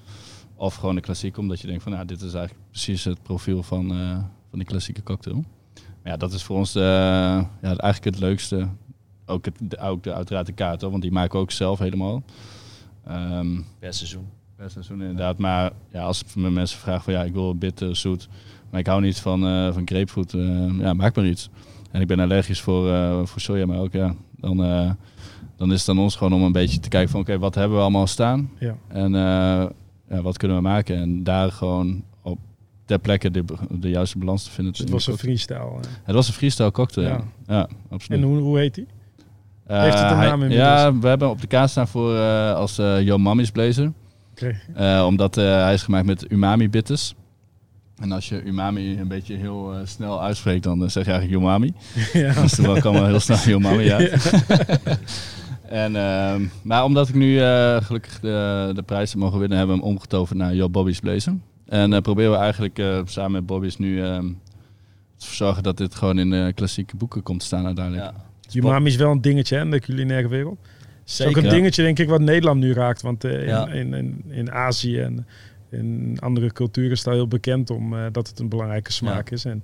Of 0.56 0.76
gewoon 0.76 0.96
de 0.96 1.02
klassieke, 1.02 1.40
omdat 1.40 1.60
je 1.62 1.68
denkt 1.68 1.84
van, 1.84 1.92
nou, 1.92 2.06
dit 2.06 2.22
is 2.22 2.34
eigenlijk 2.34 2.70
precies 2.70 3.04
het 3.04 3.24
profiel 3.24 3.64
van, 3.64 3.92
eh, 3.92 4.18
van 4.50 4.60
die 4.60 4.68
klassieke 4.68 5.04
cocktail. 5.04 5.43
Maar 6.04 6.12
ja, 6.12 6.18
dat 6.18 6.34
is 6.34 6.43
voor 6.43 6.58
ons 6.58 6.72
de, 6.72 6.80
ja, 6.80 7.48
eigenlijk 7.62 8.04
het 8.04 8.20
leukste. 8.20 8.68
Ook, 9.26 9.45
het, 9.45 9.56
de, 9.62 9.78
ook 9.80 10.04
de, 10.04 10.14
uiteraard 10.14 10.45
de 10.45 10.52
kaart, 10.52 10.82
hoor, 10.82 10.89
want 10.89 11.02
die 11.02 11.12
maken 11.12 11.32
we 11.32 11.38
ook 11.38 11.52
zelf 11.52 11.80
helemaal. 11.80 12.24
Ehm, 13.08 13.62
Per 13.80 13.93
seizoen. 13.93 14.26
per 14.56 14.70
seizoen 14.70 15.02
inderdaad. 15.02 15.38
Maar 15.38 15.72
ja, 15.91 16.02
als 16.04 16.24
me 16.36 16.50
mensen 16.52 16.80
vragen 16.80 17.02
van, 17.04 17.14
ja, 17.14 17.24
ik 17.24 17.34
wil 17.34 17.56
bitter, 17.56 17.95
zoet. 17.95 18.28
Maar 18.70 18.80
ik 18.80 18.88
hou 18.88 19.02
niet 19.02 19.20
van, 19.20 19.45
eh 19.48 19.74
van 19.74 19.82
grapefruit. 19.86 20.34
eh, 20.34 20.80
ja, 20.80 20.93
maak 20.93 21.16
maar 21.16 21.26
iets. 21.26 21.50
En 21.91 22.02
ik 22.02 22.08
ben 22.08 22.20
allergisch 22.20 22.62
voor, 22.62 22.89
eh 22.91 23.26
voor 23.26 23.41
soja, 23.41 23.66
maar 23.66 23.80
ook 23.80 23.91
ja, 23.93 24.16
dan, 24.38 24.64
eh, 24.64 24.91
dan 25.56 25.72
is 25.72 25.80
het 25.80 25.89
aan 25.89 26.00
ons 26.00 26.16
gewoon 26.16 26.34
om 26.34 26.43
een 26.43 26.52
beetje 26.52 26.80
te 26.80 26.89
kijken 26.89 27.10
van, 27.12 27.20
oké, 27.20 27.39
wat 27.39 27.56
hebben 27.56 27.78
we 27.78 27.84
allemaal 27.84 28.08
staan? 28.08 28.50
Ja. 28.60 28.76
En 28.88 29.16
eh, 29.16 29.66
ja, 30.10 30.22
wat 30.22 30.38
kunnen 30.38 30.58
we 30.58 30.64
maken? 30.64 30.95
En 30.95 31.24
daar 31.24 31.52
gewoon 31.52 32.04
ter 32.88 33.00
plekke 33.00 33.32
de, 33.32 33.44
de 33.70 33.90
juiste 33.90 34.18
balans 34.18 34.44
te 34.44 34.52
vinden. 34.52 34.72
Dus 34.74 34.82
het 34.82 34.90
in 34.90 34.96
was 34.96 35.08
een 35.08 35.18
freestyle. 35.18 35.58
eh. 35.58 35.80
het 36.04 36.16
was 36.16 36.28
een 36.28 36.34
freestyle 36.34 36.72
cocktail. 36.72 37.08
Ja. 37.08 37.24
Ja, 37.48 37.56
ja 37.56 37.68
absoluut. 37.90 38.22
En 38.22 38.28
hoe, 38.28 38.38
hoe 38.38 38.58
heet 38.58 38.76
die? 38.76 38.88
Eh, 39.66 39.82
heeft 39.82 40.00
het 40.00 40.12
een 40.12 40.18
naam 40.18 40.42
inmiddels? 40.42 40.70
Ja, 40.70 40.98
we 40.98 41.08
hebben 41.08 41.30
op 41.30 41.42
de 41.42 41.48
kaart 41.48 41.70
staan 41.70 41.88
voor 41.88 42.16
eh, 42.18 42.54
als 42.54 42.78
eh 42.78 43.02
Yo 43.02 43.18
Mammy's 43.18 43.52
Blazer. 43.52 43.92
Omdat 45.06 45.36
hij 45.36 45.74
is 45.74 45.84
gemaakt 45.84 46.06
met 46.06 46.32
umami 46.32 46.70
bitters. 46.70 47.14
En 48.02 48.12
als 48.12 48.30
je 48.30 48.44
umami 48.44 49.00
een 49.00 49.08
beetje 49.08 49.36
heel 49.36 49.74
snel 49.84 50.24
uitspreekt, 50.24 50.64
dan 50.64 50.90
zeg 50.90 51.06
je 51.06 51.12
eigenlijk 51.12 51.42
umami. 51.42 51.74
ja. 52.14 52.42
Dus 52.42 52.52
dan 52.52 52.80
kan 52.80 52.94
wel 52.94 53.06
heel 53.06 53.20
snel 53.20 53.48
umami 53.48 53.92
uit. 53.92 54.34
en, 55.84 55.96
ehm, 55.96 56.46
maar 56.62 56.84
omdat 56.84 57.10
ik 57.10 57.16
nu 57.16 57.40
gelukkig 57.82 58.20
de, 58.20 58.72
de 58.76 58.84
prijs 58.84 59.12
heb 59.12 59.20
mogen 59.22 59.40
winnen, 59.40 59.58
hebben 59.58 59.76
we 59.76 59.82
hem 59.82 59.92
omgetoverd 59.92 60.38
naar 60.38 60.56
Yo 60.56 60.70
Bobby's 60.70 61.00
Blazer. 61.00 61.34
En 61.68 61.93
eh, 61.93 62.01
proberen 62.01 62.32
we 62.32 62.38
eigenlijk 62.38 62.80
eh, 62.80 63.01
samen 63.05 63.32
met 63.32 63.45
Bobby's 63.45 63.78
nu 63.78 64.03
ehm, 64.03 64.28
te 65.18 65.36
zorgen 65.36 65.63
dat 65.63 65.78
dit 65.78 65.95
gewoon 65.95 66.20
in 66.20 66.53
klassieke 66.53 66.95
boeken 66.95 67.24
komt 67.24 67.39
te 67.39 67.45
staan 67.45 67.65
uiteindelijk. 67.65 68.11
Ja. 68.49 68.59
Umami 68.59 68.88
is 68.89 68.95
wel 68.95 69.11
een 69.11 69.22
dingetje 69.22 69.55
hè, 69.55 69.61
in 69.61 69.72
de 69.72 69.80
culinaire 69.80 70.28
wereld. 70.28 70.57
Is 71.05 71.22
ook 71.22 71.28
Zeker. 71.28 71.43
een 71.43 71.49
dingetje, 71.49 71.84
denk 71.84 71.99
ik, 71.99 72.09
wat 72.09 72.22
Nederland 72.22 72.59
nu 72.59 72.74
raakt. 72.74 73.01
Want 73.01 73.24
eh, 73.24 73.41
in, 73.41 73.47
Ja. 73.47 73.68
in, 73.68 73.93
in, 73.93 74.24
in 74.28 74.51
Azië 74.51 74.99
en 74.99 75.28
in 75.70 76.18
andere 76.20 76.51
culturen 76.51 76.91
is 76.91 76.97
het 76.97 77.07
al 77.07 77.13
heel 77.13 77.28
bekend 77.28 77.70
om 77.70 77.93
eh, 77.97 78.05
dat 78.11 78.28
het 78.28 78.39
een 78.39 78.49
belangrijke 78.49 78.91
smaak 78.91 79.30
is. 79.30 79.45
En, 79.45 79.63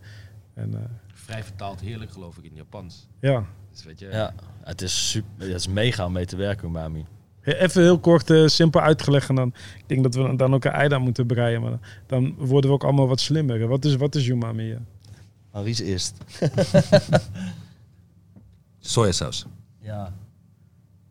en 0.53 0.73
eh, 0.73 0.79
Vrij 1.13 1.43
vertaald 1.43 1.79
heerlijk 1.81 2.11
geloof 2.11 2.37
ik 2.37 2.43
in 2.43 2.55
Japans. 2.55 3.07
ja, 3.19 3.45
Dus 3.71 3.83
weet 3.83 3.99
je, 3.99 4.07
Ja, 4.11 4.33
het 4.63 4.81
is, 4.81 5.09
super, 5.09 5.29
het 5.47 5.55
is 5.55 5.67
mega 5.67 6.05
om 6.05 6.11
mee 6.11 6.25
te 6.25 6.35
werken, 6.35 6.67
umami. 6.67 7.05
Even 7.43 7.81
heel 7.81 7.99
kort, 7.99 8.29
eh, 8.29 8.47
simpel 8.47 8.81
uitgelegd. 8.81 9.29
En 9.29 9.35
dan, 9.35 9.53
ik 9.77 9.83
denk 9.87 10.03
dat 10.03 10.15
we 10.15 10.35
dan 10.35 10.53
ook 10.53 10.65
een 10.65 10.71
ei 10.71 10.93
aan 10.93 11.01
moeten 11.01 11.25
breien. 11.25 11.61
Maar 11.61 11.79
dan 12.07 12.35
worden 12.37 12.69
we 12.69 12.75
ook 12.75 12.83
allemaal 12.83 13.07
wat 13.07 13.19
slimmer. 13.19 13.67
Wat 13.67 13.85
is, 13.85 13.95
wat 13.95 14.15
is 14.15 14.27
umami? 14.27 14.71
eh? 14.71 14.77
Maries 15.53 15.79
eerst. 15.79 16.17
sojasaus. 18.79 19.45
Ja. 19.81 20.13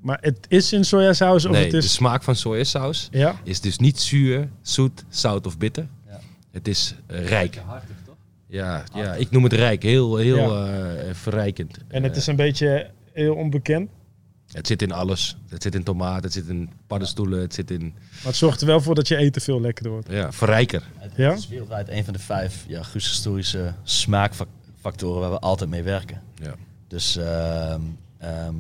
Maar 0.01 0.19
het 0.21 0.39
is 0.49 0.73
in 0.73 0.85
sojasaus 0.85 1.45
of 1.45 1.53
Nee, 1.53 1.63
het 1.63 1.71
de 1.71 1.77
is... 1.77 1.93
smaak 1.93 2.23
van 2.23 2.37
sojasaus 2.37 3.09
Ja? 3.11 3.35
is 3.45 3.61
dus 3.61 3.79
niet 3.79 4.01
zuur, 4.01 4.49
zoet, 4.63 5.05
zout 5.09 5.47
of 5.47 5.59
bitter. 5.59 5.87
Ja. 6.09 6.21
Het 6.51 6.69
is 6.69 6.95
eh, 7.07 7.27
rijk. 7.27 7.57
Hartig, 7.67 7.97
toch? 8.07 8.15
Ja, 8.47 8.85
ja, 8.95 9.15
ik 9.15 9.31
noem 9.31 9.43
het 9.43 9.53
rijk. 9.53 9.83
Heel, 9.83 10.17
heel 10.17 10.37
Ja. 10.67 10.95
eh, 10.95 11.15
verrijkend. 11.15 11.79
En 11.89 12.03
het 12.03 12.17
is 12.17 12.27
een 12.27 12.37
beetje 12.37 12.91
heel 13.13 13.35
onbekend. 13.35 13.91
Het 14.53 14.67
zit 14.67 14.83
in 14.83 14.93
alles. 14.93 15.37
Het 15.49 15.63
zit 15.63 15.75
in 15.75 15.83
tomaat, 15.83 16.23
het 16.23 16.33
zit 16.33 16.49
in 16.49 16.71
paddenstoelen, 16.87 17.41
het 17.41 17.55
zit 17.55 17.71
in 17.71 17.81
Maar 17.95 18.23
het 18.23 18.37
zorgt 18.37 18.61
er 18.61 18.67
wel 18.67 18.81
voor 18.81 18.95
dat 18.95 19.09
je 19.09 19.17
eten 19.17 19.43
veel 19.43 19.61
lekkerder 19.61 19.93
wordt. 19.93 20.09
ja, 20.11 20.33
verrijker. 20.33 20.83
Het 20.97 21.13
Ja? 21.17 21.33
is 21.33 21.49
wereldwijd 21.49 21.89
een 21.89 22.05
van 22.05 22.13
de 22.13 22.19
vijf 22.19 22.65
ja, 22.69 22.83
historische 22.93 23.75
smaakfactoren 23.83 25.21
waar 25.21 25.31
we 25.31 25.39
altijd 25.39 25.71
mee 25.71 25.83
werken. 25.83 26.23
Ja. 26.35 26.55
Dus, 26.89 27.17
ehm, 27.17 27.81
ehm, 28.19 28.55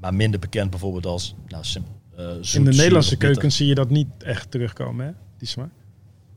maar 0.00 0.14
minder 0.14 0.40
bekend 0.40 0.70
bijvoorbeeld 0.70 1.06
als 1.06 1.34
nou, 1.48 1.64
sim, 1.64 1.84
eh, 2.16 2.26
zoet, 2.40 2.54
In 2.54 2.64
de 2.64 2.70
Nederlandse 2.76 3.16
keuken 3.16 3.52
zie 3.52 3.66
je 3.66 3.74
dat 3.74 3.90
niet 3.90 4.08
echt 4.18 4.50
terugkomen, 4.50 5.06
hè? 5.06 5.12
Die 5.38 5.48
smaak. 5.48 5.70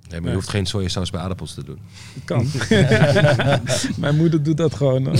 Nee, 0.10 0.20
maar 0.22 0.30
je 0.30 0.36
hoeft 0.36 0.49
geen 0.49 0.66
sojasaus 0.66 1.10
bij 1.10 1.22
aardappels 1.22 1.53
te 1.53 1.64
doen. 1.64 1.80
Dat 2.14 2.24
kan. 2.26 2.47
Mijn 4.01 4.16
moeder 4.16 4.43
doet 4.43 4.58
dat 4.58 4.74
gewoon. 4.76 5.03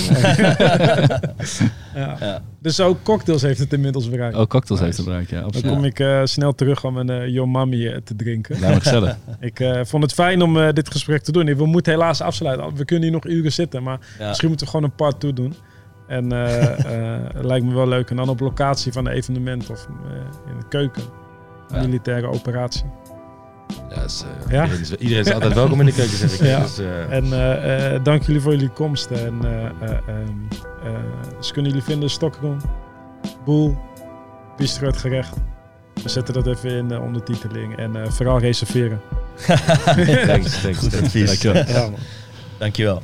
ja. 1.94 2.16
Ja. 2.20 2.42
Dus 2.60 2.80
ook 2.80 3.02
cocktails 3.02 3.42
heeft 3.42 3.58
het 3.58 3.72
inmiddels 3.72 4.08
bereikt. 4.10 4.36
Ook 4.36 4.48
cocktails 4.50 4.80
Nice. 4.80 4.84
heeft 4.84 5.08
gebruikt, 5.08 5.30
ja. 5.30 5.60
Dan 5.60 5.72
kom 5.74 5.84
ik 5.84 5.98
eh, 6.00 6.20
snel 6.24 6.54
terug 6.54 6.84
om 6.84 6.96
een 6.96 7.10
uh, 7.10 7.28
Yo 7.28 7.46
Mami 7.46 7.86
eh, 7.88 7.96
te 8.04 8.16
drinken. 8.16 8.58
Ja, 8.60 8.68
maar 8.68 8.80
gezellig. 8.80 9.16
Ik 9.40 9.60
eh, 9.60 9.80
vond 9.84 10.02
het 10.02 10.12
fijn 10.12 10.42
om 10.42 10.58
eh, 10.60 10.72
dit 10.72 10.90
gesprek 10.90 11.22
te 11.22 11.32
doen. 11.32 11.54
We 11.56 11.66
moeten 11.66 11.92
helaas 11.92 12.20
afsluiten. 12.20 12.74
We 12.74 12.84
kunnen 12.84 13.04
hier 13.04 13.12
nog 13.12 13.26
uren 13.26 13.52
zitten, 13.52 13.82
maar 13.82 13.98
Ja. 14.18 14.28
misschien 14.28 14.48
moeten 14.48 14.66
we 14.66 14.72
gewoon 14.72 14.86
een 14.90 14.96
part 14.96 15.20
toe 15.20 15.32
doen. 15.32 15.54
En 16.06 16.32
eh, 16.32 17.14
eh, 17.14 17.20
lijkt 17.34 17.66
me 17.66 17.74
wel 17.74 17.88
leuk. 17.88 18.10
En 18.10 18.16
dan 18.16 18.28
op 18.28 18.40
locatie 18.40 18.92
van 18.92 19.06
een 19.06 19.12
evenement 19.12 19.70
of 19.70 19.86
eh, 19.86 20.50
in 20.52 20.58
de 20.58 20.68
keuken. 20.68 21.02
Een 21.68 21.80
militaire 21.84 22.26
operatie. 22.26 22.84
Ja, 23.90 24.02
eh, 24.02 24.50
Ja? 24.50 24.62
Iedereen, 24.62 24.80
is, 24.80 24.90
iedereen 24.94 25.24
is 25.24 25.32
altijd 25.32 25.54
welkom 25.54 25.80
in 25.80 25.86
de 25.86 25.92
keuken, 25.92 26.16
zeg 26.16 26.32
ik. 26.32 26.40
Ja. 26.46 26.60
Dus, 26.60 26.78
eh, 26.78 27.12
En 27.12 27.24
eh, 27.32 27.94
eh, 27.94 28.04
dank 28.04 28.22
jullie 28.22 28.40
voor 28.40 28.52
jullie 28.52 28.68
komst. 28.68 29.10
En 29.10 29.38
eh, 29.44 29.64
eh, 29.64 29.90
ehm, 30.08 30.28
eh, 30.84 30.90
dus 31.38 31.52
kunnen 31.52 31.70
jullie 31.70 31.86
vinden 31.86 32.10
Stockroom, 32.10 32.56
Boel, 33.44 33.76
Bistro 34.56 34.86
het 34.86 34.96
Gerecht. 34.96 35.34
We 36.02 36.08
zetten 36.08 36.34
dat 36.34 36.46
even 36.46 36.70
in 36.70 36.88
de 36.88 37.00
ondertiteling. 37.00 37.76
En 37.76 37.96
eh, 38.02 38.10
vooral 38.10 38.38
reserveren. 38.38 39.00
thanks, 40.26 40.60
thanks, 40.60 40.78
Goed 40.78 40.90
thanks. 40.90 40.96
advies. 40.96 41.26
Dankjewel. 41.26 41.64
Ja, 41.66 41.80
man. 41.80 41.94
Dankjewel. 42.58 43.02